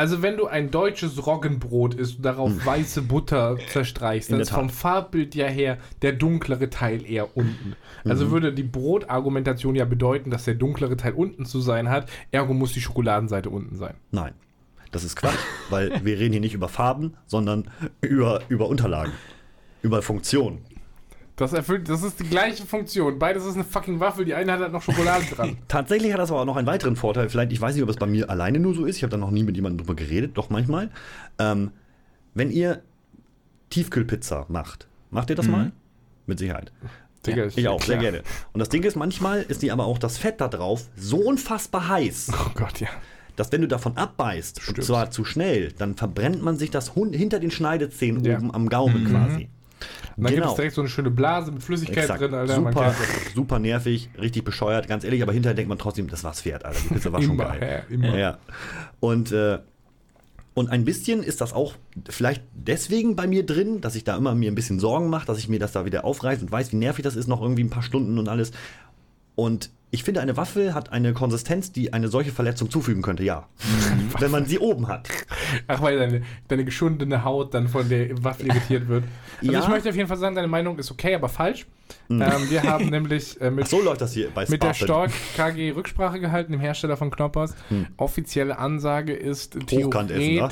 [0.00, 4.36] Also wenn du ein deutsches Roggenbrot isst und darauf weiße Butter zerstreichst, Hm.
[4.36, 4.70] Dann ist vom.
[4.70, 7.76] Farbbild ja her der dunklere Teil eher unten.
[8.06, 8.30] Also Mhm.
[8.30, 12.72] würde die Brotargumentation ja bedeuten, dass der dunklere Teil unten zu sein hat, ergo muss
[12.72, 13.92] die Schokoladenseite unten sein.
[14.10, 14.32] Nein.
[14.90, 15.36] Das ist Quatsch,
[15.68, 17.68] weil wir reden hier nicht über Farben, sondern
[18.00, 19.12] über, über Unterlagen.
[19.82, 20.64] Über Funktionen.
[21.40, 23.18] Das erfüllt, das ist die gleiche Funktion.
[23.18, 25.56] Beides ist eine fucking Waffel, die eine hat halt noch Schokolade dran.
[25.68, 27.30] Tatsächlich hat das aber auch noch einen weiteren Vorteil.
[27.30, 28.96] Vielleicht, ich weiß nicht, ob es bei mir alleine nur so ist.
[28.98, 30.90] Ich habe da noch nie mit jemandem drüber geredet, doch manchmal.
[31.38, 31.70] Ähm,
[32.34, 32.82] wenn ihr
[33.70, 35.72] Tiefkühlpizza macht, macht ihr das mal?
[36.26, 36.72] Mit Sicherheit.
[37.26, 38.22] Digga, Ich auch, sehr gerne.
[38.52, 41.88] Und das Ding ist, manchmal ist die aber auch das Fett da drauf so unfassbar
[41.88, 42.88] heiß, Oh Gott, ja.
[43.36, 44.86] dass wenn du davon abbeißt, und Stirbst.
[44.88, 48.36] zwar zu schnell, dann verbrennt man sich das hinter den Schneidezähnen Ja.
[48.36, 49.48] oben am Gaumen quasi.
[50.16, 52.20] Und dann gibt es direkt so eine schöne Blase mit Flüssigkeit Exakt.
[52.20, 52.56] drin, Alter.
[52.56, 52.94] super,
[53.34, 56.80] super nervig, richtig bescheuert, ganz ehrlich, aber hinterher denkt man trotzdem, das war's wert, Alter.
[56.80, 57.84] Die Pizza war schon geil.
[57.90, 58.18] ja, immer.
[58.18, 58.38] Ja.
[59.00, 59.58] Und, äh,
[60.54, 61.74] und ein bisschen ist das auch
[62.08, 65.38] vielleicht deswegen bei mir drin, dass ich da immer mir ein bisschen Sorgen mache, dass
[65.38, 67.70] ich mir das da wieder aufreiße und weiß, wie nervig das ist, noch irgendwie ein
[67.70, 68.52] paar Stunden und alles.
[69.36, 73.48] Und Ich finde, eine Waffel hat eine Konsistenz, die eine solche Verletzung zufügen könnte, ja.
[74.20, 75.08] Wenn man sie oben hat.
[75.66, 79.04] Ach, weil deine, deine geschundene Haut dann von der Waffe irritiert wird.
[79.40, 79.60] Also Ja.
[79.60, 81.66] ich möchte auf jeden Fall sagen, deine Meinung ist okay, aber falsch.
[82.08, 84.74] Ähm, wir haben nämlich äh, mit, so läuft das hier bei mit der.
[84.74, 87.54] Stork KG Rücksprache gehalten, dem Hersteller von Knoppers.
[87.96, 90.48] Offizielle Ansage ist Hochkant essen, ne?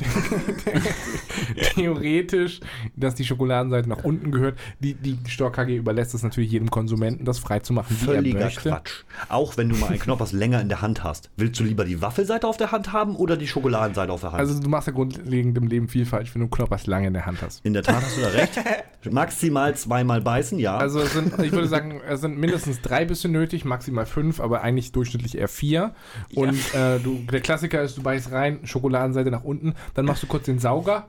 [1.74, 2.60] theoretisch,
[2.97, 4.59] dass die Schokoladenseite nach unten gehört.
[4.81, 8.40] Die, die Stork KG überlässt es natürlich jedem Konsumenten, das frei zu machen, er Völliger
[8.40, 8.70] möchte.
[8.70, 9.05] Quatsch.
[9.28, 11.31] Auch wenn du mal einen Knoppers länger in der Hand hast.
[11.36, 14.40] Willst du lieber die Waffelseite auf der Hand haben oder die Schokoladenseite auf der Hand?
[14.40, 17.27] Also du machst ja grundlegend im Leben viel falsch, wenn du Knoppers lange in der
[17.27, 17.65] Hand hast.
[17.65, 18.59] in der Tat hast du da recht.
[19.10, 20.77] Maximal zweimal beißen, ja.
[20.77, 24.62] Also es sind, ich würde sagen, es sind mindestens drei Bisse nötig, maximal fünf, aber
[24.62, 25.94] eigentlich durchschnittlich eher vier.
[26.34, 30.26] Und äh, du, der Klassiker ist, du beißt rein, Schokoladenseite nach unten, dann machst du
[30.26, 31.09] kurz den Sauger.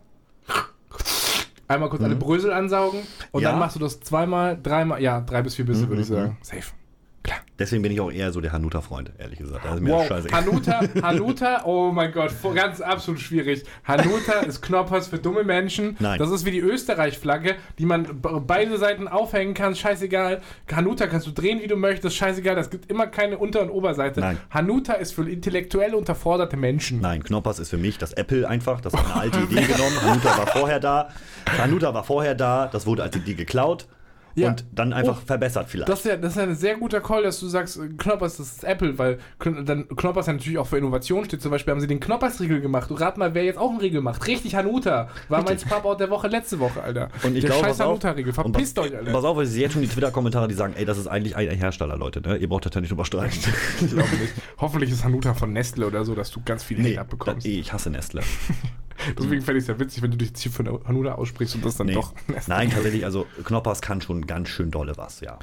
[1.67, 3.01] Einmal kurz alle Brösel ansaugen
[3.31, 3.43] und Mhm.
[3.43, 3.49] Ja.
[3.49, 6.37] Mhm, dann machst du das zweimal, dreimal, ja, drei bis vier Bisse, würde ich sagen.
[6.41, 6.63] Safe.
[7.21, 7.39] Klar.
[7.59, 9.65] Deswegen bin ich auch eher so der Hanuta-Freund, ehrlich gesagt.
[9.65, 10.41] Also mir Wow, ist scheißegal.
[10.45, 13.65] Hanuta, Hanuta, oh mein Gott, ganz absolut schwierig.
[13.83, 15.97] Hanuta ist Knoppers für dumme Menschen.
[15.99, 16.17] Nein.
[16.17, 20.39] Das ist wie die Österreich-Flagge, die man be- beide Seiten aufhängen kann, scheißegal.
[20.73, 22.57] Hanuta kannst du drehen, wie du möchtest, scheißegal.
[22.57, 24.21] Es gibt immer keine Unter- und Oberseite.
[24.21, 24.37] Nein.
[24.49, 27.01] Hanuta ist für intellektuell unterforderte Menschen.
[27.01, 28.79] Nein, Knoppers ist für mich das Apple einfach.
[28.79, 30.01] Das hat eine alte Idee genommen.
[30.01, 31.09] Hanuta war vorher da.
[31.57, 32.67] Hanuta war vorher da.
[32.67, 33.87] Das wurde als Idee geklaut.
[34.39, 34.49] Ja.
[34.49, 35.89] Und dann einfach Oh, verbessert vielleicht.
[35.89, 38.37] Das ist, ja, das ist ja ein sehr guter Call, dass du sagst, äh, Knoppers,
[38.37, 41.41] das ist Apple, weil dann Knoppers ja natürlich auch für Innovation steht.
[41.41, 42.89] Zum Beispiel haben sie den Knoppers-Riegel gemacht.
[42.89, 44.27] Du rat mal, wer jetzt auch einen Riegel macht.
[44.27, 45.09] Richtig, Hanuta.
[45.27, 47.09] War mein Pop-Out der Woche letzte Woche, Alter.
[47.23, 48.33] Und ich der glaube, scheiß Hanuta-Riegel.
[48.33, 49.11] Verpisst euch, Alter.
[49.11, 51.49] Pass auf, weil sehe jetzt schon die Twitter-Kommentare, die sagen, ey, das ist eigentlich ein
[51.49, 52.21] Hersteller, Leute.
[52.21, 52.37] Ne?
[52.37, 53.39] Ihr braucht das ja nicht überstreiten.
[53.81, 54.33] Ich glaube nicht.
[54.57, 57.45] Hoffentlich ist Hanuta von Nestle oder so, dass du ganz viel nee, abbekommst.
[57.45, 58.21] das, ich hasse Nestle.
[59.17, 61.65] Deswegen fände ich es ja witzig, wenn du dich jetzt hier für Hanuta aussprichst und
[61.65, 61.93] das dann Nee.
[61.93, 62.13] doch.
[62.47, 65.39] Nein, tatsächlich, also Knoppers kann schon ganz schön dolle was, ja.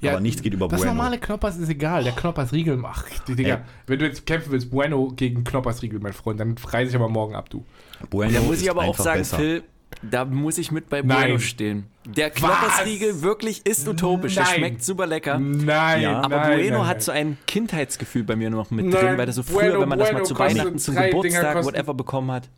[0.00, 0.94] Ja, Aber nichts geht über Das Bueno.
[0.94, 2.02] normale Knoppers ist egal.
[2.02, 3.22] Der Knoppers-Riegel macht.
[3.28, 3.60] Digga, Ey.
[3.86, 7.36] wenn du jetzt kämpfen willst, Bueno gegen Knoppers-Riegel, mein Freund, dann reiße ich aber morgen
[7.36, 7.64] ab, du.
[8.10, 9.36] Bueno Da muss ist ich aber auch sagen, besser.
[9.36, 9.62] Phil,
[10.02, 11.20] da muss ich mit bei Nein.
[11.22, 11.86] Bueno stehen.
[12.04, 14.34] Der Knoppersriegel wirklich ist utopisch.
[14.34, 14.54] Der Nein.
[14.56, 15.38] schmeckt super lecker.
[15.38, 18.92] Nein, Ja, Aber nein, Bueno nein, hat so ein Kindheitsgefühl bei mir noch mit Nein,
[19.06, 21.94] drin, weil das so früher, Bueno, wenn man das mal zu Weihnachten, zum Geburtstag, whatever
[21.94, 22.48] bekommen hat.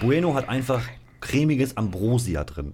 [0.00, 0.82] Bueno hat einfach
[1.20, 2.72] cremiges Ambrosia drin.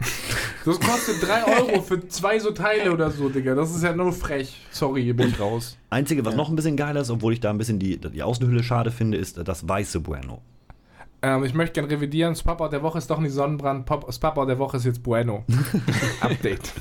[0.65, 3.55] Das kostet 3 Euro für zwei so Teile oder so, Digga.
[3.55, 4.57] Das ist ja nur frech.
[4.71, 5.77] Sorry, Mund raus.
[5.91, 8.63] Einzige, was noch ein bisschen geiler ist, obwohl ich da ein bisschen die, die Außenhülle
[8.63, 10.43] schade finde, ist das weiße Bueno.
[11.23, 12.33] Ähm, ich möchte gerne revidieren.
[12.33, 13.87] Das Papa der Woche ist doch nicht Sonnenbrand.
[13.87, 15.45] Pop, das Papa der Woche ist jetzt Bueno.
[16.21, 16.73] Update.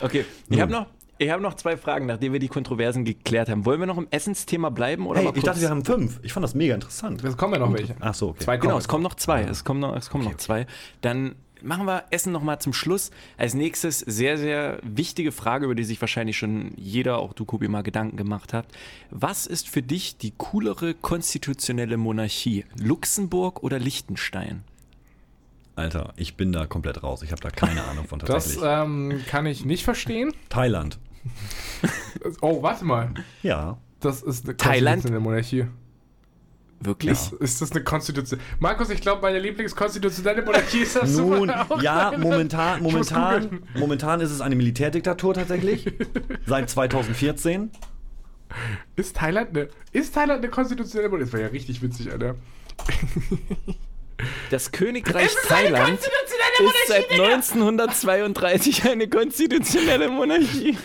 [0.00, 0.86] Okay, ich habe noch,
[1.18, 3.64] ich hab noch zwei Fragen, nachdem wir die Kontroversen geklärt haben.
[3.64, 6.20] Wollen wir noch im Essensthema bleiben oder Hey, ich dachte, wir haben fünf.
[6.22, 7.24] Ich fand das mega interessant.
[7.24, 7.96] Es kommen ja noch welche.
[8.00, 8.44] Ach so, okay.
[8.44, 9.42] Zwei Genau, kommen es kommen noch zwei.
[9.42, 10.66] Es kommen noch, es kommen noch zwei.
[11.00, 13.10] Dann machen wir Essen noch mal zum Schluss.
[13.36, 17.68] Als nächstes sehr, sehr wichtige Frage, über die sich wahrscheinlich schon jeder, auch du, Kubi,
[17.68, 18.66] mal Gedanken gemacht hat.
[19.10, 22.64] Was ist für dich die coolere konstitutionelle Monarchie?
[22.78, 24.64] Luxemburg oder Liechtenstein?
[25.74, 27.22] Alter, ich bin da komplett raus.
[27.22, 28.64] Ich habe da keine Ahnung von Das tatsächlich.
[28.66, 30.32] ähm, kann ich nicht verstehen.
[30.48, 30.98] Thailand.
[32.40, 33.12] Oh, warte mal.
[33.42, 33.76] Ja.
[34.00, 35.02] Das ist eine Thailand?
[35.02, 35.66] konstitutionelle Monarchie.
[36.80, 37.12] Wirklich?
[37.12, 38.38] Ist, ist das eine Konstitution?
[38.60, 41.80] Markus, ich glaube, meine Lieblingskonstitutionelle Monarchie ist das Nun, auch.
[41.80, 45.92] ja, momentan, momentan, momentan ist es eine Militärdiktatur tatsächlich.
[46.46, 47.70] Seit 2014.
[48.94, 51.24] Ist Thailand eine, ist Thailand eine konstitutionelle Monarchie?
[51.24, 52.36] Das wäre ja richtig witzig, Alter.
[54.50, 60.78] Das Königreich Thailand ist seit 1932 eine konstitutionelle Monarchie.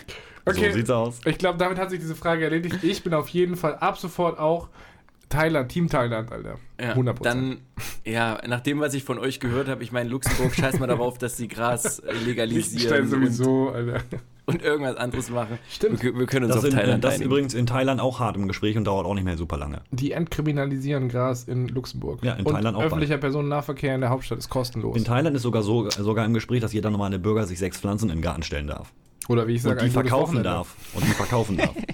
[0.44, 0.70] Okay.
[0.70, 1.20] So sieht's aus.
[1.24, 2.82] Ich glaube, damit hat sich diese Frage erledigt.
[2.82, 4.68] Ich bin auf jeden Fall ab sofort auch
[5.32, 6.56] Thailand, Team Thailand, Alter.
[6.80, 7.22] Ja, 100%.
[7.22, 7.56] Dann,
[8.04, 11.16] ja, nach dem, was ich von euch gehört habe, ich meine, Luxemburg, scheiß mal darauf,
[11.16, 14.00] dass sie Gras äh, legalisieren und, sowieso, Alter.
[14.44, 15.58] und irgendwas anderes machen.
[15.70, 16.02] Stimmt.
[16.02, 18.36] Wir, wir können uns Das, auf in, Thailand das ist übrigens in Thailand auch hart
[18.36, 19.80] im Gespräch und dauert auch nicht mehr super lange.
[19.90, 22.22] Die entkriminalisieren Gras in Luxemburg.
[22.22, 24.96] Ja, in Und Thailand auch öffentlicher Personennahverkehr in der Hauptstadt ist kostenlos.
[24.96, 28.10] In Thailand ist sogar so, sogar im Gespräch, dass jeder normale Bürger sich sechs Pflanzen
[28.10, 28.92] in den Garten stellen darf.
[29.28, 30.76] Oder wie ich sage, Und die verkaufen darf.
[30.92, 31.74] Und die verkaufen darf.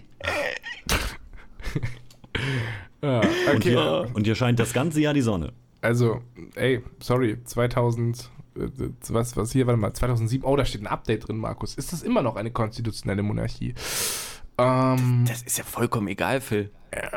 [3.03, 3.71] Ja, Und okay.
[3.71, 5.53] hier, und hier scheint das ganze Jahr die Sonne.
[5.81, 6.21] Also,
[6.57, 8.61] ey, sorry, 2000, äh,
[9.11, 11.75] was, was hier, warte mal, 2007, oh, da steht ein Update drin, Markus.
[11.75, 13.75] Ist das immer noch eine konstitutionelle Monarchie?
[14.59, 16.71] Ähm, Das ist ja vollkommen egal, Phil.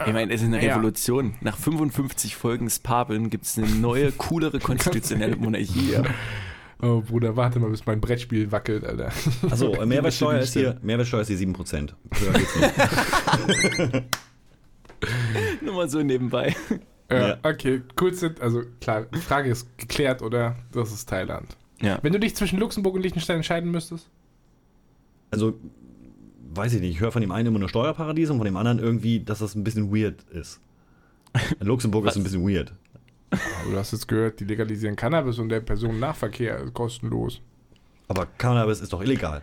[0.05, 0.75] Ich meine, es ist eine Ja.
[0.75, 1.33] Revolution.
[1.41, 5.93] Nach 55 Folgen Spabeln gibt es eine neue, coolere konstitutionelle Monarchie.
[5.93, 6.03] Ja.
[6.83, 9.11] oh, Bruder, warte mal, bis mein Brettspiel wackelt, Alter.
[9.49, 11.93] Achso, Mehrwertsteuer ist hier, Mehrwertsteuer ist hier 7%.
[12.19, 14.03] Höher geht's nicht.
[15.61, 16.55] Nur mal so nebenbei.
[17.09, 17.37] Ja, Ja.
[17.43, 20.55] okay, cool sind, also klar, Frage ist geklärt, oder?
[20.71, 21.57] Das ist Thailand.
[21.81, 21.99] Ja.
[22.01, 24.09] Wenn du dich zwischen Luxemburg und Liechtenstein entscheiden müsstest?
[25.31, 25.59] Also,
[26.53, 28.79] weiß ich nicht, ich höre von dem einen immer nur Steuerparadiese und von dem anderen
[28.79, 30.59] irgendwie, dass das ein bisschen weird ist.
[31.59, 32.73] Luxemburg ist ein bisschen weird.
[33.31, 37.39] Aber du hast jetzt gehört, die legalisieren Cannabis und der Personennahverkehr ist kostenlos.
[38.09, 39.41] Aber Cannabis ist doch illegal.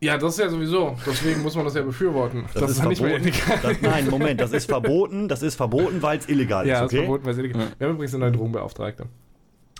[0.00, 0.96] Ja, das ist ja sowieso.
[1.06, 2.44] Deswegen muss man das ja befürworten.
[2.54, 3.28] Das, ist, nicht mehr verboten.
[3.28, 3.58] illegal.
[3.62, 5.26] Das, nein, Moment, das ist verboten.
[5.28, 6.96] Das ist verboten, weil es illegal Ja, ist, das okay?
[6.98, 9.06] ist verboten, weil es illegal Wir haben übrigens eine neue Drogenbeauftragte.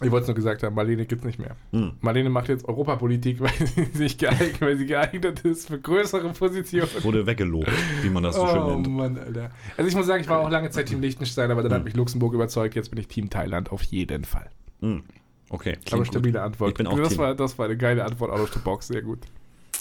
[0.00, 1.56] Ich wollte es nur gesagt haben, Marlene gibt es nicht mehr.
[1.72, 1.92] Hm.
[2.00, 6.88] Marlene macht jetzt Europapolitik, weil sie sich geeignet, weil sie geeignet ist für größere Positionen.
[7.02, 7.68] Wurde weggelobt,
[8.02, 8.88] wie man das so schön Oh nennt.
[8.88, 9.50] Mann, Alter.
[9.76, 11.78] Also ich muss sagen, ich war auch lange Zeit Team Liechtenstein, aber dann Hm.
[11.78, 14.48] hat mich Luxemburg überzeugt, jetzt bin ich Team Thailand auf jeden Fall.
[14.80, 15.02] Hm.
[15.50, 15.78] Okay.
[15.90, 16.70] aber stabile Antwort.
[16.70, 17.18] Ich bin auch das, Team.
[17.18, 19.20] war, das war eine geile Antwort out of the box, sehr gut.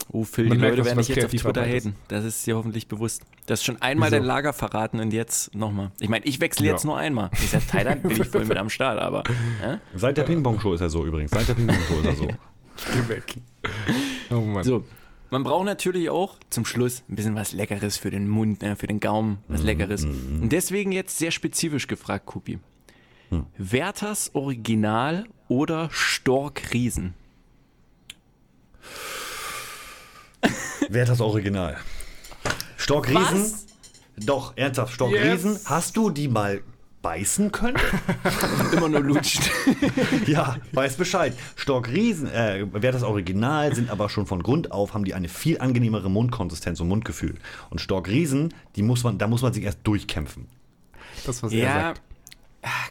[0.10, 1.96] Oh, Phil, Man die merkt, Leute werden dich jetzt auf Twitter haten.
[2.08, 3.24] Das ist dir hoffentlich bewusst.
[3.46, 4.18] Du hast schon einmal Wieso?
[4.20, 5.92] dein Lager verraten und jetzt nochmal.
[6.00, 6.72] Ich meine, ich wechsle Ja.
[6.74, 7.30] jetzt nur einmal.
[7.44, 9.24] Ich sag, Thailand bin ich voll mit am Start, aber.
[9.62, 9.78] Äh?
[9.96, 11.32] Seit der Ping-Pong-Show ist er so übrigens.
[11.32, 12.28] Seit der Ping-Pong-Show ist er so.
[12.28, 13.36] Geh weg.
[14.30, 14.64] Oh Mann.
[14.64, 14.84] So.
[15.30, 18.88] Man braucht natürlich auch zum Schluss ein bisschen was Leckeres für den Mund, äh, für
[18.88, 20.06] den Gaumen, was Leckeres.
[20.06, 22.60] Und deswegen jetzt sehr spezifisch gefragt, Kupi.
[23.58, 27.14] Werthers Original oder Stork Riesen?
[30.90, 31.78] Wer hat das Original?
[32.78, 33.54] Stockriesen?
[34.18, 35.54] Doch, ernsthaft, Stockriesen.
[35.54, 35.70] Yes.
[35.70, 36.62] Hast du die mal
[37.02, 37.78] beißen können?
[38.72, 39.50] Immer nur lutscht.
[40.28, 41.34] ja, weiß Bescheid.
[41.56, 45.60] Stockriesen, äh, wer das Original, sind aber schon von Grund auf, haben die eine viel
[45.60, 47.36] angenehmere Mundkonsistenz und Mundgefühl.
[47.70, 50.48] Und Stockriesen, die muss man, da muss man sich erst durchkämpfen.
[51.26, 52.02] Das, was er Ja, sagt.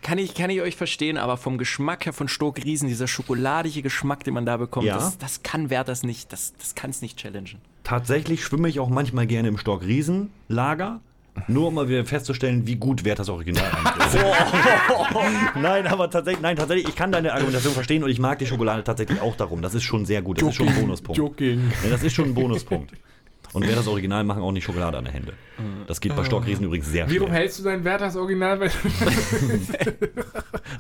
[0.03, 3.83] Kann ich, kann ich euch verstehen, aber vom Geschmack her von Stork Riesen, dieser schokoladige
[3.83, 4.95] Geschmack, den man da bekommt, Ja.
[4.97, 7.61] das, das kann Werthers nicht, das, das kann es nicht challengen.
[7.85, 11.01] Tatsächlich schwimme ich auch manchmal gerne im Stockriesen-Lager.
[11.49, 14.25] Nur um mal wieder festzustellen, wie gut Wert das Original eigentlich ist.
[15.61, 18.83] nein, aber tatsächlich, nein, tatsächlich, ich kann deine Argumentation verstehen und ich mag die Schokolade
[18.83, 19.61] tatsächlich auch darum.
[19.61, 20.41] Das ist schon sehr gut.
[20.41, 21.19] Das ist schon ein Bonuspunkt.
[21.19, 21.71] Joking.
[21.85, 22.93] Ja, das ist schon ein Bonuspunkt.
[23.57, 25.33] Und wer das Original machen auch nicht Schokolade an der Hände.
[25.87, 27.41] Das geht bei Stockriesen übrigens sehr Wie rum schnell.
[27.41, 28.61] hältst du dein Werthers Original?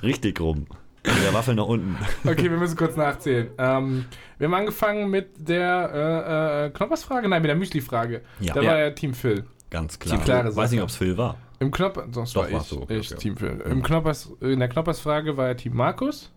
[0.02, 0.66] Richtig rum.
[1.04, 1.96] Mit der Waffel nach unten.
[2.24, 3.48] okay, wir müssen kurz nachzählen.
[3.58, 4.04] Ähm,
[4.38, 8.22] wir haben angefangen mit der äh, äh, Knoppersfrage, nein, mit der Müsli-Frage.
[8.40, 8.54] Ja.
[8.54, 8.70] Da Ja.
[8.72, 9.44] war ja Team Phil.
[9.70, 10.18] Ganz klar.
[10.22, 10.82] klare Weiß nicht, Sache.
[10.82, 11.36] ob es Phil war.
[11.60, 12.84] Im Knopper, das Doch, war ich, du.
[12.88, 13.20] ich Okay.
[13.20, 13.62] Team Phil.
[13.70, 16.30] Im Knoppers, in der Knoppersfrage war ja Team Markus.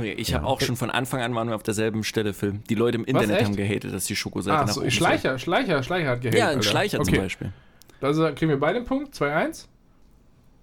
[0.00, 2.60] Ich habe auch schon von Anfang an waren wir auf derselben Stelle, Phil.
[2.68, 3.44] Die Leute im Internet echt?
[3.44, 6.38] haben gehatet, dass die Schokoseite Ah, nach so, oben Schleicher, Schleicher, Schleicher hat gehatet.
[6.38, 6.62] Ja, ein.
[6.62, 7.12] Schleicher okay.
[7.12, 7.52] zum Beispiel.
[8.00, 9.66] Also kriegen wir beide einen Punkt, 2-1.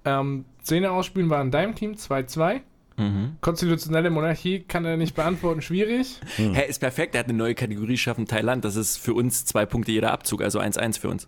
[0.05, 2.61] Ähm, Zähne ausspülen war in deinem Team, 2-2.
[2.97, 3.37] Mhm.
[3.39, 6.19] Konstitutionelle Monarchie kann er nicht beantworten, schwierig.
[6.35, 8.65] Hä, ist perfekt, er hat eine neue Kategorie geschaffen, Thailand.
[8.65, 11.27] Das ist für uns zwei Punkte jeder Abzug, also 1-1 für uns.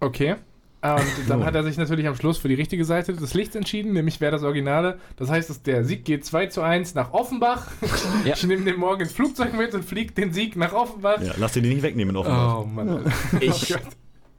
[0.00, 0.36] Okay.
[0.82, 3.54] Ah, Und dann hat er sich natürlich am Schluss für die richtige Seite des Lichts
[3.54, 4.98] entschieden, nämlich wer das Originale.
[5.16, 7.68] Das heißt, dass der Sieg geht 2 zu 1 nach Offenbach.
[8.24, 8.34] Ja.
[8.34, 11.20] Ich nehme den morgen ins Flugzeug mit und fliege den Sieg nach Offenbach.
[11.22, 12.60] Ja, lass dir die nicht wegnehmen, offenbar.
[12.62, 13.12] Oh Mann.
[13.40, 13.78] Ich Oh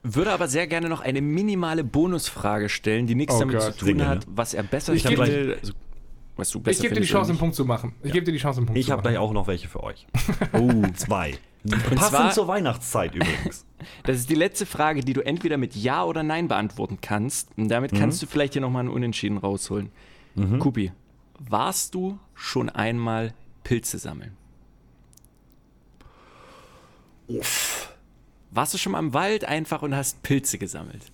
[0.02, 3.74] würde aber sehr gerne noch eine minimale Bonusfrage stellen, die nichts Oh damit Gott.
[3.78, 5.58] zu tun hat, was er besser Ich findet.
[5.60, 5.72] Also,
[6.36, 7.94] was du Ich besser gebe dir die Chance, einen Punkt zu machen.
[8.02, 9.12] Ich gebe dir die Chance, einen Punkt Ich zu habe machen.
[9.12, 10.06] gleich auch noch welche für euch.
[10.52, 11.34] Oh, Zwei.
[11.70, 13.64] Passend zwar- zur Weihnachtszeit übrigens.
[14.02, 17.48] das ist die letzte Frage, die du entweder mit Ja oder Nein beantworten kannst.
[17.56, 17.98] Und damit Mhm.
[17.98, 19.90] kannst du vielleicht hier nochmal einen Unentschieden rausholen.
[20.58, 20.92] Kupi,
[21.38, 23.32] warst du schon einmal
[23.62, 24.36] Pilze sammeln?
[28.50, 31.04] Warst du schon mal im Wald einfach und hast Pilze gesammelt?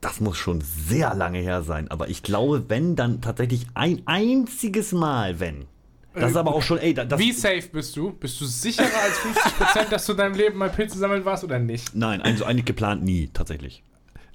[0.00, 1.90] Das muss schon sehr lange her sein.
[1.90, 5.66] Aber ich glaube, wenn, dann tatsächlich ein einziges Mal, wenn.
[6.14, 8.12] Das ist aber auch schon, ey, da- das, Wie safe bist du?
[8.12, 11.58] Bist du sicherer als 50%, dass du in deinem Leben mal Pilze sammeln warst oder
[11.58, 11.94] nicht?
[11.94, 13.82] Nein, also eigentlich geplant nie, tatsächlich.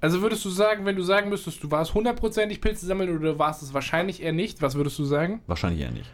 [0.02, 3.62] Also würdest du sagen, wenn du sagen müsstest, du warst hundertprozentig Pilze sammeln oder warst
[3.64, 5.42] es wahrscheinlich eher nicht, was würdest du sagen?
[5.48, 6.10] Wahrscheinlich eher nicht.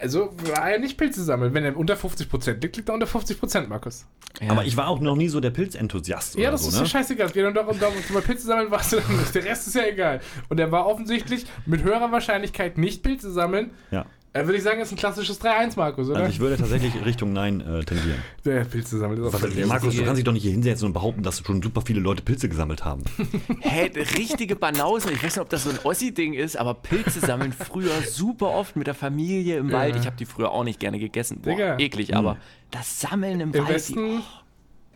[0.00, 1.54] Also war er nicht Pilze sammeln.
[1.54, 4.06] Wenn er unter 50% liegt, liegt er unter 50%, Markus.
[4.40, 4.50] Ja.
[4.50, 6.80] Aber ich war auch noch nie so der Pilzenthusiast Ja, das so, ist ne?
[6.80, 7.26] ja scheißegal.
[7.28, 9.34] Es geht nur darum, darum, ob du mal Pilze sammeln warst oder nicht.
[9.34, 10.20] Der Rest ist ja egal.
[10.48, 13.70] Und er war offensichtlich mit höherer Wahrscheinlichkeit nicht Pilze sammeln.
[13.90, 14.06] Ja.
[14.36, 16.18] Äh, würde ich sagen, ist ein klassisches 3-1, Markus, oder?
[16.18, 18.20] Also ich würde tatsächlich Richtung Nein äh, tendieren.
[18.44, 20.92] der Pilze sammeln ist auch Was, Markus, du kannst dich doch nicht hier hinsetzen und
[20.92, 23.04] behaupten, dass schon super viele Leute Pilze gesammelt haben.
[23.60, 25.12] Hä, richtige Banausen.
[25.12, 28.74] Ich weiß nicht, ob das so ein Ossi-Ding ist, aber Pilze sammeln früher super oft
[28.74, 29.94] mit der Familie im Wald.
[29.94, 31.40] Ich habe die früher auch nicht gerne gegessen.
[31.40, 31.78] Boah, Digga.
[31.78, 32.36] eklig, aber
[32.72, 33.68] das Sammeln im, Im Wald.
[33.68, 34.20] Westen,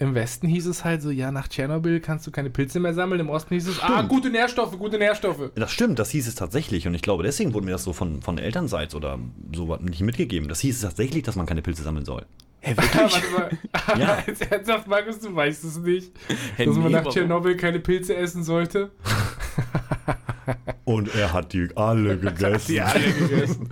[0.01, 3.21] Im Westen hieß es halt so, ja, nach Tschernobyl kannst du keine Pilze mehr sammeln.
[3.21, 5.51] Im Osten hieß es, ah, gute Nährstoffe, gute Nährstoffe.
[5.57, 6.87] Das stimmt, das hieß es tatsächlich.
[6.87, 9.19] Und ich glaube, deswegen wurde mir das so von, von Elternseits oder
[9.55, 10.49] so nicht mitgegeben.
[10.49, 12.27] Das hieß es tatsächlich, dass man keine Pilze sammeln soll.
[12.61, 13.23] Hä, Ja, wirklich?
[13.35, 13.59] warte
[13.97, 13.99] mal.
[13.99, 14.19] Ja.
[14.27, 16.13] Jetzt ernsthaft, Markus, du weißt es nicht.
[16.57, 17.13] Hä, dass man nee, nach warum?
[17.13, 18.91] Tschernobyl keine Pilze essen sollte.
[20.85, 22.73] Und er hat die alle gegessen.
[22.73, 23.69] Die alle gegessen.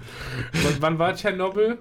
[0.52, 1.78] wann, wann war Tschernobyl?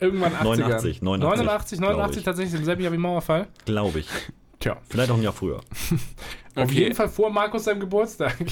[0.00, 0.42] Irgendwann 80er.
[0.44, 2.24] 89, 89, 89, glaub 89 ich.
[2.24, 3.46] tatsächlich im selben Jahr wie Mauerfall.
[3.64, 4.08] Glaube ich.
[4.60, 4.76] Tja.
[4.88, 5.56] Vielleicht auch ein Jahr früher.
[6.56, 6.74] Auf Okay.
[6.74, 8.36] jeden Fall vor Markus seinem Geburtstag.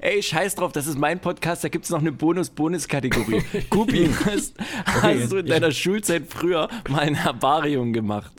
[0.00, 3.42] Ey, scheiß drauf, das ist mein Podcast, da gibt es noch eine Bonus-Bonus-Kategorie.
[3.70, 4.54] Gupi, hast,
[4.84, 8.32] hast jetzt- du in ich- deiner Schulzeit früher mal ein Herbarium gemacht?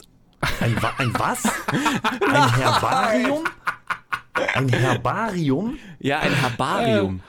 [0.61, 1.43] Ein, ein was?
[2.21, 3.43] Ein Herbarium?
[4.53, 5.77] Ein Herbarium?
[5.99, 7.21] Ja, ein Herbarium.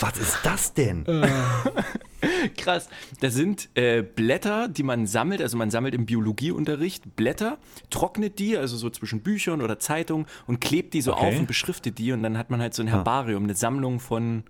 [0.00, 1.04] Was ist das denn?
[2.56, 2.88] Krass.
[3.20, 5.40] Das sind äh, Blätter, die man sammelt.
[5.42, 7.58] Also man sammelt im Biologieunterricht Blätter,
[7.90, 11.26] trocknet die, also so zwischen Büchern oder Zeitungen und klebt die so Okay.
[11.34, 12.12] auf und beschriftet die.
[12.12, 14.44] Und dann hat man halt so ein Herbarium, eine Sammlung von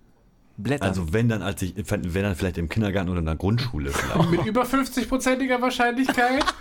[0.57, 0.87] Blättern.
[0.89, 4.29] Also wenn dann, als ich, wenn dann vielleicht im Kindergarten oder in der Grundschule vielleicht.
[4.31, 6.43] Mit über 50-prozentiger Wahrscheinlichkeit.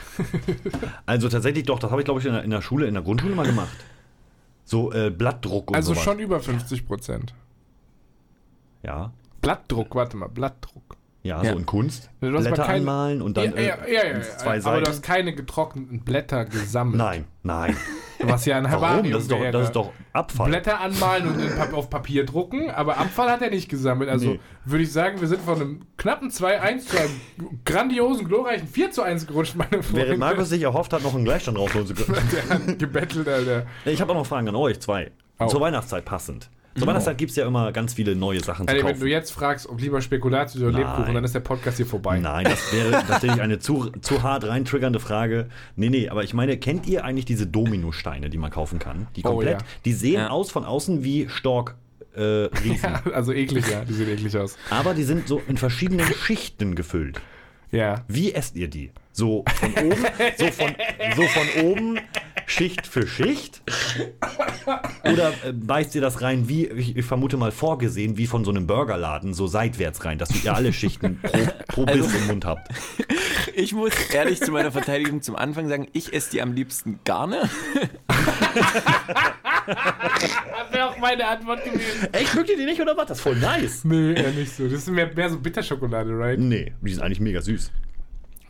[1.06, 3.02] Also tatsächlich doch, das habe ich glaube ich in der, in der Schule, in der
[3.02, 3.68] Grundschule mal gemacht.
[4.64, 6.04] So äh, Blattdruck und Also sowas.
[6.04, 7.34] schon über 50 Prozent.
[8.82, 9.12] Ja.
[9.40, 10.96] Blattdruck, warte mal, Blattdruck.
[11.24, 11.52] Ja, Ja.
[11.52, 12.10] so in Kunst.
[12.20, 14.22] Du hast aber Blätter kein- anmalen und dann ja, ja, äh, ja, ja, ja.
[14.22, 14.84] zwei Aber Seiten.
[14.84, 16.96] du hast keine getrockneten Blätter gesammelt.
[16.96, 17.76] nein, nein.
[18.20, 18.80] Was ja ein Warum?
[18.80, 19.52] Herbarium Das ist, doch, wäre.
[19.52, 20.48] das ist doch Abfall.
[20.48, 24.08] Blätter anmalen und in Pap auf Papier drucken, aber Abfall hat er nicht gesammelt.
[24.10, 24.40] Also Nee.
[24.64, 27.10] würde ich sagen, wir sind von einem knappen 2-1 zu einem
[27.64, 30.06] grandiosen, glorreichen 4 zu 1 gerutscht, meine Freunde.
[30.06, 32.18] Während Markus sich erhofft hat, noch einen Gleichstand rausholen zu können.
[32.32, 33.66] Der hat gebettelt, Alter.
[33.84, 35.10] Ich habe auch noch Fragen an euch, zwei.
[35.38, 35.46] Au.
[35.46, 36.48] Zur Weihnachtszeit passend.
[36.78, 39.00] Zur Weihnachtszeit gibt es ja immer ganz viele neue Sachen zu Alter, wenn kaufen.
[39.04, 40.82] du jetzt fragst, ob lieber Spekulatius oder Nein.
[40.82, 42.18] Lebkuchen, dann ist der Podcast hier vorbei.
[42.18, 45.48] Nein, das wäre tatsächlich eine zu, zu hart reintriggernde Frage.
[45.76, 49.06] Nee, nee, aber ich meine, kennt ihr eigentlich diese Dominosteine, die man kaufen kann?
[49.16, 49.66] Die Oh, komplett, ja.
[49.84, 50.30] die sehen Ja.
[50.30, 51.74] aus von außen wie Stork
[52.16, 52.78] äh, Riesen.
[52.82, 53.84] Ja, also eklig, ja.
[53.84, 54.56] Die sehen eklig aus.
[54.70, 57.20] Aber die sind so in verschiedenen Schichten gefüllt.
[57.70, 58.04] Ja.
[58.08, 58.90] Wie esst ihr die?
[59.12, 60.04] So von oben,
[60.38, 60.74] so von,
[61.16, 61.98] so von oben
[62.48, 63.62] Schicht für Schicht?
[65.04, 68.50] Oder äh, beißt ihr das rein, wie, ich, ich vermute mal vorgesehen, wie von so
[68.50, 71.38] einem Burgerladen, so seitwärts rein, dass ihr alle Schichten pro,
[71.68, 72.68] pro Biss im Mund habt?
[73.54, 77.50] ich muss ehrlich zu meiner Verteidigung zum Anfang sagen, ich esse die am liebsten Garne.
[79.66, 82.08] Das wäre auch meine Antwort gewesen.
[82.12, 83.06] Echt, mögt ihr die nicht oder was?
[83.08, 83.84] Das ist voll nice.
[83.84, 84.64] Nee, eher nicht so.
[84.64, 86.38] Das ist mehr, mehr so Bitterschokolade, right?
[86.38, 87.70] Nee, die sind eigentlich mega süß.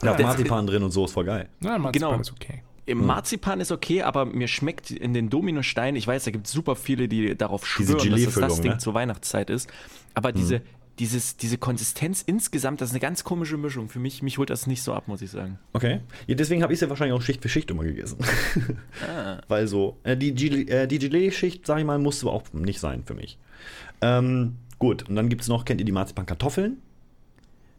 [0.00, 1.48] Da ist Das- Marzipan drin und so, ist voll geil.
[1.60, 2.20] Na, Marzipan Genau.
[2.20, 2.62] ist okay.
[2.88, 6.52] Im Marzipan ist okay, aber mir schmeckt in den Dominosteinen, ich weiß, da gibt es
[6.52, 8.78] super viele, die darauf schwören, dass das das Ding ne?
[8.78, 9.68] zur Weihnachtszeit ist.
[10.14, 10.62] Aber diese,
[10.98, 13.88] dieses, diese Konsistenz insgesamt, das ist eine ganz komische Mischung.
[13.88, 15.58] Für mich, mich holt das nicht so ab, muss ich sagen.
[15.72, 16.00] Okay.
[16.26, 18.18] Ja, deswegen habe ich sie wahrscheinlich auch Schicht für Schicht immer gegessen.
[19.48, 20.30] Weil so, äh, die,
[20.68, 23.38] äh, die Gelee-Schicht, sag ich mal, musste aber auch nicht sein für mich.
[24.00, 26.78] Ähm, gut, und dann gibt es noch, kennt ihr die Marzipan-Kartoffeln?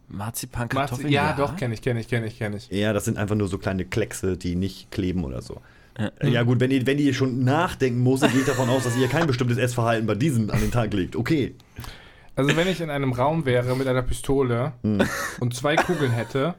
[0.09, 2.69] Marzipan, Marzi Kartoffeln, ja, doch, kenne ich, kenne ich, kenne ich, kenne ich.
[2.69, 5.61] Ja, das sind einfach nur so kleine Kleckse, die nicht kleben oder so.
[5.97, 8.97] Äh, Ja gut, wenn ihr, wenn ihr schon nachdenken muss, gehe ich davon aus, dass
[8.97, 11.15] ihr kein bestimmtes Essverhalten bei diesen an den Tag legt.
[11.15, 11.55] Okay.
[12.35, 15.01] Also wenn ich in einem Raum wäre mit einer Pistole Hm.
[15.41, 16.55] und zwei Kugeln hätte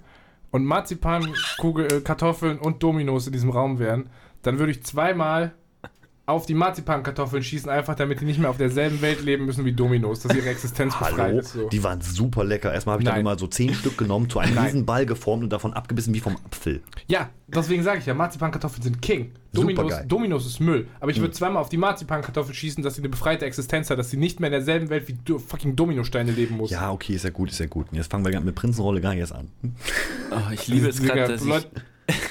[0.51, 1.27] und Marzipan,
[1.59, 4.11] Kugel, äh, Kartoffeln und Dominos in diesem Raum wären,
[4.43, 5.53] dann würde ich zweimal
[6.31, 9.73] auf die Marzipankartoffeln schießen, einfach damit die nicht mehr auf derselben Welt leben müssen wie
[9.73, 11.39] Dominos, dass ihre Existenz befreit Hallo?
[11.39, 11.53] ist.
[11.53, 11.69] So.
[11.69, 12.73] Die waren super lecker.
[12.73, 13.23] Erstmal habe ich dann Nein.
[13.23, 14.67] immer so zehn Stück genommen, zu einem Nein.
[14.67, 16.83] riesen Ball geformt und davon abgebissen wie vom Apfel.
[17.09, 19.33] Ja, deswegen sage ich ja, Marzipankartoffeln sind King.
[19.53, 19.93] Dominos.
[20.07, 20.87] Dominos ist Müll.
[21.01, 24.11] Aber ich würde zweimal auf die Marzipankartoffel schießen, dass sie eine befreite Existenz hat, dass
[24.11, 26.71] sie nicht mehr in derselben Welt wie do fucking Dominosteine leben muss.
[26.71, 27.87] Ja, okay, ist ja gut, ist ja gut.
[27.91, 29.49] Und jetzt fangen wir mit Prinzenrolle gar nicht erst an.
[30.31, 31.67] Oh, ich liebe es gerade, dass ich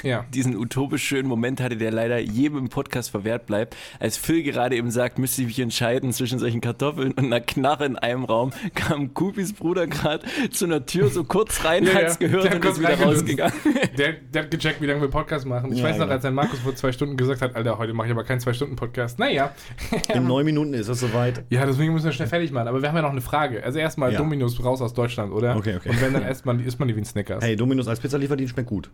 [0.02, 0.24] ja.
[0.34, 3.76] diesen utopisch schönen Moment hatte, der leider jedem im Podcast verwehrt bleibt.
[3.98, 7.86] Als Phil gerade eben sagt, müsste ich mich entscheiden zwischen solchen Kartoffeln und einer Knarre
[7.86, 12.18] in einem Raum, kam Kupis Bruder gerade zu einer Tür so kurz rein, Ja, hat's
[12.20, 12.26] ja.
[12.28, 13.54] gehört Der und ist wieder rausgegangen.
[13.98, 15.72] Der, der hat gecheckt, wie lange wir Podcast machen.
[15.72, 16.14] Ich Ja, weiß noch, genau.
[16.14, 19.18] als ein Markus vor zwei Stunden gesagt hat, Alter, heute mache ich aber keinen Zwei-Stunden-Podcast.
[19.18, 19.52] Naja.
[20.14, 21.44] In neun Minuten ist es soweit.
[21.50, 22.68] Ja, deswegen müssen wir schnell fertig machen.
[22.68, 23.62] Aber wir haben ja noch eine Frage.
[23.64, 24.18] Also erstmal Ja.
[24.18, 25.56] Dominos raus aus Deutschland, oder?
[25.56, 25.90] Okay, okay.
[25.90, 27.42] Und wenn, dann isst man, isst man die wie ein Snickers.
[27.44, 28.90] Hey, Dominus als Pizzalieferdienst schmeckt gut.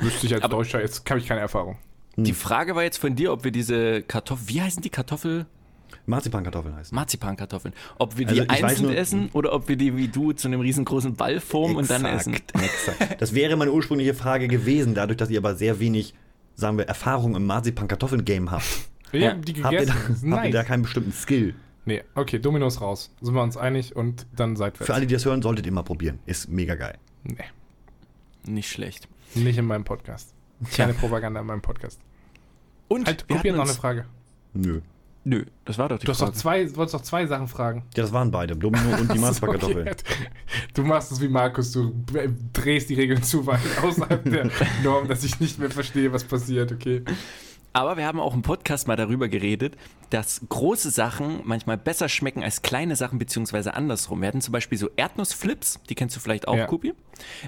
[0.00, 1.76] Wüsste ich als Deutscher, jetzt habe ich keine Erfahrung.
[2.16, 5.46] Die Frage war jetzt von dir, ob wir diese Kartoffeln, wie heißen die Kartoffel?
[6.06, 6.92] Marzipankartoffeln heißt.
[6.92, 7.74] Marzipankartoffeln.
[7.98, 10.60] Ob wir die Also einzeln nur- essen oder ob wir die wie du zu einem
[10.60, 12.34] riesengroßen Ball formen und dann essen.
[12.34, 13.20] Exakt.
[13.20, 16.14] Das wäre meine ursprüngliche Frage gewesen, dadurch, dass ihr aber sehr wenig,
[16.56, 18.64] sagen wir, Erfahrung im Marzipan-Kartoffeln-Game habt.
[19.12, 19.30] Wir Ja.
[19.30, 19.98] haben die Habt ihr, gegessen.
[20.08, 20.66] da, ist habt ihr da nice.
[20.66, 21.54] keinen bestimmten Skill?
[21.84, 23.14] Nee, okay, Dominos raus.
[23.20, 24.86] Sind wir uns einig und dann seitwärts.
[24.86, 26.18] Für alle, die das hören, solltet ihr mal probieren.
[26.26, 26.96] Ist mega geil.
[27.24, 27.36] Nee,
[28.46, 29.08] Nicht schlecht.
[29.34, 30.34] nicht in meinem Podcast.
[30.74, 32.00] Keine Propaganda in meinem Podcast.
[32.88, 34.04] Und Halt, hatten noch eine Frage.
[34.54, 34.80] Nö.
[35.24, 36.38] Nö, das war doch die Du hast doch Frage.
[36.38, 37.84] zwei, du wolltest doch zwei Sachen fragen.
[37.94, 38.56] Ja, das waren beide.
[38.56, 39.86] Domino und die Marzipankartoffeln.
[39.88, 39.96] Okay.
[40.74, 41.92] Du machst es wie Markus, du
[42.52, 44.50] drehst die Regeln zu weit außerhalb der
[44.82, 47.02] Norm, dass ich nicht mehr verstehe, was passiert, okay?
[47.74, 49.76] Aber wir haben auch im Podcast mal darüber geredet,
[50.10, 54.20] dass große Sachen manchmal besser schmecken als kleine Sachen, beziehungsweise andersrum.
[54.20, 56.66] Wir hatten zum Beispiel so Erdnussflips, die kennst du vielleicht auch, Ja.
[56.66, 56.92] Kupi.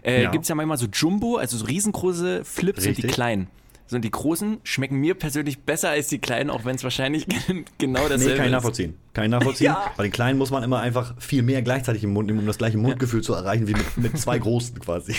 [0.03, 0.31] Äh, Ja.
[0.31, 3.13] Gibt es ja manchmal so Jumbo, also so riesengroße Flips und die Richtig.
[3.13, 3.49] kleinen.
[3.87, 7.27] So, und die großen schmecken mir persönlich besser als die kleinen, auch wenn es wahrscheinlich
[7.77, 8.51] genau Nee, dasselbe kann ich ist.
[8.53, 8.95] nachvollziehen.
[9.13, 9.67] Kann ich nachvollziehen.
[9.73, 9.93] Ja.
[9.99, 12.57] Bei den Kleinen muss man immer einfach viel mehr gleichzeitig im Mund nehmen, um das
[12.57, 15.15] gleiche Mundgefühl zu erreichen wie mit, mit zwei Großen quasi.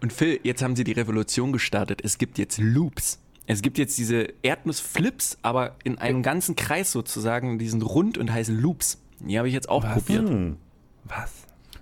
[0.00, 2.00] Und Phil, jetzt haben sie die Revolution gestartet.
[2.02, 3.18] Es gibt jetzt Loops.
[3.46, 8.32] Es gibt jetzt diese Erdnussflips, aber in einem ganzen Kreis sozusagen, die sind rund und
[8.32, 8.98] heißen Loops.
[9.20, 9.92] Die habe ich jetzt auch Was?
[9.92, 10.56] probiert.
[11.04, 11.32] Was?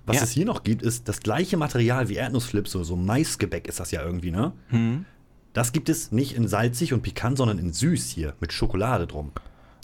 [0.06, 0.22] Was Ja.
[0.22, 3.90] es hier noch gibt, ist das gleiche Material wie Erdnussflips, so, so Maisgebäck ist das
[3.90, 4.52] ja irgendwie, ne?
[4.68, 5.06] Hm.
[5.54, 9.32] Das gibt es nicht in salzig und pikant, sondern in süß hier, mit Schokolade drum.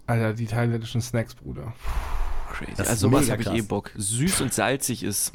[0.07, 1.73] Alter, die thailändischen Snacks, Bruder.
[2.53, 2.73] Crazy.
[2.77, 3.93] Das also sowas habe ich eh Bock.
[3.97, 5.33] Süß und salzig ist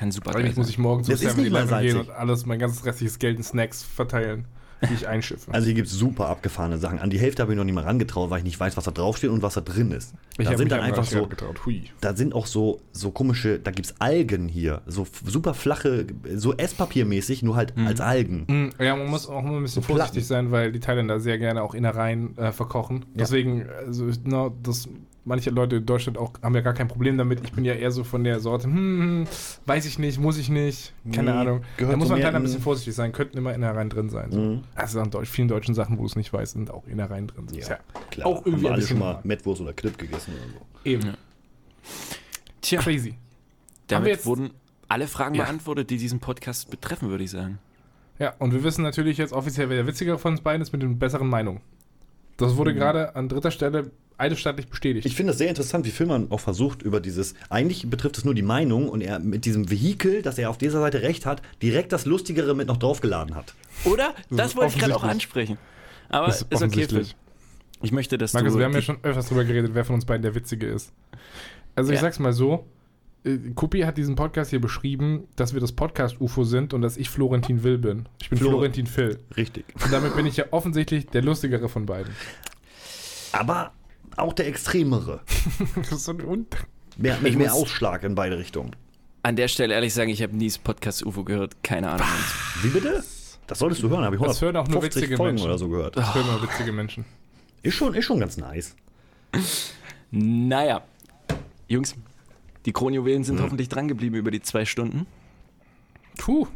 [0.00, 2.46] kann super Eigentlich muss ich morgen zu Das ist nicht mal 7-Eleven gehen und alles,
[2.46, 4.46] mein ganzes restliches Geld in Snacks verteilen,
[4.88, 5.52] die ich einschiffe.
[5.52, 6.98] Also hier gibt es super abgefahrene Sachen.
[6.98, 8.90] An die Hälfte habe ich noch nicht mal rangetraut, weil ich nicht weiß, was da
[8.90, 10.14] draufsteht und was da drin ist.
[10.38, 11.28] ich da sind mich dann einfach so,
[12.00, 16.54] da sind auch so, so komische, da gibt es Algen hier, so super flache, so
[16.56, 18.44] Esspapiermäßig, nur halt als Algen.
[18.78, 20.46] Mm, Ja, man muss auch immer ein bisschen So vorsichtig Platten.
[20.46, 23.04] sein, weil die Thailänder sehr gerne auch Innereien äh, verkochen.
[23.14, 24.88] Deswegen, also, no, das,
[25.24, 27.40] manche Leute in Deutschland auch haben ja gar kein Problem damit.
[27.44, 29.26] Ich bin ja eher so von der Sorte, hm, hm,
[29.66, 31.62] weiß ich nicht, muss ich nicht, keine Nee, Ahnung.
[31.78, 34.32] Da muss man mehr Thailand ein in- bisschen vorsichtig sein, könnten immer Innereien drin sein.
[34.32, 34.40] So.
[34.40, 34.62] Mhm.
[34.74, 37.46] Also an Deutsch, vielen deutschen Sachen, wo du es nicht weißt, sind auch Innereien drin.
[37.48, 37.56] So.
[37.56, 37.78] Ist ja
[38.10, 38.26] klar.
[38.26, 40.88] auch irgendwie haben wir alle schon mal Mettwurst oder Klipp gegessen oder so.
[40.90, 41.06] eben.
[41.06, 41.14] Ja.
[42.60, 43.14] Tja, Crazy.
[43.88, 44.50] Damit jetzt- wurden
[44.88, 45.44] alle Fragen Ja.
[45.44, 47.58] beantwortet, die diesen Podcast betreffen, würde ich sagen.
[48.18, 50.82] Ja, und wir wissen natürlich jetzt offiziell, wer der witzigere von uns beiden ist mit
[50.82, 51.60] den besseren Meinungen.
[52.36, 53.90] Das wurde gerade an dritter Stelle
[54.20, 55.06] eidesstattlich bestätigt.
[55.06, 58.34] Ich finde es sehr interessant, wie Filman auch versucht, über dieses, eigentlich betrifft es nur
[58.34, 61.92] die Meinung und er mit diesem Vehikel, dass er auf dieser Seite recht hat, direkt
[61.92, 63.54] das Lustigere mit noch draufgeladen hat.
[63.84, 64.14] Oder?
[64.30, 65.58] Das wollte ich gerade auch ansprechen.
[66.08, 66.86] Aber Das ist, ist okay.
[67.82, 68.58] Ich möchte, dass Markus, du.
[68.58, 70.92] wir haben ja schon öfters drüber geredet, wer von uns beiden der Witzige ist.
[71.74, 72.02] Also ich Ja.
[72.02, 72.66] sag's mal so,
[73.24, 77.08] äh, Kupi hat diesen Podcast hier beschrieben, dass wir das Podcast-UFO sind und dass ich
[77.08, 78.06] Florentin Will bin.
[78.20, 79.18] Ich bin Flor- Florentin Phil.
[79.36, 79.64] Richtig.
[79.82, 82.12] Und damit bin ich ja offensichtlich der Lustigere von beiden.
[83.32, 83.72] Aber
[84.22, 85.20] auch der Extremere.
[85.76, 86.46] Das ist so ein Un
[86.96, 88.76] Mehr, mehr muss- Ausschlag in beide Richtungen.
[89.22, 91.62] An der Stelle ehrlich sagen, ich habe nie das Podcast UFO gehört.
[91.62, 92.06] Keine Ahnung.
[92.62, 93.04] Wie bitte?
[93.46, 95.46] Das solltest du hören, habe ich Das hören auch nur 150 witzige Folgen Menschen.
[95.46, 95.96] oder so gehört.
[95.96, 97.04] Das hören nur witzige Menschen.
[97.62, 98.74] Ist schon, ist schon ganz nice.
[100.10, 100.82] Naja.
[101.68, 101.94] Jungs,
[102.66, 105.06] die Kronjuwelen sind hoffentlich drangeblieben über die zwei Stunden.
[106.18, 106.46] Puh.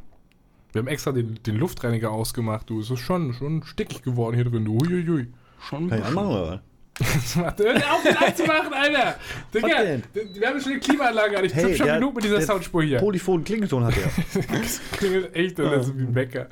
[0.72, 2.80] Wir haben extra den, den Luftreiniger ausgemacht, du.
[2.80, 4.78] Es ist schon, schon stickig geworden hier drin, du.
[4.80, 5.28] Huiuiui.
[5.60, 6.62] Schon Kann ich anmachen oder
[7.00, 9.16] Was macht Hör auf, den anzumachen, Alter!
[9.52, 10.02] Digga, Was denn?
[10.34, 11.44] wir haben schon eine Klimaanlage an.
[11.44, 12.98] Ich tippe schon der- genug mit dieser der Soundspur hier.
[12.98, 14.10] Polyphon Klingelton hat er.
[14.60, 16.48] Das klingelt echt oder so wie ein Wecker.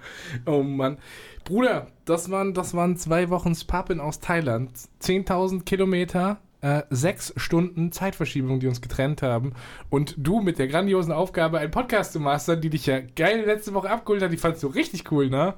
[0.47, 0.99] Oh Mann.
[1.45, 4.71] Bruder, das waren, das waren zwei Wochen Spappen aus Thailand.
[5.03, 9.53] 10.000 Kilometer, äh, sechs Stunden Zeitverschiebung, die uns getrennt haben.
[9.91, 13.75] Und du mit der grandiosen Aufgabe, einen Podcast zu mastern, die dich ja geil letzte
[13.75, 14.33] Woche abgeholt hat.
[14.33, 15.55] Die fandst du richtig cool, ne?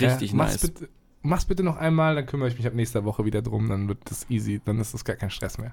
[0.00, 0.70] Richtig äh, mach's nice.
[0.72, 0.88] Bitte,
[1.22, 3.68] mach's bitte noch einmal, dann kümmere ich mich ab nächster Woche wieder drum.
[3.68, 4.60] Dann wird das easy.
[4.64, 5.72] Dann ist das gar kein Stress mehr.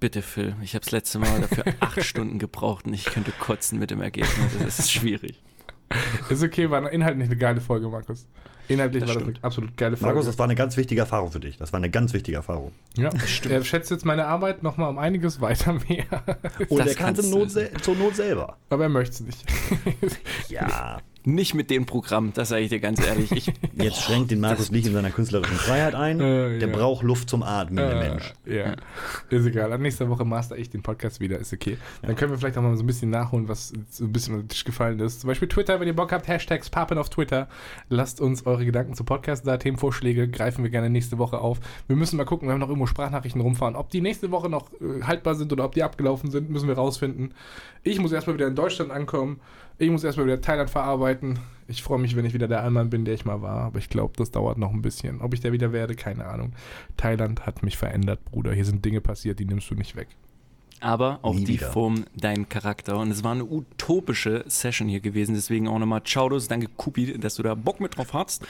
[0.00, 0.56] Bitte, Phil.
[0.62, 4.00] Ich habe das letzte Mal dafür acht Stunden gebraucht und ich könnte kotzen mit dem
[4.00, 4.34] Ergebnis.
[4.58, 5.42] Das ist schwierig.
[6.30, 8.28] Ist okay, war inhaltlich eine geile Folge, Markus.
[8.68, 9.38] Inhaltlich Das war das stimmt.
[9.38, 10.14] eine absolut geile Folge.
[10.14, 11.56] Markus, das war eine ganz wichtige Erfahrung für dich.
[11.56, 12.70] Das war eine ganz wichtige Erfahrung.
[12.96, 13.10] Ja,
[13.48, 16.04] er schätzt jetzt meine Arbeit nochmal um einiges weiter mehr.
[16.68, 18.56] Und Das er kann sel zur Not selber.
[18.68, 19.44] Aber er möchte es nicht.
[20.48, 21.00] Ja.
[21.24, 23.30] Nicht mit dem Programm, das sage ich dir ganz ehrlich.
[23.32, 26.18] Ich, Jetzt schränkt den Markus nicht in seiner künstlerischen Freiheit ein.
[26.20, 26.74] Äh, der ja.
[26.74, 28.32] braucht Luft zum Atmen, der Äh, Mensch.
[28.46, 28.74] Ja.
[29.28, 29.72] Ist egal.
[29.72, 31.38] Ab nächster Woche master ich den Podcast wieder.
[31.38, 31.76] Ist okay.
[32.02, 34.44] Dann können wir vielleicht auch mal so ein bisschen nachholen, was so ein bisschen unter
[34.44, 35.20] den Tisch gefallen ist.
[35.20, 37.48] Zum Beispiel Twitter, wenn ihr Bock habt, Hashtags Papen auf Twitter.
[37.88, 39.56] Lasst uns eure Gedanken zum Podcast da.
[39.58, 41.60] Themenvorschläge greifen wir gerne nächste Woche auf.
[41.86, 43.76] Wir müssen mal gucken, wir haben noch irgendwo Sprachnachrichten rumfahren.
[43.76, 46.76] Ob die nächste Woche noch äh, haltbar sind oder ob die abgelaufen sind, müssen wir
[46.76, 47.34] rausfinden.
[47.82, 49.40] Ich muss erstmal wieder in Deutschland ankommen.
[49.80, 51.38] Ich muss erstmal wieder Thailand verarbeiten.
[51.66, 53.60] Ich freue mich, wenn ich wieder der Allmann bin, der ich mal war.
[53.62, 55.20] Aber ich glaube, das dauert noch ein bisschen.
[55.22, 56.52] Ob ich der wieder werde, keine Ahnung.
[56.98, 58.52] Thailand hat mich verändert, Bruder.
[58.52, 60.08] Hier sind Dinge passiert, die nimmst du nicht weg.
[60.80, 61.70] aber auch Nie die wieder.
[61.70, 62.98] formen deinen Charakter.
[62.98, 65.34] Und es war eine utopische Session hier gewesen.
[65.34, 68.42] Deswegen auch nochmal Ciao, danke Kupi, dass du da Bock mit drauf hast.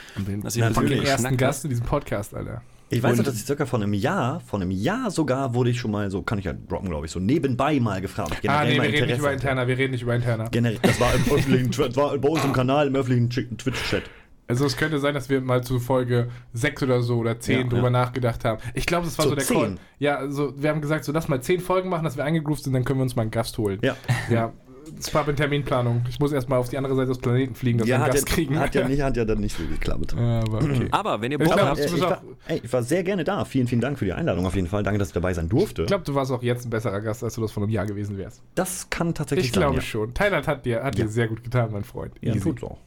[0.43, 2.61] Dass ihr Na, Den ersten Gast in diesem Podcast, Alter.
[2.91, 5.69] Ich weiß Und- noch, dass ich circa von einem Jahr, von einem Jahr sogar, wurde
[5.69, 8.33] ich schon mal so, kann ich ja droppen, glaube ich, so nebenbei mal gefragt.
[8.47, 9.33] Ah, nee, wir reden nicht Interesse über.
[9.33, 9.67] Interna.
[9.67, 10.49] Wir reden nicht über Interna.
[10.49, 14.03] Generell, das war im öffentlichen, das war bei uns im Kanal, im öffentlichen Twitch-Chat.
[14.47, 17.63] Also es könnte sein, dass wir mal zu Folge 6 oder so oder 10 Ja,
[17.67, 17.89] drüber ja.
[17.91, 18.61] nachgedacht haben.
[18.73, 19.79] Ich glaube, das war Zu so der 10?
[19.99, 22.73] Ja, also wir haben gesagt, so lass mal 10 Folgen machen, dass wir eingegroovt sind,
[22.73, 23.79] dann können wir uns mal einen Gast holen.
[23.81, 23.95] Ja.
[24.29, 24.51] Ja,
[25.01, 26.03] es war in Terminplanung.
[26.09, 28.13] Ich muss erstmal auf die andere Seite des Planeten fliegen, dass wir Ja, einen hat
[28.13, 28.59] Gast ja, kriegen.
[28.59, 30.15] hat, ja nicht, hat ja dann nicht so geklappt.
[30.17, 30.87] Ja, aber okay.
[30.91, 33.43] Aber wenn ihr Ich Bock habt, du ich, war, ey, ich war sehr gerne da.
[33.45, 34.83] Vielen, vielen Dank für die Einladung auf jeden Fall.
[34.83, 35.81] Danke, dass ich dabei sein durfte.
[35.83, 37.85] Ich glaube, du warst auch jetzt ein besserer Gast, als du das vor einem Jahr
[37.85, 38.41] gewesen wärst.
[38.55, 39.81] das kann tatsächlich Ich glaube sein.
[39.85, 40.13] schon.
[40.13, 41.05] Thailand hat dir, hat Ja.
[41.05, 42.13] dir sehr gut getan, mein Freund.
[42.21, 42.43] Ja, ja Easy.
[42.49, 42.77] tut's auch.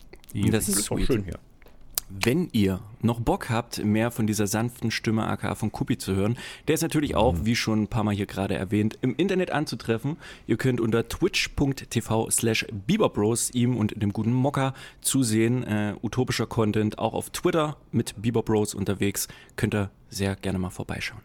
[0.51, 1.07] Das ist auch sweet.
[1.07, 1.39] schön hier.
[2.09, 6.37] Wenn ihr noch Bock habt, mehr von dieser sanften Stimme aka von Kupi zu hören,
[6.69, 10.17] der ist natürlich auch, wie schon ein paar Mal hier gerade erwähnt, im Internet anzutreffen.
[10.47, 15.65] Ihr könnt unter twitch.tv slash bieberbros ihm und dem guten Mocker zusehen.
[15.65, 19.29] Äh, utopischer Content, auch auf Twitter mit bieberbros unterwegs.
[19.57, 21.23] Könnt ihr sehr gerne mal vorbeischauen.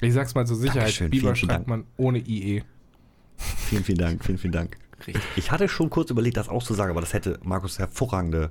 [0.00, 2.62] Ich sag's mal zur Sicherheit, Dankeschön, vielen schreibt man ohne IE.
[3.36, 4.24] Vielen, vielen Dank.
[4.24, 4.76] Vielen, vielen Dank.
[5.06, 5.22] Richtig.
[5.36, 8.50] Ich hatte schon kurz überlegt, das auszusagen, aber das hätte Markus hervorragende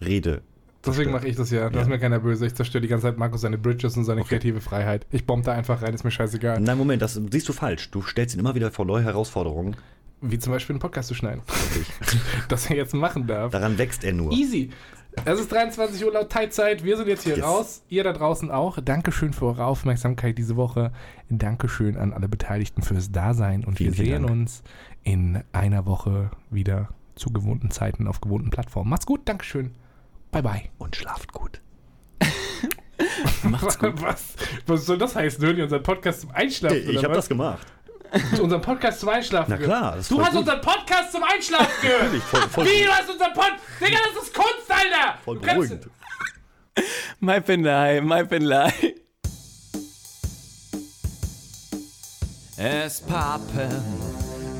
[0.00, 0.42] Rede.
[0.86, 1.68] Deswegen mache ich das ja.
[1.68, 1.82] Da Ja.
[1.82, 2.46] ist mir keiner böse.
[2.46, 5.06] Ich zerstöre die ganze Zeit Markus seine Bridges und seine kreative Freiheit.
[5.10, 6.60] Ich bomb da einfach rein, ist mir scheißegal.
[6.60, 7.90] Nein, Moment, das siehst du falsch.
[7.90, 9.76] Du stellst ihn immer wieder vor neue Herausforderungen.
[10.20, 11.42] Wie zum Beispiel einen Podcast zu schneiden.
[12.48, 13.52] das er jetzt machen darf.
[13.52, 14.32] Daran wächst er nur.
[14.32, 14.70] Easy.
[15.24, 16.84] Es ist 23 Uhr laut Thai-Zeit.
[16.84, 17.44] Wir sind jetzt hier Yes.
[17.44, 17.82] raus.
[17.88, 18.78] Ihr da draußen auch.
[18.80, 20.92] Dankeschön für eure Aufmerksamkeit diese Woche.
[21.28, 23.64] Dankeschön an alle Beteiligten fürs Dasein.
[23.64, 24.62] Und Vielen, wir sehen uns
[25.02, 28.90] in einer Woche wieder zu gewohnten Zeiten auf gewohnten Plattformen.
[28.90, 29.22] Macht's gut.
[29.24, 29.72] Dankeschön.
[30.30, 30.62] Bye, bye.
[30.78, 31.60] Und schlaft gut.
[33.44, 34.00] Macht's gut.
[34.02, 34.34] Was,
[34.66, 35.42] was soll das heißen?
[35.44, 36.76] Hören die unseren Podcast zum Einschlafen?
[36.78, 37.66] Ich oder habe das gemacht.
[38.34, 40.38] Zu unserem Podcast zum Einschlafen Na klar, das ist Du hast gut.
[40.40, 42.02] unseren Podcast zum Einschlafen gehört.
[42.04, 43.60] Natürlich, voll, voll, Wie, du hast unseren Podcast...
[43.80, 45.18] Digga, das ist Kunst, Alter.
[45.24, 45.90] voll beruhigend.
[47.20, 48.72] Mein Penlei, mein Penlei.
[52.56, 53.82] Es pappen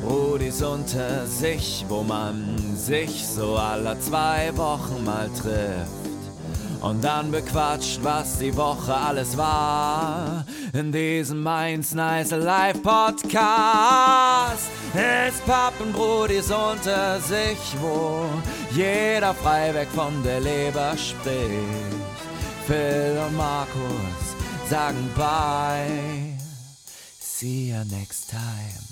[0.09, 5.93] Brudis unter sich, wo man sich so alle zwei Wochen mal trifft.
[6.81, 10.47] Und dann bequatscht, was die Woche alles war.
[10.73, 14.71] In diesem Mainz Nice Live Podcast.
[14.95, 18.25] Es pappen Brudis unter sich, wo
[18.71, 21.99] jeder frei weg von der Leber spricht.
[22.67, 24.37] Phil und Markus
[24.71, 26.39] sagen bye.
[27.21, 28.88] See you next time.